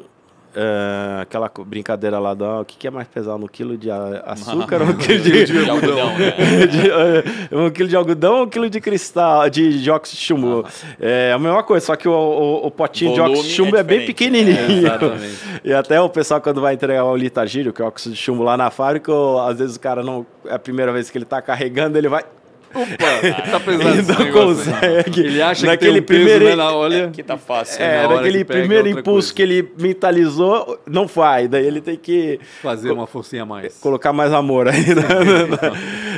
Uh, 0.49 1.21
aquela 1.21 1.51
brincadeira 1.63 2.17
lá 2.17 2.33
do 2.33 2.61
o 2.61 2.65
que, 2.65 2.75
que 2.75 2.87
é 2.87 2.89
mais 2.89 3.07
pesado, 3.07 3.43
um 3.43 3.47
quilo 3.47 3.77
de 3.77 3.91
açúcar 3.91 4.81
ou 4.81 4.89
um 4.89 4.93
quilo 4.95 5.19
de, 5.19 5.45
de 5.45 5.69
algodão? 5.69 6.09
Né? 6.19 6.65
de, 6.65 6.89
uh, 6.89 7.65
um 7.65 7.69
quilo 7.69 7.87
de 7.87 7.95
algodão 7.95 8.37
ou 8.37 8.43
um 8.45 8.49
quilo 8.49 8.67
de 8.67 8.81
cristal, 8.81 9.47
de, 9.47 9.79
de 9.79 9.91
óxido 9.91 10.17
de 10.17 10.25
chumbo? 10.25 10.65
É 10.99 11.31
a 11.33 11.37
mesma 11.37 11.61
coisa, 11.61 11.85
só 11.85 11.95
que 11.95 12.07
o, 12.07 12.11
o, 12.11 12.65
o 12.65 12.71
potinho 12.71 13.11
Volume 13.11 13.33
de 13.33 13.39
óxido 13.39 13.47
de 13.47 13.55
chumbo 13.55 13.77
é, 13.77 13.79
é 13.79 13.83
bem 13.83 14.05
pequenininho. 14.07 14.57
É, 14.57 14.71
exatamente. 14.71 15.37
e 15.63 15.71
até 15.71 16.01
o 16.01 16.09
pessoal, 16.09 16.41
quando 16.41 16.61
vai 16.61 16.73
entregar 16.73 17.05
o 17.05 17.15
litagírio, 17.15 17.71
que 17.71 17.81
é 17.81 17.85
óxido 17.85 18.15
de 18.15 18.21
chumbo 18.21 18.41
lá 18.41 18.57
na 18.57 18.71
fábrica, 18.71 19.11
às 19.47 19.59
vezes 19.59 19.75
o 19.75 19.79
cara 19.79 20.01
não. 20.01 20.25
É 20.45 20.55
a 20.55 20.59
primeira 20.59 20.91
vez 20.91 21.11
que 21.11 21.17
ele 21.17 21.25
está 21.25 21.41
carregando, 21.41 21.95
ele 21.95 22.09
vai 22.09 22.23
Opa, 22.73 23.51
tá 23.51 23.59
pesado 23.59 23.89
ele 23.89 24.01
não 24.03 24.31
consegue. 24.31 25.21
Ele 25.21 25.41
acha 25.41 25.65
naquele 25.65 26.01
que 26.01 26.07
tem 26.07 26.17
um 26.17 26.23
primeiro, 26.23 26.45
peso, 26.45 26.57
né, 26.57 26.63
na 26.63 26.75
olha. 26.75 27.05
É 27.05 27.09
que 27.09 27.23
tá 27.23 27.37
fácil. 27.37 27.83
É, 27.83 28.07
na 28.07 28.15
naquele 28.15 28.45
primeiro 28.45 28.87
impulso 28.87 29.09
coisa. 29.11 29.33
que 29.33 29.41
ele 29.41 29.73
mentalizou, 29.79 30.79
não 30.85 31.07
faz. 31.07 31.49
Daí 31.49 31.65
ele 31.65 31.81
tem 31.81 31.97
que... 31.97 32.39
Fazer 32.61 32.91
uma 32.91 33.07
forcinha 33.07 33.43
a 33.43 33.45
mais. 33.45 33.77
Colocar 33.79 34.13
mais 34.13 34.31
amor 34.31 34.67
aí 34.67 34.85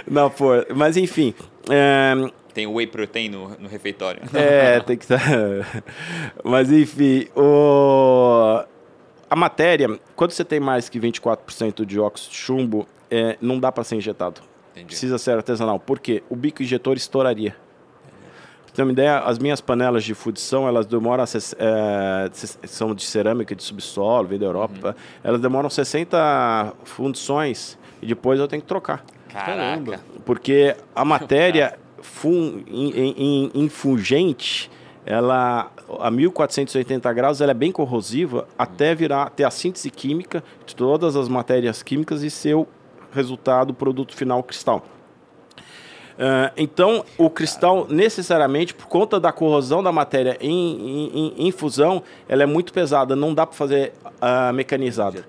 na, 0.07 0.23
na, 0.23 0.29
força. 0.29 0.67
Mas 0.75 0.97
enfim... 0.97 1.33
É... 1.69 2.13
Tem 2.53 2.67
whey 2.67 2.85
protein 2.85 3.29
no, 3.29 3.49
no 3.57 3.69
refeitório. 3.69 4.21
É, 4.33 4.81
tem 4.85 4.97
que 4.97 5.05
estar... 5.05 5.21
Mas 6.43 6.69
enfim, 6.69 7.27
o... 7.33 8.61
a 9.29 9.35
matéria, 9.37 9.87
quando 10.17 10.31
você 10.31 10.43
tem 10.43 10.59
mais 10.59 10.89
que 10.89 10.99
24% 10.99 11.85
de 11.85 11.97
óxido 11.97 12.31
de 12.31 12.37
chumbo, 12.37 12.85
é, 13.09 13.37
não 13.41 13.57
dá 13.57 13.71
para 13.71 13.85
ser 13.85 13.95
injetado. 13.95 14.41
Entendi. 14.71 14.87
Precisa 14.87 15.17
ser 15.17 15.31
artesanal. 15.31 15.79
Por 15.79 15.99
quê? 15.99 16.23
O 16.29 16.35
bico 16.35 16.63
injetor 16.63 16.97
estouraria. 16.97 17.55
Pra 18.65 18.75
ter 18.75 18.83
uma 18.83 18.91
ideia, 18.91 19.19
as 19.19 19.37
minhas 19.37 19.59
panelas 19.59 20.03
de 20.03 20.13
fundição, 20.13 20.67
elas 20.67 20.85
demoram, 20.85 21.23
é, 21.23 22.29
são 22.31 22.95
de 22.95 23.03
cerâmica, 23.03 23.53
de 23.53 23.63
subsolo, 23.63 24.27
veio 24.29 24.39
da 24.39 24.45
Europa, 24.45 24.89
uhum. 24.89 25.19
elas 25.23 25.41
demoram 25.41 25.69
60 25.69 26.73
fundições 26.85 27.77
e 28.01 28.05
depois 28.05 28.39
eu 28.39 28.47
tenho 28.47 28.61
que 28.61 28.67
trocar. 28.67 29.03
Caramba! 29.27 29.99
Porque 30.25 30.75
a 30.95 31.03
matéria 31.03 31.77
fun, 32.01 32.63
infungente, 33.53 34.71
ela 35.05 35.69
a 35.99 36.09
1480 36.09 37.11
graus, 37.13 37.41
ela 37.41 37.51
é 37.51 37.55
bem 37.55 37.71
corrosiva 37.71 38.47
até 38.57 38.95
virar 38.95 39.29
ter 39.31 39.43
a 39.43 39.51
síntese 39.51 39.89
química 39.89 40.41
de 40.65 40.75
todas 40.75 41.15
as 41.15 41.27
matérias 41.27 41.83
químicas 41.83 42.23
e 42.23 42.29
ser 42.29 42.55
resultado, 43.11 43.73
produto 43.73 44.15
final 44.15 44.41
cristal. 44.43 44.85
Uh, 46.11 46.51
então, 46.55 47.03
o 47.17 47.29
cristal, 47.29 47.87
necessariamente, 47.89 48.75
por 48.75 48.85
conta 48.87 49.19
da 49.19 49.31
corrosão 49.31 49.81
da 49.81 49.91
matéria 49.91 50.37
em, 50.39 51.09
em, 51.13 51.47
em 51.47 51.51
fusão, 51.51 52.03
ela 52.29 52.43
é 52.43 52.45
muito 52.45 52.71
pesada, 52.71 53.15
não 53.15 53.33
dá 53.33 53.47
para 53.47 53.55
fazer 53.55 53.93
uh, 54.05 54.53
mecanizada. 54.53 55.25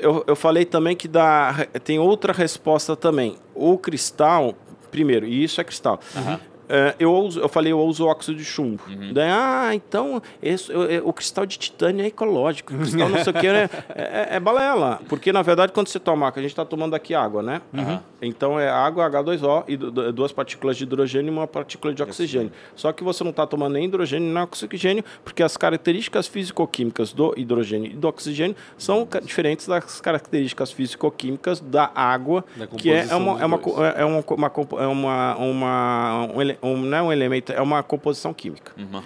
Eu, 0.00 0.24
eu 0.26 0.36
falei 0.36 0.64
também 0.64 0.94
que 0.96 1.08
dá, 1.08 1.66
tem 1.84 1.98
outra 1.98 2.32
resposta 2.32 2.94
também. 2.94 3.36
O 3.54 3.76
cristal, 3.76 4.54
primeiro, 4.90 5.26
e 5.26 5.42
isso 5.42 5.60
é 5.60 5.64
cristal. 5.64 6.00
Uhum. 6.14 6.38
É, 6.68 6.94
eu, 6.98 7.28
eu 7.36 7.48
falei, 7.48 7.72
eu 7.72 7.80
uso 7.80 8.06
óxido 8.06 8.36
de 8.36 8.44
chumbo. 8.44 8.82
Uhum. 8.88 9.12
Daí, 9.12 9.30
ah, 9.30 9.70
então 9.74 10.20
esse, 10.42 10.72
o, 10.72 11.08
o, 11.08 11.12
cristal 11.12 11.46
de 11.46 11.58
titânio 11.58 12.04
é 12.04 12.08
ecológico. 12.08 12.74
O 12.74 12.78
cristal 12.78 13.08
não 13.08 13.22
sei 13.22 13.32
o 13.32 13.34
que 13.34 13.46
é, 13.46 13.70
é, 13.94 14.28
é, 14.32 14.40
balela. 14.40 15.00
Porque, 15.08 15.32
na 15.32 15.42
verdade, 15.42 15.72
quando 15.72 15.88
você 15.88 16.00
toma, 16.00 16.30
que 16.32 16.38
a 16.38 16.42
gente 16.42 16.52
está 16.52 16.64
tomando 16.64 16.94
aqui 16.94 17.14
água, 17.14 17.42
né? 17.42 17.62
Uhum. 17.72 17.98
Então 18.20 18.58
é 18.58 18.68
água, 18.68 19.08
H2O 19.08 19.64
e 19.68 19.76
duas 20.12 20.32
partículas 20.32 20.76
de 20.76 20.84
hidrogênio 20.84 21.30
e 21.30 21.30
uma 21.30 21.46
partícula 21.46 21.94
de 21.94 22.02
oxigênio. 22.02 22.50
Só 22.74 22.92
que 22.92 23.04
você 23.04 23.22
não 23.22 23.30
está 23.30 23.46
tomando 23.46 23.74
nem 23.74 23.84
hidrogênio 23.84 24.32
nem 24.32 24.42
oxigênio, 24.42 25.04
porque 25.24 25.42
as 25.42 25.56
características 25.56 26.26
físico-químicas 26.26 27.12
do 27.12 27.34
hidrogênio 27.36 27.92
e 27.92 27.94
do 27.94 28.08
oxigênio 28.08 28.56
são 28.76 29.06
diferentes 29.22 29.66
das 29.66 30.00
características 30.00 30.72
físico-químicas 30.72 31.60
da 31.60 31.90
água, 31.94 32.44
da 32.56 32.66
que 32.66 32.90
é 32.90 33.14
uma, 33.14 33.40
é 33.40 33.46
uma, 33.46 33.60
é 33.96 34.04
uma, 34.04 34.24
uma, 34.28 34.86
uma, 34.88 35.36
uma 35.36 36.28
um, 36.34 36.55
um, 36.62 36.76
não 36.76 36.98
é 36.98 37.02
um 37.02 37.12
elemento, 37.12 37.52
é 37.52 37.60
uma 37.60 37.82
composição 37.82 38.32
química. 38.32 38.72
Uhum. 38.76 39.02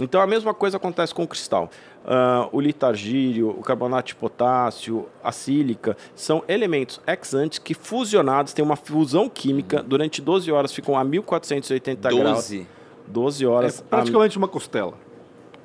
Então 0.00 0.20
a 0.20 0.26
mesma 0.26 0.52
coisa 0.52 0.76
acontece 0.76 1.14
com 1.14 1.22
o 1.22 1.28
cristal. 1.28 1.70
Uh, 2.04 2.48
o 2.52 2.60
litargírio, 2.60 3.48
o 3.48 3.62
carbonato 3.62 4.08
de 4.08 4.14
potássio, 4.14 5.06
a 5.22 5.32
sílica, 5.32 5.96
são 6.14 6.42
elementos 6.46 7.00
ex-ante 7.06 7.60
que 7.60 7.72
fusionados, 7.72 8.52
têm 8.52 8.64
uma 8.64 8.76
fusão 8.76 9.28
química, 9.28 9.78
uhum. 9.78 9.88
durante 9.88 10.20
12 10.20 10.50
horas 10.52 10.72
ficam 10.72 10.98
a 10.98 11.04
1480 11.04 12.08
12. 12.08 12.20
graus. 12.20 12.68
12 13.06 13.46
horas. 13.46 13.80
É 13.80 13.82
praticamente 13.84 14.36
a... 14.36 14.38
uma 14.38 14.48
costela. 14.48 14.94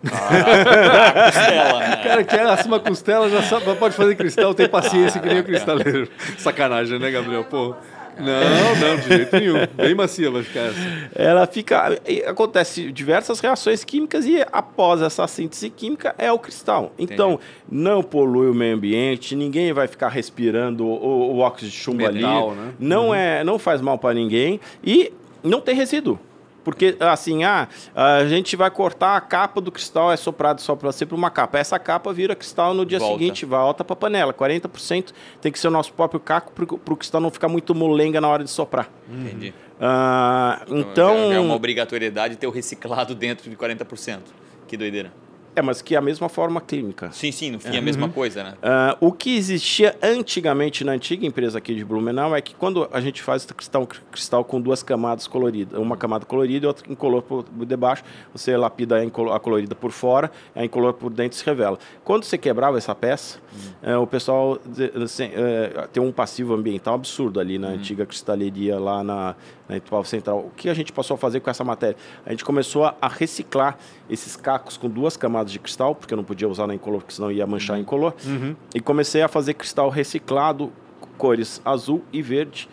Ah, 0.05 1.25
costela, 1.25 1.79
né? 1.79 1.95
Cara, 1.97 2.23
quer 2.23 2.45
assar 2.45 2.67
uma 2.67 2.79
costela, 2.79 3.29
já 3.29 3.43
sabe, 3.43 3.75
pode 3.75 3.95
fazer 3.95 4.15
cristal, 4.15 4.53
tem 4.53 4.69
paciência 4.69 5.19
que 5.19 5.27
nem 5.27 5.39
o 5.39 5.43
cristaleiro. 5.43 6.07
Sacanagem, 6.37 6.99
né, 6.99 7.11
Gabriel? 7.11 7.43
Pô. 7.43 7.75
Não, 8.19 8.87
não, 8.87 8.97
de 8.97 9.07
jeito 9.07 9.35
nenhum. 9.39 9.55
Bem 9.75 9.95
macia 9.95 10.29
vai 10.29 10.43
ficar 10.43 10.61
essa. 10.61 11.09
Ela 11.15 11.47
fica. 11.47 11.99
Acontece 12.27 12.91
diversas 12.91 13.39
reações 13.39 13.83
químicas 13.83 14.25
e 14.25 14.45
após 14.51 15.01
essa 15.01 15.27
síntese 15.27 15.69
química 15.69 16.13
é 16.17 16.31
o 16.31 16.39
cristal. 16.39 16.93
Então, 16.97 17.33
Entendi. 17.33 17.43
não 17.71 18.03
polui 18.03 18.49
o 18.49 18.53
meio 18.53 18.75
ambiente, 18.75 19.35
ninguém 19.35 19.71
vai 19.73 19.87
ficar 19.87 20.09
respirando 20.09 20.85
o, 20.85 21.35
o 21.35 21.39
óxido 21.39 21.71
de 21.71 21.77
chumbo 21.77 21.97
Metal, 21.97 22.51
ali. 22.51 22.59
Né? 22.59 22.73
Não, 22.79 23.07
uhum. 23.07 23.15
é, 23.15 23.43
não 23.43 23.57
faz 23.57 23.81
mal 23.81 23.97
para 23.97 24.13
ninguém 24.13 24.59
e 24.83 25.11
não 25.43 25.61
tem 25.61 25.75
resíduo. 25.75 26.19
Porque, 26.63 26.95
assim, 26.99 27.43
ah, 27.43 27.67
a 27.95 28.25
gente 28.25 28.55
vai 28.55 28.69
cortar 28.69 29.15
a 29.15 29.21
capa 29.21 29.61
do 29.61 29.71
cristal, 29.71 30.11
é 30.11 30.17
soprado 30.17 30.61
só 30.61 30.75
para 30.75 30.91
ser 30.91 31.05
para 31.05 31.15
uma 31.15 31.29
capa. 31.29 31.57
Essa 31.57 31.79
capa 31.79 32.11
vira 32.11 32.35
cristal 32.35 32.73
no 32.73 32.85
dia 32.85 32.99
volta. 32.99 33.13
seguinte, 33.13 33.45
volta 33.45 33.83
para 33.83 33.93
a 33.93 33.97
panela. 33.97 34.33
40% 34.33 35.13
tem 35.41 35.51
que 35.51 35.59
ser 35.59 35.67
o 35.67 35.71
nosso 35.71 35.93
próprio 35.93 36.19
caco 36.19 36.51
para 36.51 36.93
o 36.93 36.97
cristal 36.97 37.21
não 37.21 37.31
ficar 37.31 37.47
muito 37.47 37.73
molenga 37.73 38.19
na 38.19 38.27
hora 38.27 38.43
de 38.43 38.49
soprar. 38.49 38.89
Entendi. 39.09 39.53
Ah, 39.79 40.61
então... 40.67 40.81
então... 40.81 41.33
É 41.33 41.39
uma 41.39 41.55
obrigatoriedade 41.55 42.35
ter 42.35 42.47
o 42.47 42.51
reciclado 42.51 43.15
dentro 43.15 43.49
de 43.49 43.55
40%. 43.55 44.19
Que 44.67 44.77
doideira. 44.77 45.11
É, 45.59 45.61
mas 45.61 45.81
que 45.81 45.93
é 45.93 45.97
a 45.97 46.01
mesma 46.01 46.29
forma 46.29 46.61
clínica. 46.61 47.11
Sim, 47.11 47.33
sim, 47.33 47.51
no 47.51 47.59
fim 47.59 47.75
é 47.75 47.79
a 47.79 47.81
mesma 47.81 48.05
uhum. 48.05 48.11
coisa, 48.13 48.43
né? 48.43 48.53
Uh, 49.01 49.07
o 49.07 49.11
que 49.11 49.35
existia 49.35 49.97
antigamente 50.01 50.85
na 50.85 50.93
antiga 50.93 51.25
empresa 51.25 51.57
aqui 51.57 51.75
de 51.75 51.83
Blumenau 51.83 52.33
é 52.33 52.39
que 52.39 52.55
quando 52.55 52.87
a 52.93 53.01
gente 53.01 53.21
faz 53.21 53.45
cristal, 53.45 53.85
cristal 54.09 54.45
com 54.45 54.61
duas 54.61 54.81
camadas 54.81 55.27
coloridas, 55.27 55.77
uma 55.77 55.97
camada 55.97 56.25
colorida 56.25 56.65
e 56.65 56.67
outra 56.67 56.89
incolor 56.89 57.21
por 57.21 57.43
debaixo, 57.65 58.03
você 58.31 58.55
lapida 58.55 59.01
a 59.01 59.39
colorida 59.39 59.75
por 59.75 59.91
fora, 59.91 60.31
a 60.55 60.63
incolor 60.63 60.93
por 60.93 61.11
dentro 61.11 61.37
se 61.37 61.45
revela. 61.45 61.77
Quando 62.05 62.23
você 62.23 62.37
quebrava 62.37 62.77
essa 62.77 62.95
peça, 62.95 63.39
uhum. 63.83 63.97
uh, 63.97 64.01
o 64.01 64.07
pessoal 64.07 64.53
uh, 64.53 65.87
tem 65.91 66.01
um 66.01 66.11
passivo 66.13 66.53
ambiental 66.53 66.95
absurdo 66.95 67.37
ali 67.37 67.59
na 67.59 67.67
uhum. 67.67 67.73
antiga 67.73 68.05
cristaleria 68.05 68.79
lá 68.79 69.03
na, 69.03 69.35
na 69.69 69.77
Itual 69.77 70.03
Central. 70.03 70.39
O 70.39 70.49
que 70.49 70.67
a 70.67 70.73
gente 70.73 70.91
passou 70.91 71.13
a 71.13 71.17
fazer 71.17 71.39
com 71.39 71.49
essa 71.49 71.63
matéria? 71.63 71.95
A 72.25 72.31
gente 72.31 72.43
começou 72.43 72.85
a 72.85 73.07
reciclar 73.07 73.77
esses 74.09 74.35
cacos 74.35 74.75
com 74.75 74.89
duas 74.89 75.15
camadas 75.15 75.51
de 75.51 75.59
cristal, 75.59 75.93
porque 75.93 76.13
eu 76.13 76.17
não 76.17 76.23
podia 76.23 76.49
usar 76.49 76.65
na 76.65 76.73
incolor, 76.73 77.01
porque 77.01 77.13
senão 77.13 77.31
ia 77.31 77.45
manchar 77.45 77.75
uhum. 77.75 77.83
incolor. 77.83 78.13
Uhum. 78.25 78.55
E 78.73 78.81
comecei 78.81 79.21
a 79.21 79.27
fazer 79.27 79.53
cristal 79.53 79.89
reciclado, 79.89 80.73
cores 81.17 81.61
azul 81.63 82.03
e 82.11 82.21
verde, 82.21 82.67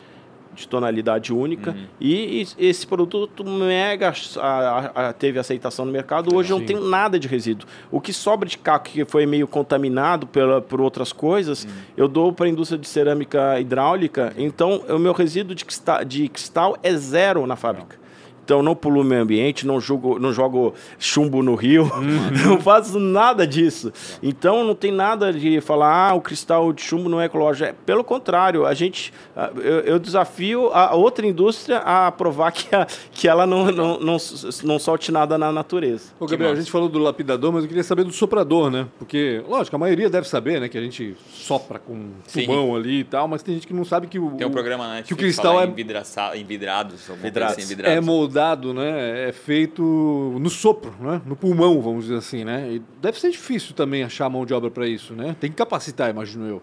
de 0.57 0.67
tonalidade 0.67 1.33
única. 1.33 1.71
Uhum. 1.71 1.87
E, 2.01 2.43
e, 2.43 2.67
esse 2.67 2.87
produto 2.87 3.45
mega 3.45 4.13
a, 4.39 5.09
a, 5.09 5.13
teve 5.13 5.39
aceitação 5.39 5.85
no 5.85 5.93
mercado. 5.93 6.35
Hoje 6.35 6.49
Sim. 6.49 6.59
não 6.59 6.67
tem 6.67 6.81
nada 6.81 7.19
de 7.19 7.29
resíduo. 7.29 7.69
O 7.91 8.01
que 8.01 8.13
sobra 8.13 8.49
de 8.49 8.59
caco 8.59 8.87
que 8.87 9.05
foi 9.05 9.27
meio 9.27 9.47
contaminado 9.47 10.27
pela, 10.27 10.61
por 10.61 10.81
outras 10.81 11.13
coisas, 11.13 11.65
uhum. 11.65 11.71
eu 11.97 12.09
dou 12.09 12.33
para 12.33 12.47
a 12.47 12.49
indústria 12.49 12.79
de 12.79 12.89
cerâmica 12.89 13.61
hidráulica. 13.61 14.33
Então, 14.37 14.83
o 14.89 14.99
meu 14.99 15.13
resíduo 15.13 15.55
de 15.55 15.65
cristal, 15.65 16.05
de 16.05 16.29
cristal 16.29 16.77
é 16.83 16.95
zero 16.95 17.47
na 17.47 17.57
fábrica. 17.57 18.06
Então 18.47 18.63
não 18.63 18.77
poluo 18.77 19.03
o 19.03 19.05
meio 19.05 19.23
ambiente, 19.23 19.67
não 19.67 19.81
jogo, 19.81 20.21
não 20.21 20.33
jogo 20.33 20.73
chumbo 21.01 21.43
no 21.43 21.57
rio, 21.57 21.83
uhum. 21.83 22.31
não 22.47 22.61
faço 22.61 22.97
nada 23.01 23.45
disso. 23.45 23.93
Então 24.23 24.63
não 24.63 24.73
tem 24.73 24.93
nada 24.93 25.33
de 25.33 25.61
falar, 25.61 26.11
ah, 26.11 26.15
o 26.15 26.21
cristal 26.21 26.73
de 26.73 26.81
chumbo 26.81 27.09
não 27.09 27.21
é 27.21 27.25
ecológico. 27.25 27.69
É, 27.69 27.75
pelo 27.85 28.05
contrário, 28.05 28.65
a 28.65 28.73
gente, 28.73 29.13
eu, 29.57 29.81
eu, 29.81 29.99
desafio 29.99 30.71
a 30.73 30.95
outra 30.95 31.27
indústria 31.27 31.79
a 31.79 32.13
provar 32.13 32.53
que, 32.53 32.73
a, 32.73 32.87
que 33.11 33.27
ela 33.27 33.49
não, 33.49 33.73
não, 33.73 33.99
não, 33.99 34.17
não 34.63 34.79
solte 34.79 35.11
nada 35.11 35.37
na 35.37 35.51
natureza. 35.51 36.13
Ô, 36.21 36.27
Gabriel, 36.27 36.53
a 36.53 36.57
gente 36.57 36.71
falou 36.71 36.89
do 36.89 37.01
lapidador, 37.01 37.53
mas 37.53 37.65
eu 37.65 37.69
queria 37.69 37.83
saber 37.83 38.05
do 38.05 38.13
soprador, 38.13 38.71
né? 38.71 38.87
Porque, 38.97 39.43
lógico, 39.49 39.75
a 39.75 39.79
maioria 39.81 40.09
deve 40.09 40.29
saber, 40.29 40.61
né, 40.61 40.69
que 40.69 40.79
a 40.79 40.83
gente 40.83 41.17
sopra 41.33 41.81
com 41.81 41.95
um 41.95 42.13
tubão 42.33 42.77
ali 42.77 43.01
e 43.01 43.05
tal, 43.05 43.27
mas 43.27 43.43
tem 43.43 43.57
gente 43.57 43.67
que 43.67 43.75
não 43.75 43.85
sabe 43.85 44.07
que 44.07 44.21
o, 44.21 44.31
tem 44.37 44.47
um 44.47 44.53
programa, 44.53 44.87
né, 44.87 45.03
que 45.03 45.13
o 45.13 45.17
cristal 45.17 45.61
é 45.61 45.67
envidrados, 45.67 47.11
vidrados. 47.21 47.59
Assim, 47.59 47.67
vidrados. 47.67 47.97
É 47.97 48.01
moldado 48.01 48.36
dado, 48.37 48.75
né, 48.75 49.29
é 49.31 49.33
feito 49.33 49.83
no 49.83 50.51
sopro, 50.51 50.93
né, 51.01 51.23
no 51.25 51.35
pulmão, 51.35 51.81
vamos 51.81 52.05
dizer 52.05 52.19
assim, 52.19 52.45
né? 52.45 52.75
E 52.75 52.83
deve 53.01 53.19
ser 53.19 53.31
difícil 53.31 53.75
também 53.75 54.03
achar 54.03 54.29
mão 54.29 54.45
de 54.45 54.53
obra 54.53 54.71
para 54.71 54.87
isso, 54.87 55.15
né? 55.15 55.35
Tem 55.41 55.51
que 55.51 55.57
capacitar, 55.57 56.11
imagino 56.11 56.47
eu. 56.47 56.63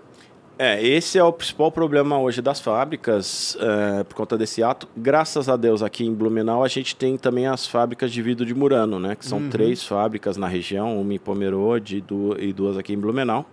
É, 0.59 0.85
esse 0.85 1.17
é 1.17 1.23
o 1.23 1.33
principal 1.33 1.71
problema 1.71 2.19
hoje 2.19 2.39
das 2.39 2.59
fábricas, 2.59 3.57
é, 3.59 4.03
por 4.03 4.13
conta 4.13 4.37
desse 4.37 4.61
ato. 4.61 4.87
Graças 4.95 5.49
a 5.49 5.55
Deus, 5.55 5.81
aqui 5.81 6.05
em 6.05 6.13
Blumenau, 6.13 6.63
a 6.63 6.67
gente 6.67 6.95
tem 6.95 7.17
também 7.17 7.47
as 7.47 7.65
fábricas 7.65 8.11
de 8.11 8.21
vidro 8.21 8.45
de 8.45 8.53
Murano, 8.53 8.99
né? 8.99 9.15
Que 9.15 9.25
são 9.25 9.39
uhum. 9.39 9.49
três 9.49 9.83
fábricas 9.83 10.37
na 10.37 10.47
região, 10.47 11.01
uma 11.01 11.11
em 11.11 11.17
Pomerode 11.17 12.03
e 12.37 12.53
duas 12.53 12.77
aqui 12.77 12.93
em 12.93 12.99
Blumenau. 12.99 13.47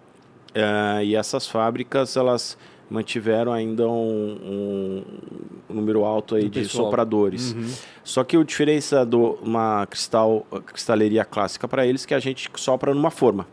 É, 0.55 1.03
e 1.03 1.17
essas 1.17 1.47
fábricas, 1.47 2.19
elas 2.19 2.59
mantiveram 2.91 3.53
ainda 3.53 3.89
um, 3.89 5.03
um 5.71 5.75
número 5.75 6.05
alto 6.05 6.35
aí 6.35 6.49
de 6.49 6.61
pessoal. 6.61 6.87
sopradores. 6.87 7.53
Uhum. 7.53 7.69
Só 8.03 8.25
que 8.25 8.37
o 8.37 8.45
diferença 8.45 9.07
de 9.07 9.17
uma 9.17 9.87
cristal, 9.87 10.45
cristaleria 10.67 11.25
clássica 11.25 11.69
para 11.69 11.87
eles 11.87 12.05
é 12.05 12.09
que 12.09 12.15
a 12.15 12.19
gente 12.19 12.51
sopra 12.57 12.93
numa 12.93 13.11
forma. 13.11 13.47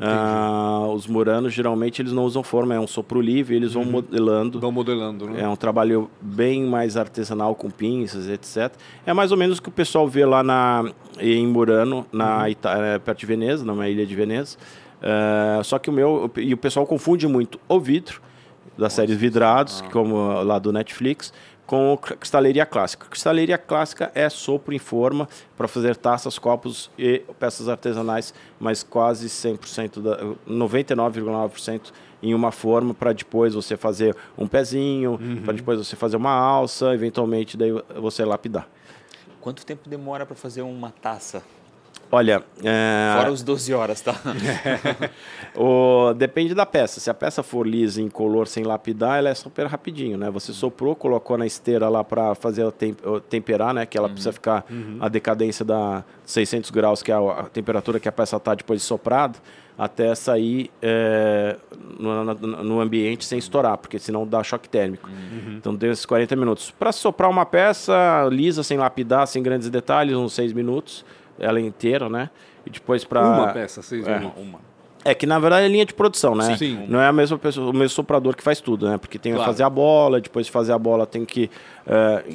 Ah, 0.00 0.88
os 0.92 1.06
muranos 1.06 1.52
geralmente 1.52 2.02
eles 2.02 2.12
não 2.12 2.24
usam 2.24 2.42
forma, 2.42 2.74
é 2.74 2.80
um 2.80 2.86
sopro 2.86 3.20
livre, 3.20 3.54
eles 3.54 3.74
vão 3.74 3.84
uhum. 3.84 3.92
modelando. 3.92 4.60
Vão 4.60 4.72
modelando, 4.72 5.30
né? 5.30 5.42
É 5.42 5.48
um 5.48 5.54
trabalho 5.54 6.10
bem 6.20 6.64
mais 6.64 6.96
artesanal 6.96 7.54
com 7.54 7.70
pinças, 7.70 8.28
etc. 8.28 8.72
É 9.06 9.12
mais 9.12 9.30
ou 9.30 9.38
menos 9.38 9.58
o 9.58 9.62
que 9.62 9.68
o 9.68 9.72
pessoal 9.72 10.08
vê 10.08 10.26
lá 10.26 10.42
na, 10.42 10.84
em 11.20 11.46
Murano, 11.46 12.04
na 12.12 12.40
uhum. 12.40 12.48
Ita 12.48 12.70
é, 12.70 12.98
perto 12.98 13.20
de 13.20 13.26
Veneza, 13.26 13.64
numa 13.64 13.88
ilha 13.88 14.04
de 14.04 14.14
Veneza. 14.14 14.56
Uh, 15.04 15.62
só 15.62 15.78
que 15.78 15.90
o 15.90 15.92
meu. 15.92 16.30
E 16.36 16.52
o 16.52 16.56
pessoal 16.56 16.86
confunde 16.86 17.28
muito 17.28 17.60
o 17.68 17.78
vidro, 17.78 18.20
da 18.76 18.90
série 18.90 19.14
Vidrados, 19.14 19.82
ah. 19.84 19.90
como 19.90 20.42
lá 20.42 20.58
do 20.58 20.72
Netflix, 20.72 21.32
com 21.66 21.96
cristaleria 21.96 22.66
clássica. 22.66 23.06
Cristaleria 23.08 23.56
clássica 23.56 24.10
é 24.14 24.28
sopro 24.28 24.74
em 24.74 24.78
forma 24.78 25.28
para 25.56 25.66
fazer 25.66 25.96
taças, 25.96 26.38
copos 26.38 26.90
e 26.98 27.22
peças 27.38 27.68
artesanais, 27.68 28.34
mas 28.60 28.82
quase 28.82 29.28
100%, 29.28 30.36
99,9% 30.46 31.92
em 32.22 32.34
uma 32.34 32.50
forma 32.50 32.94
para 32.94 33.12
depois 33.12 33.54
você 33.54 33.76
fazer 33.76 34.16
um 34.36 34.46
pezinho, 34.46 35.12
uhum. 35.12 35.42
para 35.42 35.52
depois 35.54 35.78
você 35.78 35.96
fazer 35.96 36.16
uma 36.16 36.32
alça, 36.32 36.94
eventualmente 36.94 37.56
daí 37.56 37.72
você 38.00 38.24
lapidar. 38.24 38.68
Quanto 39.40 39.64
tempo 39.64 39.88
demora 39.88 40.24
para 40.24 40.34
fazer 40.34 40.62
uma 40.62 40.90
taça? 40.90 41.42
Olha. 42.14 42.44
É... 42.62 43.12
Fora 43.16 43.32
os 43.32 43.42
12 43.42 43.74
horas, 43.74 44.00
tá? 44.00 44.14
o... 45.56 46.14
Depende 46.14 46.54
da 46.54 46.64
peça. 46.64 47.00
Se 47.00 47.10
a 47.10 47.14
peça 47.14 47.42
for 47.42 47.66
lisa, 47.66 48.00
em 48.00 48.08
color, 48.08 48.46
sem 48.46 48.62
lapidar, 48.62 49.18
ela 49.18 49.30
é 49.30 49.34
super 49.34 49.66
rapidinho, 49.66 50.16
né? 50.16 50.30
Você 50.30 50.52
soprou, 50.52 50.94
colocou 50.94 51.36
na 51.36 51.44
esteira 51.44 51.88
lá 51.88 52.04
para 52.04 52.36
fazer 52.36 52.70
tem... 52.70 52.94
temperar, 53.28 53.74
né? 53.74 53.84
Que 53.84 53.98
ela 53.98 54.06
uhum. 54.06 54.14
precisa 54.14 54.32
ficar 54.32 54.64
uhum. 54.70 54.98
a 55.00 55.08
decadência 55.08 55.64
da 55.64 56.04
600 56.24 56.70
graus, 56.70 57.02
que 57.02 57.10
é 57.10 57.16
a 57.16 57.48
temperatura 57.52 57.98
que 57.98 58.08
a 58.08 58.12
peça 58.12 58.36
está 58.36 58.54
depois 58.54 58.80
de 58.80 58.86
soprado, 58.86 59.40
até 59.76 60.14
sair 60.14 60.70
é... 60.80 61.56
no, 61.98 62.24
no, 62.62 62.80
ambiente 62.80 63.24
sem 63.24 63.40
estourar, 63.40 63.76
porque 63.76 63.98
senão 63.98 64.24
dá 64.24 64.40
choque 64.44 64.68
térmico. 64.68 65.10
Uhum. 65.10 65.56
Então, 65.56 65.74
deu 65.74 65.90
esses 65.90 66.06
40 66.06 66.36
minutos. 66.36 66.70
Para 66.70 66.92
soprar 66.92 67.28
uma 67.28 67.44
peça 67.44 68.28
lisa, 68.30 68.62
sem 68.62 68.78
lapidar, 68.78 69.26
sem 69.26 69.42
grandes 69.42 69.68
detalhes, 69.68 70.14
uns 70.14 70.32
6 70.34 70.52
minutos 70.52 71.04
ela 71.38 71.60
inteira, 71.60 72.08
né? 72.08 72.30
E 72.66 72.70
depois 72.70 73.04
para 73.04 73.20
uma 73.20 73.52
peça, 73.52 73.82
seis 73.82 74.06
é. 74.06 74.16
uma, 74.16 74.32
uma. 74.34 74.74
É 75.04 75.14
que 75.14 75.26
na 75.26 75.38
verdade 75.38 75.66
é 75.66 75.68
linha 75.68 75.84
de 75.84 75.92
produção, 75.92 76.34
né? 76.34 76.56
Sim. 76.56 76.86
Não 76.88 76.98
é 76.98 77.06
a 77.06 77.12
mesma 77.12 77.36
pessoa, 77.36 77.70
o 77.70 77.72
mesmo 77.74 77.90
soprador 77.90 78.34
que 78.34 78.42
faz 78.42 78.60
tudo, 78.60 78.88
né? 78.88 78.96
Porque 78.96 79.18
tem 79.18 79.32
claro. 79.32 79.44
que 79.44 79.52
fazer 79.52 79.62
a 79.62 79.70
bola, 79.70 80.20
depois 80.20 80.46
de 80.46 80.52
fazer 80.52 80.72
a 80.72 80.78
bola 80.78 81.06
tem 81.06 81.26
que 81.26 81.50
uh, 81.86 82.34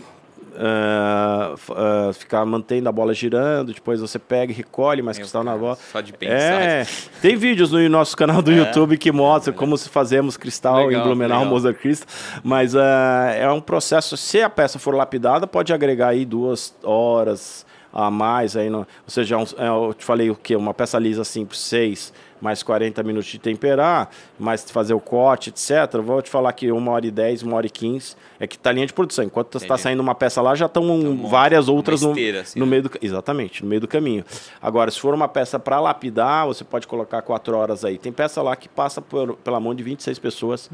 uh, 0.59 1.53
uh, 1.53 2.13
ficar 2.13 2.45
mantendo 2.45 2.87
a 2.87 2.91
bola 2.91 3.11
girando, 3.11 3.73
depois 3.73 3.99
você 4.01 4.19
pega 4.19 4.51
e 4.51 4.55
recolhe 4.55 5.01
mais 5.01 5.17
Meu 5.17 5.23
cristal 5.23 5.43
cara, 5.43 5.55
na 5.55 5.59
bola. 5.59 5.77
Só 5.91 5.99
de 5.99 6.13
pensar. 6.13 6.35
É, 6.35 6.85
tem 7.21 7.35
vídeos 7.35 7.71
no 7.71 7.89
nosso 7.89 8.15
canal 8.15 8.41
do 8.41 8.51
é. 8.51 8.57
YouTube 8.57 8.97
que 8.97 9.11
mostram 9.11 9.53
é. 9.55 9.57
como 9.57 9.75
se 9.75 9.89
fazemos 9.89 10.37
cristal 10.37 10.85
legal, 10.85 11.01
em 11.01 11.03
Blumenau, 11.03 11.45
Mozart 11.45 11.77
Crystal, 11.77 12.07
mas 12.43 12.75
é 12.75 13.49
um 13.51 13.61
processo, 13.61 14.15
se 14.15 14.43
a 14.43 14.49
peça 14.49 14.77
for 14.77 14.93
lapidada, 14.93 15.47
pode 15.47 15.73
agregar 15.73 16.09
aí 16.09 16.23
duas 16.23 16.75
horas, 16.83 17.65
a 17.93 18.11
mais, 18.11 18.55
aí 18.55 18.69
no, 18.69 18.79
ou 18.79 18.87
seja, 19.07 19.37
um, 19.37 19.43
é, 19.57 19.67
eu 19.67 19.93
te 19.93 20.05
falei 20.05 20.29
o 20.29 20.35
que? 20.35 20.55
Uma 20.55 20.73
peça 20.73 20.99
lisa 20.99 21.23
simples, 21.23 21.59
6, 21.61 22.13
mais 22.41 22.63
40 22.63 23.01
minutos 23.03 23.29
de 23.29 23.39
temperar, 23.39 24.09
mais 24.37 24.69
fazer 24.69 24.93
o 24.93 24.99
corte, 24.99 25.49
etc. 25.49 25.99
Vou 26.01 26.21
te 26.21 26.29
falar 26.29 26.53
que 26.53 26.71
uma 26.71 26.91
hora 26.91 27.05
e 27.05 27.11
10, 27.11 27.43
uma 27.43 27.57
hora 27.57 27.67
e 27.67 27.69
15 27.69 28.15
é 28.39 28.47
que 28.47 28.57
tá 28.57 28.71
linha 28.71 28.85
de 28.85 28.93
produção. 28.93 29.25
Enquanto 29.25 29.57
está 29.57 29.77
saindo 29.77 29.99
uma 29.99 30.15
peça 30.15 30.41
lá, 30.41 30.55
já 30.55 30.67
estão 30.67 30.83
um 30.83 31.27
várias 31.27 31.67
outras 31.67 32.01
esteira, 32.01 32.37
no, 32.37 32.41
assim, 32.43 32.59
no 32.59 32.65
né? 32.65 32.69
meio 32.71 32.83
do 32.83 32.91
Exatamente, 33.01 33.63
no 33.63 33.69
meio 33.69 33.81
do 33.81 33.87
caminho. 33.87 34.23
Agora, 34.61 34.89
se 34.91 34.99
for 34.99 35.13
uma 35.13 35.27
peça 35.27 35.59
para 35.59 35.79
lapidar, 35.79 36.47
você 36.47 36.63
pode 36.63 36.87
colocar 36.87 37.21
4 37.21 37.57
horas 37.57 37.83
aí. 37.83 37.97
Tem 37.97 38.11
peça 38.11 38.41
lá 38.41 38.55
que 38.55 38.69
passa 38.69 39.01
por, 39.01 39.35
pela 39.37 39.59
mão 39.59 39.73
de 39.75 39.83
26 39.83 40.19
pessoas 40.19 40.69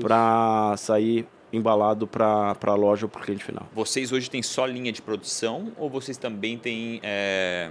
para 0.00 0.74
sair 0.76 1.26
embalado 1.52 2.06
para 2.06 2.56
a 2.60 2.74
loja 2.74 3.06
ou 3.06 3.08
para 3.08 3.20
o 3.20 3.24
cliente 3.24 3.44
final. 3.44 3.66
Vocês 3.74 4.12
hoje 4.12 4.30
têm 4.30 4.42
só 4.42 4.66
linha 4.66 4.92
de 4.92 5.00
produção 5.00 5.72
ou 5.76 5.88
vocês 5.88 6.16
também 6.16 6.58
têm, 6.58 7.00
é, 7.02 7.70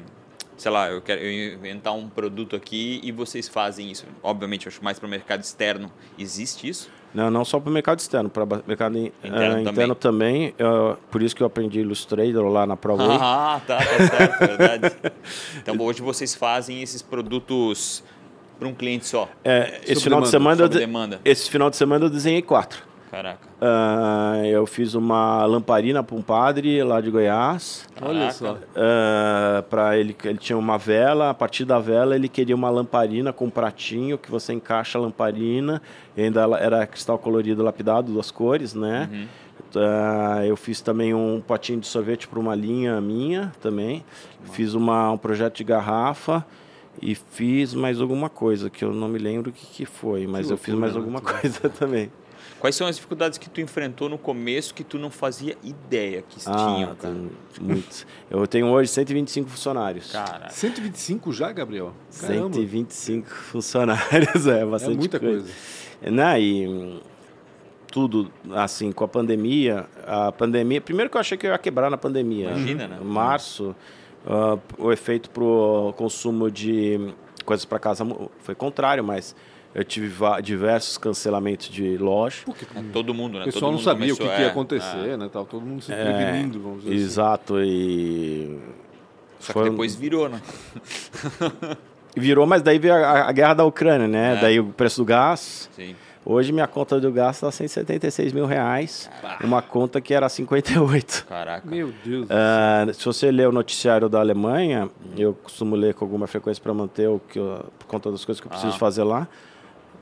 sei 0.58 0.72
lá, 0.72 0.90
eu 0.90 1.02
quero 1.02 1.26
inventar 1.26 1.94
um 1.94 2.10
produto 2.10 2.56
aqui 2.56 3.00
e 3.04 3.12
vocês 3.12 3.48
fazem 3.48 3.92
isso? 3.92 4.06
Obviamente, 4.24 4.66
eu 4.66 4.72
acho 4.72 4.84
mais 4.84 4.98
para 5.00 5.08
o 5.08 5.10
mercado 5.10 5.42
externo. 5.42 5.92
Existe 6.18 6.68
isso? 6.68 6.90
Não, 7.14 7.32
não 7.32 7.46
só 7.46 7.60
para 7.60 7.70
o 7.70 7.74
mercado 7.74 8.00
externo, 8.00 8.30
para 8.30 8.44
o 8.44 8.64
mercado 8.68 8.98
interno, 8.98 9.56
uh, 9.56 9.60
interno 9.62 9.96
também. 9.96 10.50
uh, 10.50 10.98
por 11.10 11.24
isso 11.24 11.36
que 11.36 11.42
eu 11.42 11.48
aprendi 11.48 11.80
Illustrator 11.80 12.46
lá 12.48 12.66
na 12.66 12.76
ProWay. 12.76 13.18
Ah, 13.20 13.62
tá, 13.66 13.78
tá 13.78 14.08
certo, 14.08 14.40
verdade. 14.40 14.96
Então 15.58 15.76
hoje 15.80 16.02
vocês 16.02 16.36
fazem 16.36 16.82
esses 16.82 17.02
produtos 17.02 18.04
para 18.60 18.68
um 18.68 18.74
cliente 18.74 19.06
só. 19.06 19.30
É, 19.44 19.82
esse 19.86 20.04
final 20.04 20.22
de 20.22 20.30
semana, 20.30 20.68
demanda. 20.68 21.22
esse 21.24 21.50
final 21.50 21.70
de 21.70 21.76
semana 21.76 22.06
eu 22.06 22.10
desenhei 22.10 22.42
quatro. 22.42 22.84
Caraca. 23.10 23.48
Uh, 23.62 24.46
eu 24.46 24.66
fiz 24.66 24.94
uma 24.94 25.46
lamparina 25.46 26.04
para 26.04 26.16
um 26.16 26.22
padre 26.22 26.84
lá 26.84 27.00
de 27.00 27.10
Goiás. 27.10 27.88
Caraca. 27.96 28.12
Olha 28.12 28.32
só. 28.32 28.54
Uh, 28.54 28.60
ah, 28.76 29.64
para 29.70 29.98
ele, 29.98 30.16
ele 30.24 30.38
tinha 30.38 30.58
uma 30.58 30.78
vela. 30.78 31.30
A 31.30 31.34
partir 31.34 31.64
da 31.64 31.80
vela 31.80 32.16
ele 32.16 32.28
queria 32.28 32.56
uma 32.56 32.70
lamparina 32.70 33.32
com 33.32 33.46
um 33.46 33.50
pratinho 33.50 34.18
que 34.18 34.30
você 34.30 34.54
encaixa 34.54 34.98
a 34.98 35.02
lamparina. 35.02 35.82
E 36.16 36.24
ainda 36.24 36.42
era 36.60 36.86
cristal 36.86 37.18
colorido 37.18 37.64
lapidado, 37.64 38.12
duas 38.12 38.30
cores, 38.30 38.74
né? 38.74 39.10
Uhum. 39.12 39.28
Uh, 39.76 40.44
eu 40.46 40.56
fiz 40.56 40.82
também 40.82 41.14
um 41.14 41.42
potinho 41.42 41.80
de 41.80 41.88
sorvete 41.88 42.28
para 42.28 42.40
uma 42.40 42.56
linha 42.56 43.00
minha 43.00 43.52
também. 43.62 44.04
Fiz 44.52 44.74
uma, 44.74 45.12
um 45.12 45.18
projeto 45.18 45.58
de 45.58 45.64
garrafa 45.64 46.46
e 47.02 47.16
fiz 47.16 47.74
mais 47.74 48.02
alguma 48.02 48.30
coisa 48.30 48.70
que 48.70 48.84
eu 48.84 48.94
não 48.94 49.08
me 49.08 49.20
lembro 49.20 49.50
o 49.50 49.54
que, 49.54 49.66
que 49.66 49.86
foi, 49.86 50.26
mas 50.26 50.48
que 50.48 50.54
eu 50.54 50.58
fiz 50.58 50.74
mais 50.74 50.94
né? 50.94 51.00
alguma 51.00 51.22
coisa 51.22 51.70
também. 51.70 52.12
Quais 52.60 52.76
são 52.76 52.88
as 52.88 52.96
dificuldades 52.96 53.38
que 53.38 53.50
tu 53.50 53.62
enfrentou 53.62 54.10
no 54.10 54.18
começo 54.18 54.74
que 54.74 54.84
tu 54.84 54.98
não 54.98 55.12
fazia 55.12 55.56
ideia 55.64 56.24
que 56.28 56.40
ah, 56.46 56.56
tinham, 56.56 56.96
cara? 56.96 57.16
Muitos. 57.62 58.06
Eu 58.30 58.48
tenho 58.48 58.68
hoje 58.68 58.90
125 58.90 59.50
funcionários. 59.50 60.12
Cara. 60.12 60.50
125 60.50 61.32
já, 61.32 61.52
Gabriel? 61.52 61.94
Caramba. 62.20 62.54
125 62.54 63.30
funcionários, 63.30 64.48
é 64.48 64.66
bastante 64.66 64.96
é 64.96 64.98
muita 64.98 65.20
coisa. 65.20 65.44
coisa. 66.02 66.12
Né? 66.12 66.42
E 66.42 67.02
tudo 67.92 68.32
assim 68.52 68.92
com 68.92 69.04
a 69.04 69.08
pandemia, 69.08 69.86
a 70.06 70.32
pandemia, 70.32 70.82
primeiro 70.82 71.10
que 71.10 71.18
eu 71.18 71.22
achei 71.22 71.38
que 71.38 71.48
eu 71.48 71.52
ia 71.52 71.58
quebrar 71.58 71.90
na 71.90 71.98
pandemia. 71.98 72.50
Imagina, 72.50 72.88
né? 72.88 73.00
Março, 73.02 73.76
uh, 74.26 74.60
o 74.78 74.92
efeito 74.92 75.30
pro 75.30 75.94
consumo 75.98 76.50
de 76.52 77.14
coisas 77.46 77.66
para 77.66 77.80
casa 77.80 78.06
foi 78.40 78.56
contrário, 78.56 79.04
mas 79.04 79.36
eu 79.78 79.84
tive 79.84 80.12
diversos 80.42 80.98
cancelamentos 80.98 81.70
de 81.70 82.00
loja. 82.00 82.38
Porque 82.44 82.66
é, 82.76 82.82
todo 82.92 83.14
mundo, 83.14 83.36
né? 83.38 83.42
O 83.42 83.46
pessoal 83.46 83.72
não 83.72 83.78
sabia 83.78 84.08
começou, 84.08 84.26
o 84.26 84.30
que, 84.30 84.36
que 84.36 84.42
ia 84.42 84.48
é, 84.48 84.50
acontecer, 84.50 85.10
é. 85.10 85.18
né? 85.18 85.30
Tava 85.32 85.46
todo 85.46 85.64
mundo 85.64 85.84
se 85.84 85.94
é, 85.94 86.04
prevenindo, 86.04 86.60
vamos 86.60 86.84
dizer 86.84 86.96
assim. 86.96 87.04
Exato, 87.04 87.56
assim. 87.58 87.68
e... 87.68 88.60
Só 89.40 89.54
Foi 89.54 89.66
que 89.66 89.70
depois 89.70 89.94
virou, 89.94 90.28
né? 90.30 90.42
virou, 92.18 92.48
mas 92.48 92.64
daí 92.64 92.80
veio 92.80 92.96
a, 92.96 93.30
a 93.30 93.32
guerra 93.32 93.54
da 93.54 93.66
Ucrânia, 93.66 94.08
né? 94.08 94.34
É. 94.34 94.42
Daí 94.42 94.60
o 94.60 94.66
preço 94.66 95.00
do 95.00 95.06
gás. 95.06 95.70
Sim. 95.76 95.96
Hoje 96.26 96.52
minha 96.52 96.68
conta 96.68 97.00
do 97.00 97.12
gás 97.12 97.36
está 97.36 97.52
176 97.52 98.34
mil 98.34 98.48
reais. 98.48 99.08
Uma 99.44 99.62
conta 99.62 100.02
que 100.02 100.12
era 100.12 100.28
58. 100.28 101.28
Caraca. 101.30 101.70
Meu 101.70 101.94
Deus. 102.04 102.28
Uh, 102.28 102.94
se 102.96 103.06
você 103.06 103.32
ler 103.32 103.48
o 103.48 103.52
noticiário 103.52 104.10
da 104.10 104.20
Alemanha, 104.20 104.90
eu 105.16 105.36
costumo 105.36 105.76
ler 105.76 105.94
com 105.94 106.04
alguma 106.04 106.26
frequência 106.26 106.62
para 106.62 106.74
manter 106.74 107.08
o 107.08 107.20
que 107.20 107.38
eu, 107.38 107.64
por 107.78 107.86
conta 107.86 108.12
das 108.12 108.26
coisas 108.26 108.42
que 108.42 108.48
eu 108.48 108.50
preciso 108.50 108.76
ah. 108.76 108.80
fazer 108.80 109.04
lá 109.04 109.28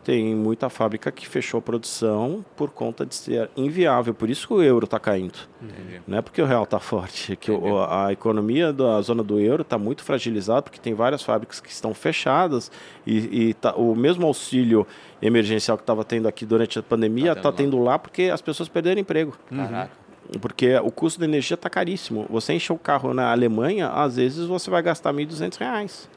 tem 0.05 0.35
muita 0.35 0.69
fábrica 0.69 1.11
que 1.11 1.27
fechou 1.27 1.57
a 1.57 1.61
produção 1.61 2.45
por 2.55 2.69
conta 2.69 3.03
de 3.03 3.15
ser 3.15 3.49
inviável. 3.57 4.13
Por 4.13 4.29
isso 4.29 4.47
que 4.47 4.53
o 4.53 4.61
euro 4.61 4.85
está 4.85 4.99
caindo. 4.99 5.33
Entendi. 5.59 5.99
Não 6.05 6.19
é 6.19 6.21
porque 6.21 6.39
o 6.39 6.45
real 6.45 6.63
está 6.63 6.79
forte. 6.79 7.33
É 7.33 7.35
que 7.35 7.51
o, 7.51 7.83
a 7.83 8.13
economia 8.13 8.71
da 8.71 9.01
zona 9.01 9.23
do 9.23 9.39
euro 9.39 9.63
está 9.63 9.79
muito 9.79 10.03
fragilizada, 10.03 10.61
porque 10.61 10.79
tem 10.79 10.93
várias 10.93 11.23
fábricas 11.23 11.59
que 11.59 11.71
estão 11.71 11.91
fechadas 11.95 12.71
e, 13.05 13.49
e 13.49 13.53
tá, 13.55 13.73
o 13.75 13.95
mesmo 13.95 14.27
auxílio 14.27 14.85
emergencial 15.19 15.75
que 15.75 15.81
estava 15.81 16.05
tendo 16.05 16.27
aqui 16.27 16.45
durante 16.45 16.77
a 16.77 16.83
pandemia 16.83 17.31
está 17.31 17.41
tendo, 17.41 17.51
tá 17.51 17.57
tendo, 17.57 17.79
lá 17.79 17.97
porque 17.97 18.29
as 18.31 18.43
pessoas 18.43 18.69
perderam 18.69 19.01
emprego. 19.01 19.35
Caraca. 19.49 19.91
Porque 20.39 20.75
o 20.77 20.91
custo 20.91 21.19
da 21.19 21.25
energia 21.25 21.55
está 21.55 21.69
caríssimo. 21.69 22.27
Você 22.29 22.53
encher 22.53 22.73
o 22.73 22.77
carro 22.77 23.11
na 23.11 23.31
Alemanha, 23.31 23.89
às 23.89 24.17
vezes 24.17 24.45
você 24.45 24.69
vai 24.69 24.83
gastar 24.83 25.11
R$ 25.11 25.25
1.200. 25.25 26.07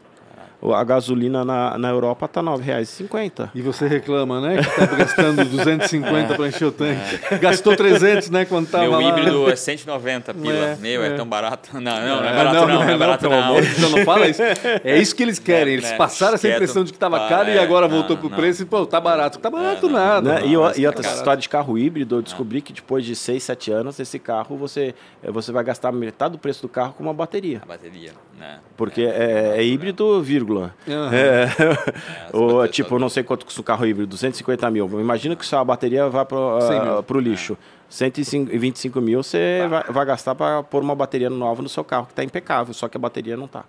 a 0.61 0.83
gasolina 0.83 1.45
na, 1.45 1.79
na 1.79 1.89
Europa 1.89 2.27
está 2.27 2.41
R$ 2.41 2.49
9,50. 2.49 3.51
E 3.55 3.63
você 3.63 3.87
reclama, 3.87 4.41
né? 4.41 4.57
Que 4.61 4.69
está 4.69 4.87
gastando 4.87 5.45
250 5.45 6.35
para 6.37 6.49
encher 6.49 6.65
o 6.65 6.73
tanque. 6.73 7.21
É. 7.31 7.39
Gastou 7.39 7.77
300, 7.77 8.29
né? 8.31 8.45
Quando 8.45 8.67
estava 8.67 8.89
Meu 8.89 9.01
híbrido 9.01 9.49
é 9.49 9.55
190 9.55 10.35
pila. 10.35 10.53
É, 10.53 10.77
Meu, 10.77 11.03
é. 11.05 11.09
é. 11.09 11.11
tão 11.15 11.27
barato. 11.27 11.71
Não, 11.75 11.81
não, 11.81 11.91
não 11.91 12.29
é 12.29 12.35
barato 12.35 12.55
não, 12.55 12.67
não, 12.67 12.75
não, 12.75 12.89
é 12.91 12.99
barato 12.99 13.29
não. 13.29 13.55
não. 13.55 13.61
Então 13.61 13.91
não 13.91 14.05
fala 14.05 14.27
isso. 14.27 14.43
É 14.43 14.99
isso 14.99 15.15
que 15.15 15.23
eles 15.23 15.39
querem. 15.41 15.75
Eles 15.75 15.93
passaram 15.93 16.35
essa 16.35 16.49
impressão 16.49 16.83
de 16.83 16.91
que 16.91 16.97
estava 16.97 17.29
caro 17.29 17.51
e 17.51 17.59
agora 17.59 17.87
voltou 17.87 18.17
para 18.17 18.27
o 18.27 18.31
preço 18.31 18.63
e, 18.63 18.65
pô, 18.67 18.85
tá 18.85 19.01
barato. 19.01 19.39
Tá 19.39 19.51
barato 19.51 19.89
nada. 19.89 20.35
Né? 20.35 20.47
E, 20.47 20.81
e 20.81 20.87
outra 20.87 21.07
história 21.07 21.41
de 21.41 21.49
carro 21.49 21.79
híbrido, 21.79 22.17
eu 22.17 22.23
descobri 22.23 22.61
que 22.61 22.73
depois 22.73 23.05
de 23.05 23.15
6, 23.15 23.43
7 23.45 23.71
anos, 23.71 24.01
esse 24.01 24.19
carro, 24.19 24.57
você, 24.57 24.93
você 25.23 25.53
vai 25.53 25.63
gastar 25.63 25.93
metade 25.93 26.33
do 26.33 26.39
preço 26.39 26.63
do 26.63 26.69
carro 26.69 26.95
com 26.95 27.05
uma 27.05 27.15
bateria. 27.15 27.61
A 27.63 27.67
bateria, 27.67 28.11
né? 28.37 28.59
Porque 28.77 29.03
é, 29.03 29.63
híbrido, 29.63 30.21
vírgula. 30.21 30.48
Uhum. 30.57 31.13
É, 31.13 31.45
é, 31.45 31.49
ou, 32.37 32.67
tipo, 32.69 32.99
não 32.99 33.09
sei 33.09 33.23
quanto 33.23 33.45
custa 33.45 33.61
o 33.61 33.65
carro 33.65 33.87
híbrido, 33.87 34.09
250 34.09 34.71
mil. 34.71 35.01
Imagina 35.01 35.37
que 35.37 35.45
sua 35.45 35.65
bateria 35.65 36.09
vá 36.09 36.25
para 36.25 36.37
o 36.37 37.17
uh, 37.17 37.21
lixo. 37.21 37.53
É. 37.75 37.79
125 37.91 39.01
mil 39.01 39.23
você 39.23 39.67
vai, 39.69 39.85
vai, 39.85 40.07
gastar 40.07 40.35
para 40.35 40.63
pôr 40.63 40.83
uma 40.83 40.95
bateria 40.95 41.31
nova 41.31 41.63
no 41.63 41.69
seu 41.69 41.83
carro, 41.83 42.05
que 42.05 42.13
está 42.13 42.23
impecável, 42.23 42.75
só 42.75 42.87
que 42.87 42.99
a 42.99 43.01
bateria 43.01 43.37
não 43.37 43.47
está. 43.47 43.65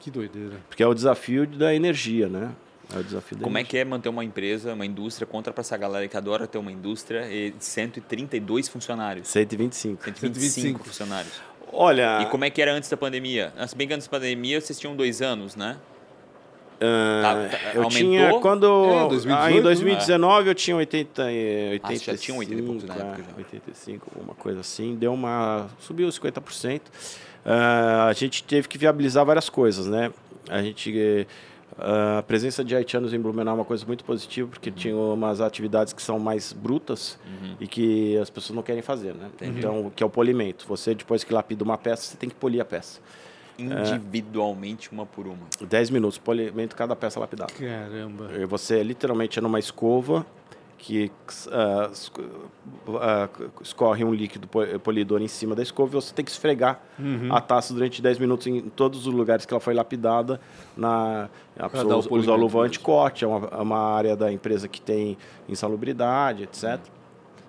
Que 0.00 0.10
doideira. 0.10 0.56
Porque 0.68 0.82
é 0.82 0.86
o 0.86 0.94
desafio 0.94 1.46
da 1.46 1.74
energia, 1.74 2.28
né? 2.28 2.52
É 2.94 2.98
o 2.98 3.02
desafio 3.02 3.38
Como 3.38 3.56
é 3.56 3.64
que 3.64 3.78
é 3.78 3.84
manter 3.84 4.08
uma 4.08 4.24
empresa, 4.24 4.74
uma 4.74 4.84
indústria, 4.84 5.26
contra 5.26 5.52
para 5.52 5.62
essa 5.62 5.76
galera 5.76 6.06
que 6.06 6.16
adora 6.16 6.46
ter 6.46 6.58
uma 6.58 6.70
indústria 6.70 7.22
de 7.26 7.54
132 7.58 8.68
funcionários? 8.68 9.28
125. 9.28 10.04
125, 10.04 10.30
125. 10.40 10.84
funcionários. 10.84 11.40
Olha. 11.72 12.22
E 12.22 12.26
como 12.26 12.44
é 12.44 12.50
que 12.50 12.60
era 12.60 12.72
antes 12.72 12.88
da 12.88 12.96
pandemia? 12.96 13.52
Se 13.66 13.74
bem 13.74 13.88
que 13.88 13.94
antes 13.94 14.06
da 14.06 14.10
pandemia 14.10 14.60
vocês 14.60 14.78
tinham 14.78 14.94
dois 14.94 15.22
anos, 15.22 15.56
né? 15.56 15.78
Uh, 16.84 17.22
tá, 17.22 17.48
tá, 17.48 17.58
eu 17.72 17.82
aumentou? 17.84 17.88
tinha 17.88 18.40
quando 18.40 18.66
é, 18.66 19.08
2018, 19.08 19.32
ah, 19.32 19.52
em 19.52 19.62
2019 19.62 20.48
eu 20.48 20.54
tinha 20.54 20.76
80 20.76 21.22
85, 21.22 21.82
ah, 21.82 21.94
já 21.94 22.16
tinha 22.18 22.36
80 22.36 22.60
e 22.60 22.62
poucos 22.62 22.84
na 22.84 22.94
época 22.94 23.22
já. 23.22 23.36
85, 23.38 24.10
uma 24.20 24.34
coisa 24.34 24.60
assim, 24.60 24.94
deu 24.94 25.14
uma 25.14 25.68
subiu 25.78 26.08
50%. 26.08 26.80
Uh, 26.80 28.08
a 28.08 28.12
gente 28.12 28.42
teve 28.42 28.68
que 28.68 28.76
viabilizar 28.76 29.24
várias 29.24 29.48
coisas, 29.48 29.86
né? 29.86 30.12
A 30.50 30.60
gente 30.62 31.26
uh, 31.78 32.18
a 32.18 32.22
presença 32.22 32.64
de 32.64 32.74
haitianos 32.74 33.14
em 33.14 33.20
Blumenau 33.20 33.54
é 33.54 33.58
uma 33.58 33.64
coisa 33.64 33.86
muito 33.86 34.04
positiva 34.04 34.48
porque 34.48 34.70
uhum. 34.70 34.76
tinha 34.76 34.96
umas 34.96 35.40
atividades 35.40 35.92
que 35.92 36.02
são 36.02 36.18
mais 36.18 36.52
brutas 36.52 37.18
uhum. 37.24 37.56
e 37.60 37.66
que 37.66 38.18
as 38.18 38.28
pessoas 38.28 38.56
não 38.56 38.62
querem 38.62 38.82
fazer, 38.82 39.14
né? 39.14 39.30
Entendi. 39.32 39.58
Então, 39.60 39.92
que 39.94 40.02
é 40.02 40.06
o 40.06 40.10
polimento. 40.10 40.66
Você 40.68 40.94
depois 40.94 41.24
que 41.24 41.32
lapida 41.32 41.62
uma 41.62 41.78
peça, 41.78 42.10
você 42.10 42.16
tem 42.16 42.28
que 42.28 42.34
polir 42.34 42.60
a 42.60 42.64
peça 42.64 43.00
individualmente 43.58 44.90
uma 44.92 45.06
por 45.06 45.26
uma. 45.26 45.46
10 45.60 45.90
minutos, 45.90 46.18
polimento 46.18 46.74
cada 46.74 46.94
peça 46.96 47.20
lapidada. 47.20 47.52
Caramba. 47.52 48.30
E 48.34 48.44
você 48.44 48.82
literalmente 48.82 49.38
é 49.38 49.42
numa 49.42 49.58
escova 49.58 50.26
que 50.76 51.10
uh, 51.46 52.90
uh, 52.90 53.50
escorre 53.62 54.04
um 54.04 54.12
líquido 54.12 54.46
polidor 54.80 55.22
em 55.22 55.28
cima 55.28 55.54
da 55.54 55.62
escova 55.62 55.92
e 55.92 55.94
você 55.94 56.12
tem 56.12 56.22
que 56.22 56.30
esfregar 56.30 56.78
uhum. 56.98 57.34
a 57.34 57.40
taça 57.40 57.72
durante 57.72 58.02
10 58.02 58.18
minutos 58.18 58.46
em 58.46 58.60
todos 58.60 59.06
os 59.06 59.14
lugares 59.14 59.46
que 59.46 59.54
ela 59.54 59.60
foi 59.60 59.72
lapidada. 59.72 60.38
Na, 60.76 61.30
a 61.58 61.70
pessoa 61.70 62.04
usa, 62.10 62.34
luva 62.34 62.60
anticorte, 62.60 63.24
é 63.24 63.28
uma, 63.28 63.48
é 63.48 63.62
uma 63.62 63.78
área 63.78 64.14
da 64.14 64.30
empresa 64.30 64.68
que 64.68 64.80
tem 64.80 65.16
insalubridade, 65.48 66.42
etc 66.42 66.78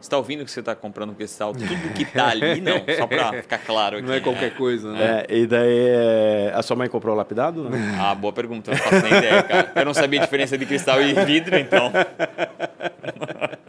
está 0.05 0.17
ouvindo 0.17 0.45
que 0.45 0.51
você 0.51 0.59
está 0.59 0.75
comprando 0.75 1.11
um 1.11 1.13
cristal, 1.13 1.53
tudo 1.53 1.93
que 1.93 2.03
está 2.03 2.27
ali, 2.27 2.59
não, 2.61 2.83
só 2.97 3.07
para 3.07 3.41
ficar 3.41 3.57
claro 3.59 3.97
aqui. 3.97 4.07
Não 4.07 4.13
é 4.13 4.19
qualquer 4.19 4.51
né? 4.51 4.57
coisa, 4.57 4.91
né? 4.91 5.25
É, 5.27 5.37
e 5.37 5.47
daí, 5.47 5.87
é, 5.87 6.51
a 6.53 6.61
sua 6.61 6.75
mãe 6.75 6.87
comprou 6.87 7.15
lapidado? 7.15 7.69
Não? 7.69 8.01
Ah, 8.01 8.15
boa 8.15 8.33
pergunta, 8.33 8.71
não 8.71 8.77
faço 8.77 9.03
nem 9.03 9.17
ideia, 9.17 9.43
cara. 9.43 9.71
Eu 9.75 9.85
não 9.85 9.93
sabia 9.93 10.21
a 10.21 10.23
diferença 10.23 10.57
de 10.57 10.65
cristal 10.65 11.01
e 11.01 11.13
vidro, 11.25 11.57
então. 11.57 11.91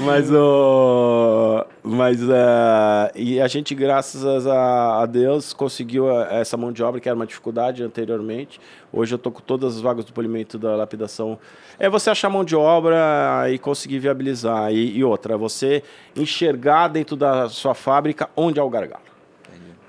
mas 0.00 0.30
o 0.30 1.64
mas 1.82 2.22
uh, 2.22 3.10
e 3.14 3.40
a 3.40 3.48
gente 3.48 3.74
graças 3.74 4.46
a, 4.46 5.02
a, 5.02 5.06
Deus 5.06 5.52
conseguiu 5.52 6.10
essa 6.10 6.56
mão 6.56 6.72
de 6.72 6.82
obra 6.82 7.00
que 7.00 7.08
era 7.08 7.16
uma 7.16 7.26
dificuldade 7.26 7.82
anteriormente. 7.82 8.60
Hoje 8.92 9.14
eu 9.14 9.18
tô 9.18 9.30
com 9.30 9.40
todas 9.40 9.76
as 9.76 9.80
vagas 9.80 10.04
do 10.04 10.12
polimento 10.12 10.58
da 10.58 10.74
lapidação. 10.74 11.38
É 11.78 11.88
você 11.88 12.10
achar 12.10 12.28
mão 12.28 12.44
de 12.44 12.56
obra 12.56 13.46
e 13.50 13.58
conseguir 13.58 13.98
viabilizar. 13.98 14.72
E, 14.72 14.98
e 14.98 15.04
outra 15.04 15.36
você 15.36 15.82
enxergar 16.16 16.88
dentro 16.88 17.16
da 17.16 17.48
sua 17.48 17.74
fábrica 17.74 18.28
onde 18.36 18.58
é 18.58 18.62
o 18.62 18.70
gargalo. 18.70 19.10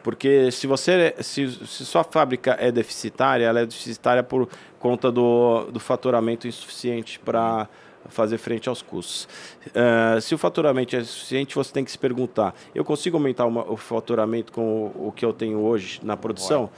Porque 0.03 0.51
se 0.51 0.65
você 0.65 1.15
se, 1.19 1.47
se 1.67 1.85
sua 1.85 2.03
fábrica 2.03 2.57
é 2.59 2.71
deficitária 2.71 3.45
ela 3.45 3.59
é 3.59 3.65
deficitária 3.65 4.23
por 4.23 4.49
conta 4.81 5.11
do, 5.11 5.65
do 5.71 5.79
faturamento 5.79 6.47
insuficiente 6.47 7.19
para 7.19 7.69
fazer 8.09 8.39
frente 8.39 8.67
aos 8.67 8.81
custos. 8.81 9.27
Uh, 9.67 10.19
se 10.19 10.33
o 10.33 10.37
faturamento 10.37 10.95
é 10.95 11.03
suficiente, 11.03 11.55
você 11.55 11.71
tem 11.71 11.85
que 11.85 11.91
se 11.91 11.97
perguntar: 11.97 12.53
eu 12.73 12.83
consigo 12.83 13.15
aumentar 13.15 13.45
uma, 13.45 13.69
o 13.71 13.77
faturamento 13.77 14.51
com 14.51 14.87
o, 14.87 15.07
o, 15.07 15.11
que 15.11 15.23
eu 15.23 15.31
tenho 15.31 15.59
hoje 15.59 15.99
na 16.03 16.17
produção? 16.17 16.69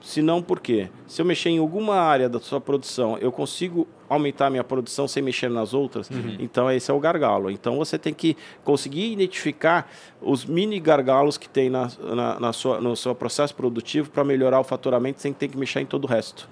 Se 0.00 0.20
não, 0.20 0.42
por 0.42 0.60
quê? 0.60 0.90
Se 1.06 1.22
eu 1.22 1.24
mexer 1.24 1.48
em 1.48 1.58
alguma 1.58 1.94
área 1.94 2.28
da 2.28 2.38
sua 2.38 2.60
produção, 2.60 3.16
eu 3.18 3.32
consigo 3.32 3.88
aumentar 4.06 4.48
a 4.48 4.50
minha 4.50 4.62
produção 4.62 5.08
sem 5.08 5.22
mexer 5.22 5.48
nas 5.48 5.72
outras? 5.72 6.10
Uhum. 6.10 6.36
Então, 6.38 6.70
esse 6.70 6.90
é 6.90 6.94
o 6.94 7.00
gargalo. 7.00 7.50
Então, 7.50 7.78
você 7.78 7.98
tem 7.98 8.12
que 8.12 8.36
conseguir 8.62 9.10
identificar 9.10 9.90
os 10.20 10.44
mini 10.44 10.78
gargalos 10.78 11.38
que 11.38 11.48
tem 11.48 11.70
na, 11.70 11.88
na, 11.98 12.38
na 12.38 12.52
sua, 12.52 12.82
no 12.82 12.94
seu 12.94 13.14
processo 13.14 13.54
produtivo 13.54 14.10
para 14.10 14.22
melhorar 14.22 14.60
o 14.60 14.64
faturamento 14.64 15.22
sem 15.22 15.32
ter 15.32 15.48
que 15.48 15.56
mexer 15.56 15.80
em 15.80 15.86
todo 15.86 16.04
o 16.04 16.06
resto. 16.06 16.50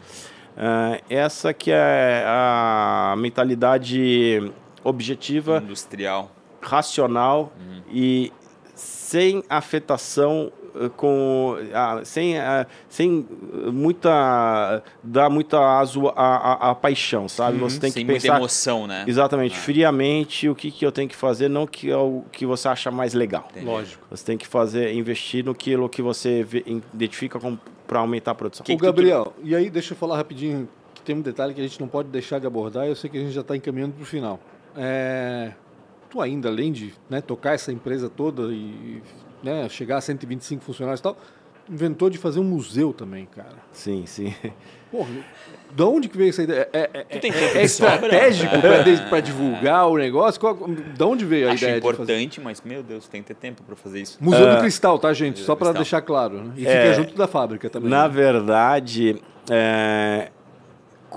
Uh, 0.56 1.02
essa 1.08 1.54
que 1.54 1.70
é 1.70 2.24
a 2.26 3.14
mentalidade 3.16 4.52
objetiva, 4.84 5.62
industrial, 5.62 6.30
racional 6.60 7.52
uhum. 7.58 7.82
e 7.90 8.32
sem 8.74 9.42
afetação 9.48 10.52
com 10.96 11.56
uh, 11.58 12.04
sem 12.04 12.36
uh, 12.36 12.66
sem 12.88 13.26
muita 13.72 14.82
dar 15.02 15.28
muita 15.28 15.58
aso 15.78 16.08
a, 16.08 16.12
a, 16.16 16.70
a 16.70 16.74
paixão 16.74 17.28
sabe 17.28 17.58
uhum. 17.58 17.68
você 17.68 17.78
tem 17.78 17.90
sem 17.90 18.06
que 18.06 18.12
pensar 18.12 18.32
muita 18.32 18.40
emoção 18.40 18.86
né 18.86 19.04
exatamente 19.06 19.54
ah. 19.54 19.60
friamente 19.60 20.48
o 20.48 20.54
que, 20.54 20.70
que 20.70 20.84
eu 20.84 20.92
tenho 20.92 21.08
que 21.08 21.16
fazer 21.16 21.48
não 21.48 21.66
que 21.66 21.90
é 21.90 21.96
o 21.96 22.24
que 22.32 22.46
você 22.46 22.68
acha 22.68 22.90
mais 22.90 23.14
legal 23.14 23.46
Entendi. 23.50 23.66
lógico 23.66 24.06
você 24.10 24.24
tem 24.24 24.38
que 24.38 24.46
fazer 24.46 24.92
investir 24.92 25.44
no 25.44 25.54
que, 25.54 25.76
que 25.88 26.02
você 26.02 26.42
vê, 26.42 26.64
identifica 26.66 27.38
como 27.38 27.58
para 27.86 28.00
aumentar 28.00 28.30
a 28.30 28.34
produção. 28.34 28.64
O 28.68 28.76
Gabriel, 28.78 29.34
tu... 29.36 29.46
e 29.46 29.54
aí 29.54 29.68
deixa 29.68 29.92
eu 29.92 29.96
falar 29.96 30.16
rapidinho, 30.16 30.68
que 30.94 31.02
tem 31.02 31.14
um 31.14 31.20
detalhe 31.20 31.52
que 31.52 31.60
a 31.60 31.64
gente 31.64 31.78
não 31.78 31.88
pode 31.88 32.08
deixar 32.08 32.38
de 32.38 32.46
abordar, 32.46 32.86
eu 32.86 32.96
sei 32.96 33.10
que 33.10 33.18
a 33.18 33.20
gente 33.20 33.32
já 33.32 33.42
está 33.42 33.56
encaminhando 33.56 33.92
para 33.92 34.02
o 34.02 34.06
final. 34.06 34.40
É... 34.76 35.52
Tu 36.08 36.20
ainda, 36.20 36.48
além 36.48 36.72
de 36.72 36.94
né, 37.08 37.20
tocar 37.20 37.54
essa 37.54 37.72
empresa 37.72 38.08
toda 38.08 38.52
e 38.52 39.02
né, 39.42 39.68
chegar 39.68 39.98
a 39.98 40.00
125 40.00 40.62
funcionários 40.62 41.00
e 41.00 41.02
tal, 41.02 41.16
inventou 41.70 42.10
de 42.10 42.18
fazer 42.18 42.40
um 42.40 42.44
museu 42.44 42.92
também, 42.92 43.26
cara. 43.26 43.56
Sim, 43.72 44.04
sim. 44.06 44.34
Porra, 44.90 45.08
de 45.74 45.82
onde 45.82 46.08
que 46.08 46.18
veio 46.18 46.28
essa 46.30 46.42
ideia? 46.42 46.68
É, 46.72 46.90
é, 46.92 47.06
é, 47.08 47.58
é 47.58 47.62
estratégico 47.62 48.58
para 49.08 49.20
divulgar 49.20 49.88
o 49.88 49.96
negócio? 49.96 50.38
Qual, 50.38 50.54
de 50.54 51.02
onde 51.02 51.24
veio 51.24 51.48
a 51.48 51.52
Acho 51.52 51.64
ideia? 51.64 51.78
Acho 51.78 51.88
importante, 51.88 52.40
mas, 52.40 52.60
meu 52.62 52.82
Deus, 52.82 53.08
tem 53.08 53.22
que 53.22 53.28
ter 53.28 53.34
tempo 53.34 53.62
para 53.62 53.74
fazer 53.74 54.02
isso. 54.02 54.18
Museu 54.20 54.46
uh, 54.46 54.56
do 54.56 54.60
Cristal, 54.60 54.98
tá, 54.98 55.12
gente? 55.14 55.40
Só 55.40 55.56
para 55.56 55.72
deixar 55.72 56.02
claro. 56.02 56.42
Né? 56.42 56.52
E 56.56 56.60
fica 56.60 56.94
junto 56.94 57.16
da 57.16 57.26
fábrica 57.26 57.70
também. 57.70 57.88
Na 57.88 58.06
né? 58.06 58.14
verdade, 58.14 59.22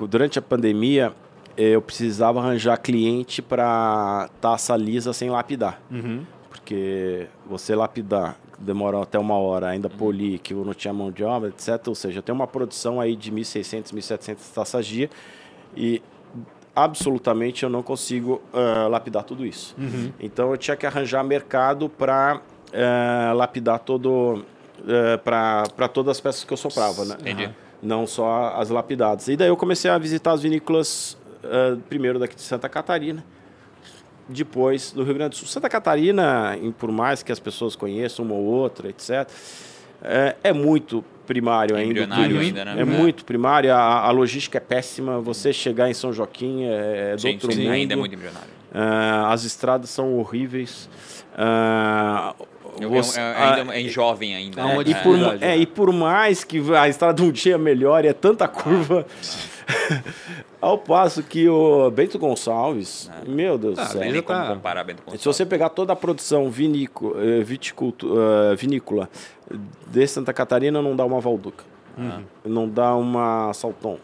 durante 0.07 0.39
a 0.39 0.41
pandemia, 0.41 1.11
eu 1.57 1.81
precisava 1.81 2.39
arranjar 2.39 2.77
cliente 2.77 3.41
para 3.41 4.29
taça 4.39 4.75
lisa 4.77 5.11
sem 5.11 5.29
lapidar. 5.29 5.81
Uhum. 5.91 6.23
Porque 6.65 7.27
você 7.45 7.75
lapidar 7.75 8.39
demora 8.57 8.99
até 8.99 9.19
uma 9.19 9.35
hora, 9.35 9.67
ainda 9.67 9.87
uhum. 9.87 9.97
polir, 9.97 10.39
que 10.39 10.51
não 10.51 10.73
tinha 10.73 10.91
mão 10.91 11.11
de 11.11 11.23
obra, 11.23 11.49
etc. 11.49 11.87
Ou 11.87 11.93
seja, 11.93 12.23
tem 12.23 12.33
uma 12.33 12.47
produção 12.47 12.99
aí 12.99 13.15
de 13.15 13.31
1.600, 13.31 13.93
1.700 13.93 14.37
taças 14.51 14.87
dia 14.87 15.07
e 15.77 16.01
absolutamente 16.75 17.61
eu 17.61 17.69
não 17.69 17.83
consigo 17.83 18.41
uh, 18.51 18.89
lapidar 18.89 19.23
tudo 19.23 19.45
isso. 19.45 19.75
Uhum. 19.77 20.11
Então 20.19 20.49
eu 20.49 20.57
tinha 20.57 20.75
que 20.75 20.87
arranjar 20.87 21.23
mercado 21.23 21.87
para 21.87 22.37
uh, 22.37 22.41
eh, 22.73 23.33
lapidar 23.33 23.77
todo 23.77 24.09
uh, 24.09 24.45
eh, 24.87 25.17
para 25.17 25.87
todas 25.87 26.17
as 26.17 26.19
peças 26.19 26.43
que 26.43 26.51
eu 26.51 26.57
soprava, 26.57 27.05
né? 27.05 27.15
Entendi. 27.19 27.51
Não 27.79 28.07
só 28.07 28.55
as 28.55 28.71
lapidadas. 28.71 29.27
E 29.27 29.37
daí 29.37 29.49
eu 29.49 29.57
comecei 29.57 29.91
a 29.91 29.99
visitar 29.99 30.31
as 30.31 30.41
vinícolas 30.41 31.15
primeiro 31.87 32.17
daqui 32.17 32.35
de 32.35 32.41
Santa 32.41 32.67
Catarina 32.67 33.23
depois 34.27 34.91
do 34.91 35.03
Rio 35.03 35.13
Grande 35.13 35.31
do 35.31 35.35
Sul. 35.35 35.47
Santa 35.47 35.69
Catarina, 35.69 36.57
por 36.77 36.91
mais 36.91 37.21
que 37.21 37.31
as 37.31 37.39
pessoas 37.39 37.75
conheçam 37.75 38.25
uma 38.25 38.35
ou 38.35 38.43
outra, 38.43 38.89
etc., 38.89 39.29
é, 40.03 40.35
é 40.43 40.53
muito 40.53 41.03
primário 41.25 41.75
ainda. 41.75 42.01
ainda 42.01 42.65
né? 42.65 42.81
É, 42.81 42.85
muito 42.85 43.25
primário. 43.25 43.73
A, 43.73 44.01
a, 44.01 44.11
logística 44.11 44.57
é 44.57 44.61
péssima. 44.61 45.19
Você 45.19 45.51
chegar 45.51 45.89
em 45.89 45.93
São 45.93 46.13
Joaquim 46.13 46.65
é, 46.65 47.11
é 47.11 47.15
do 47.15 47.21
sim, 47.21 47.33
outro 47.33 47.51
sim, 47.51 47.63
mundo. 47.63 47.71
ainda 47.71 47.93
é 47.93 47.97
muito 47.97 48.13
embrionário. 48.13 48.55
Uh, 48.71 49.25
as 49.27 49.43
estradas 49.43 49.89
são 49.89 50.17
horríveis. 50.17 50.89
Uh, 51.33 52.45
você, 52.89 53.19
é, 53.19 53.23
ainda, 53.23 53.79
é, 53.79 53.83
jovem 53.87 54.35
ainda. 54.35 54.63
Né? 54.63 54.83
E, 54.85 54.95
por, 54.95 55.43
é, 55.43 55.57
e 55.57 55.65
por 55.65 55.93
mais 55.93 56.43
que 56.43 56.61
a 56.75 56.89
estrada 56.89 57.23
um 57.23 57.31
dia 57.31 57.57
melhore, 57.57 58.07
é 58.07 58.13
tanta 58.13 58.47
curva. 58.47 59.05
Ao 60.61 60.77
passo 60.77 61.21
que 61.21 61.47
o 61.47 61.91
Bento 61.91 62.17
Gonçalves, 62.17 63.09
ah, 63.13 63.21
meu 63.27 63.57
Deus 63.57 63.77
do 63.77 63.85
céu. 63.85 64.01
Nem 64.01 64.21
como 64.21 64.47
comparar 64.47 64.83
Bento 64.83 64.99
Gonçalves. 64.99 65.21
Se 65.21 65.27
você 65.27 65.45
pegar 65.45 65.69
toda 65.69 65.93
a 65.93 65.95
produção 65.95 66.49
vinícola, 66.49 67.15
eh, 67.23 67.41
uh, 67.41 68.55
vinícola 68.55 69.09
de 69.87 70.07
Santa 70.07 70.33
Catarina, 70.33 70.81
não 70.81 70.95
dá 70.95 71.05
uma 71.05 71.19
Valduca. 71.19 71.63
Uhum. 71.97 72.23
Não 72.43 72.69
dá 72.69 72.95
uma 72.95 73.53
Salton. 73.53 73.97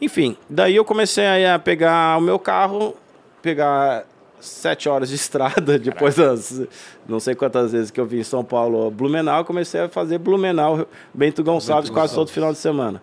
Enfim, 0.00 0.36
daí 0.50 0.76
eu 0.76 0.84
comecei 0.84 1.46
a 1.46 1.58
pegar 1.58 2.18
o 2.18 2.20
meu 2.20 2.38
carro, 2.38 2.94
pegar 3.40 4.04
sete 4.40 4.88
horas 4.88 5.08
de 5.08 5.14
estrada, 5.16 5.78
depois 5.78 6.16
Caraca. 6.16 6.34
das 6.34 6.62
não 7.08 7.20
sei 7.20 7.34
quantas 7.34 7.72
vezes 7.72 7.90
que 7.90 8.00
eu 8.00 8.06
vim 8.06 8.18
em 8.18 8.24
São 8.24 8.44
Paulo, 8.44 8.90
Blumenau, 8.90 9.44
comecei 9.44 9.82
a 9.82 9.88
fazer 9.88 10.18
Blumenau, 10.18 10.86
Bento 11.14 11.42
Gonçalves, 11.42 11.88
Bento 11.88 11.94
quase 11.94 12.12
Gonçalves. 12.12 12.14
todo 12.14 12.34
final 12.34 12.52
de 12.52 12.58
semana. 12.58 13.02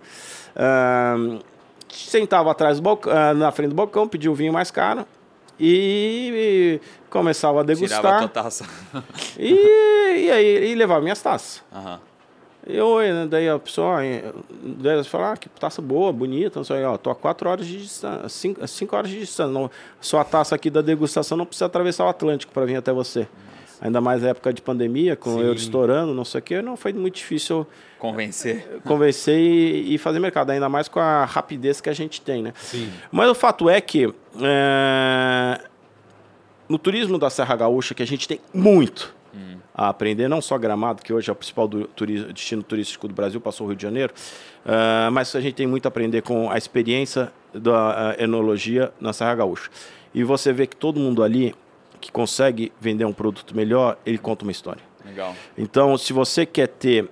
Uh, 0.56 1.40
sentava 1.92 2.52
atrás 2.52 2.78
do 2.78 2.84
balcão, 2.84 3.12
uh, 3.12 3.34
na 3.34 3.52
frente 3.52 3.70
do 3.70 3.76
balcão, 3.76 4.08
pedia 4.08 4.32
o 4.32 4.36
vinho 4.36 4.54
mais 4.54 4.72
caro 4.72 5.06
e, 5.60 6.80
e 6.82 6.82
começava 7.10 7.60
a 7.60 7.64
degustar. 7.64 8.02
Tirava 8.02 8.26
a 8.26 8.28
taça. 8.28 8.66
e, 9.38 10.26
e 10.26 10.32
aí 10.32 10.72
e 10.72 10.76
levava 10.76 11.02
minhas 11.02 11.22
taças. 11.22 11.64
Uhum. 11.72 11.98
Eu, 12.68 13.00
né, 13.00 13.26
daí 13.28 13.50
a 13.50 13.58
pessoa, 13.58 14.00
daí 14.62 15.04
fala, 15.04 15.32
ah, 15.32 15.38
que 15.38 15.50
taça 15.50 15.82
boa, 15.82 16.12
bonita, 16.14 16.60
não 16.60 16.64
sei, 16.64 16.84
ó, 16.84 16.98
tô 16.98 17.10
a 17.10 17.16
quatro 17.16 17.50
horas 17.50 17.66
de 17.66 17.78
distância, 17.78 18.30
cinco, 18.30 18.68
cinco 18.68 18.96
horas 18.96 19.10
de 19.10 19.20
distância. 19.20 19.52
Não, 19.52 19.72
sua 20.00 20.24
taça 20.24 20.56
aqui 20.56 20.70
da 20.70 20.82
degustação 20.82 21.38
não 21.38 21.46
precisa 21.46 21.66
atravessar 21.66 22.06
o 22.06 22.10
Atlântico 22.10 22.54
para 22.54 22.66
vir 22.66 22.76
até 22.76 22.92
você. 22.92 23.22
Nossa. 23.22 23.30
Ainda 23.82 24.02
mais 24.02 24.22
na 24.22 24.30
época 24.30 24.54
de 24.54 24.62
pandemia, 24.62 25.16
com 25.16 25.36
Sim. 25.36 25.42
eu 25.42 25.54
estourando, 25.54 26.14
não 26.14 26.26
sei 26.26 26.40
o 26.40 26.44
quê, 26.44 26.62
não 26.62 26.76
foi 26.78 26.94
muito 26.94 27.16
difícil 27.16 27.66
convencer, 28.00 28.80
convencer 28.86 29.38
e, 29.38 29.94
e, 29.94 29.98
fazer 29.98 30.20
mercado, 30.20 30.50
ainda 30.52 30.70
mais 30.70 30.88
com 30.88 31.00
a 31.00 31.26
rapidez 31.26 31.82
que 31.82 31.90
a 31.90 31.94
gente 31.94 32.22
tem, 32.22 32.42
né? 32.42 32.54
Sim. 32.56 32.90
Mas 33.12 33.30
o 33.30 33.36
fato 33.36 33.70
é 33.70 33.80
que 33.82 34.12
é, 34.42 35.62
no 36.68 36.80
turismo 36.80 37.20
da 37.20 37.30
Serra 37.30 37.56
Gaúcha, 37.56 37.94
que 37.94 38.02
a 38.02 38.08
gente 38.08 38.28
tem 38.28 38.40
muito, 38.54 39.14
a 39.80 39.88
aprender, 39.88 40.28
não 40.28 40.42
só 40.42 40.58
Gramado, 40.58 41.02
que 41.02 41.14
hoje 41.14 41.30
é 41.30 41.32
o 41.32 41.36
principal 41.36 41.66
do 41.66 41.86
turismo, 41.86 42.34
destino 42.34 42.62
turístico 42.62 43.08
do 43.08 43.14
Brasil, 43.14 43.40
passou 43.40 43.66
o 43.66 43.70
Rio 43.70 43.78
de 43.78 43.84
Janeiro, 43.84 44.14
uh, 44.66 45.10
mas 45.10 45.34
a 45.38 45.40
gente 45.40 45.54
tem 45.54 45.66
muito 45.66 45.86
a 45.86 45.88
aprender 45.88 46.22
com 46.22 46.52
a 46.52 46.58
experiência 46.58 47.32
da 47.54 48.14
enologia 48.20 48.92
na 49.00 49.14
Serra 49.14 49.36
Gaúcha. 49.36 49.70
E 50.14 50.22
você 50.22 50.52
vê 50.52 50.68
que 50.68 50.76
todo 50.76 51.00
mundo 51.00 51.24
ali 51.24 51.56
que 52.02 52.12
consegue 52.12 52.74
vender 52.80 53.06
um 53.06 53.14
produto 53.14 53.56
melhor, 53.56 53.98
ele 54.06 54.18
conta 54.18 54.44
uma 54.44 54.52
história. 54.52 54.84
Legal. 55.06 55.34
Então, 55.58 55.98
se 55.98 56.12
você 56.12 56.46
quer 56.46 56.68
ter 56.68 57.10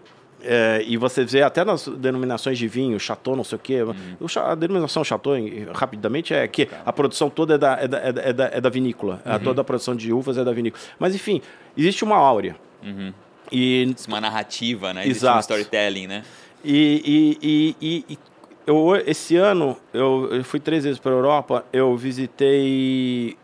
é, 0.49 0.81
e 0.87 0.95
você 0.95 1.25
vê 1.25 1.41
até 1.41 1.65
nas 1.65 1.87
denominações 1.87 2.57
de 2.57 2.67
vinho, 2.69 2.97
chateau, 2.97 3.35
não 3.35 3.43
sei 3.43 3.57
o 3.57 3.59
quê. 3.59 3.83
Uhum. 3.83 3.93
A 4.37 4.55
denominação 4.55 5.03
chateau, 5.03 5.33
rapidamente, 5.73 6.33
é 6.33 6.47
que 6.47 6.69
a 6.85 6.93
produção 6.93 7.29
toda 7.29 7.55
é 7.55 7.57
da, 7.57 7.73
é 7.73 7.87
da, 7.87 7.97
é 7.99 8.33
da, 8.33 8.45
é 8.53 8.61
da 8.61 8.69
vinícola. 8.69 9.21
Uhum. 9.25 9.39
toda 9.39 9.61
a 9.61 9.63
produção 9.63 9.93
de 9.93 10.13
uvas 10.13 10.37
é 10.37 10.43
da 10.45 10.53
vinícola. 10.53 10.81
Mas, 10.97 11.13
enfim, 11.13 11.41
existe 11.75 12.05
uma 12.05 12.15
áurea. 12.15 12.55
Uhum. 12.81 13.13
E... 13.51 13.93
Uma 14.07 14.21
narrativa, 14.21 14.93
né? 14.93 15.01
Existe 15.01 15.19
Exato. 15.19 15.37
um 15.37 15.41
storytelling, 15.41 16.07
né? 16.07 16.23
E, 16.63 17.37
e, 17.41 17.75
e, 17.81 18.05
e, 18.09 18.19
eu, 18.65 18.95
esse 19.05 19.35
ano, 19.35 19.77
eu, 19.93 20.29
eu 20.31 20.43
fui 20.43 20.59
três 20.59 20.85
vezes 20.85 20.99
para 20.99 21.11
a 21.11 21.15
Europa, 21.15 21.65
eu 21.73 21.95
visitei 21.97 23.37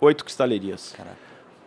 oito 0.00 0.24
cristalerias. 0.24 0.92
Caraca. 0.96 1.16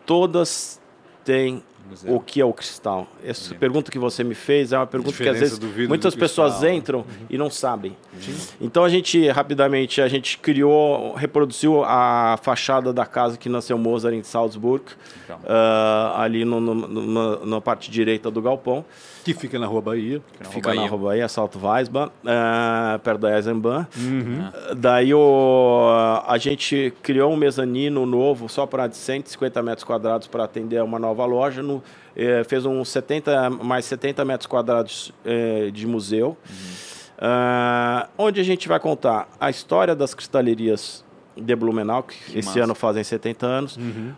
Todas 0.05 0.82
têm 1.24 1.64
Museu. 1.89 2.15
o 2.15 2.19
que 2.19 2.39
é 2.41 2.45
o 2.45 2.53
cristal? 2.53 3.07
Essa 3.23 3.55
pergunta 3.55 3.91
que 3.91 3.99
você 3.99 4.23
me 4.23 4.35
fez 4.35 4.71
é 4.71 4.77
uma 4.77 4.87
pergunta 4.87 5.15
que 5.15 5.27
às 5.27 5.39
vezes 5.39 5.59
muitas 5.87 6.15
pessoas 6.15 6.63
entram 6.63 6.99
uhum. 6.99 7.25
e 7.29 7.37
não 7.37 7.49
sabem. 7.49 7.95
Uhum. 8.13 8.35
Então 8.61 8.83
a 8.83 8.89
gente 8.89 9.27
rapidamente 9.29 10.01
a 10.01 10.07
gente 10.07 10.37
criou, 10.37 11.13
reproduziu 11.15 11.83
a 11.83 12.37
fachada 12.41 12.93
da 12.93 13.05
casa 13.05 13.37
que 13.37 13.49
nasceu 13.49 13.77
Mozart 13.77 14.15
em 14.15 14.23
Salzburg, 14.23 14.83
uh, 15.29 16.15
ali 16.15 16.45
no, 16.45 16.59
no, 16.59 16.75
no, 16.75 17.45
na 17.45 17.61
parte 17.61 17.89
direita 17.89 18.29
do 18.29 18.41
galpão. 18.41 18.85
Que 19.34 19.39
fica 19.41 19.59
na 19.59 19.67
Rua 19.67 19.82
Bahia. 19.82 20.21
Fica, 20.34 20.49
fica 20.49 20.73
na 20.73 20.88
Rua 20.88 21.09
Bahia, 21.09 21.27
Salto 21.27 21.59
Weisbahn, 21.59 22.07
uh, 22.07 22.99
perto 22.99 23.21
da 23.21 23.36
Eisenbahn. 23.36 23.86
Uhum. 23.95 24.49
Daí 24.75 25.13
o, 25.13 25.88
a 26.25 26.38
gente 26.38 26.91
criou 27.03 27.32
um 27.32 27.36
mezanino 27.36 28.05
novo, 28.05 28.49
só 28.49 28.65
para 28.65 28.89
150 28.89 29.61
metros 29.61 29.84
quadrados, 29.84 30.27
para 30.27 30.43
atender 30.43 30.82
uma 30.82 30.97
nova 30.97 31.25
loja. 31.25 31.61
No, 31.61 31.84
eh, 32.15 32.43
fez 32.43 32.65
uns 32.65 32.89
70, 32.89 33.49
mais 33.49 33.86
70 33.86 34.25
metros 34.25 34.47
quadrados 34.47 35.13
eh, 35.23 35.69
de 35.71 35.86
museu. 35.86 36.36
Uhum. 36.49 36.89
Uh, 37.19 38.07
onde 38.17 38.39
a 38.39 38.43
gente 38.43 38.67
vai 38.67 38.80
contar 38.80 39.27
a 39.39 39.49
história 39.49 39.93
das 39.93 40.13
cristalerias 40.13 41.03
de 41.36 41.55
Blumenau, 41.55 42.01
que, 42.01 42.17
que 42.17 42.39
esse 42.39 42.47
massa. 42.47 42.63
ano 42.63 42.73
fazem 42.73 43.03
70 43.03 43.45
anos. 43.45 43.77
Uhum. 43.77 44.13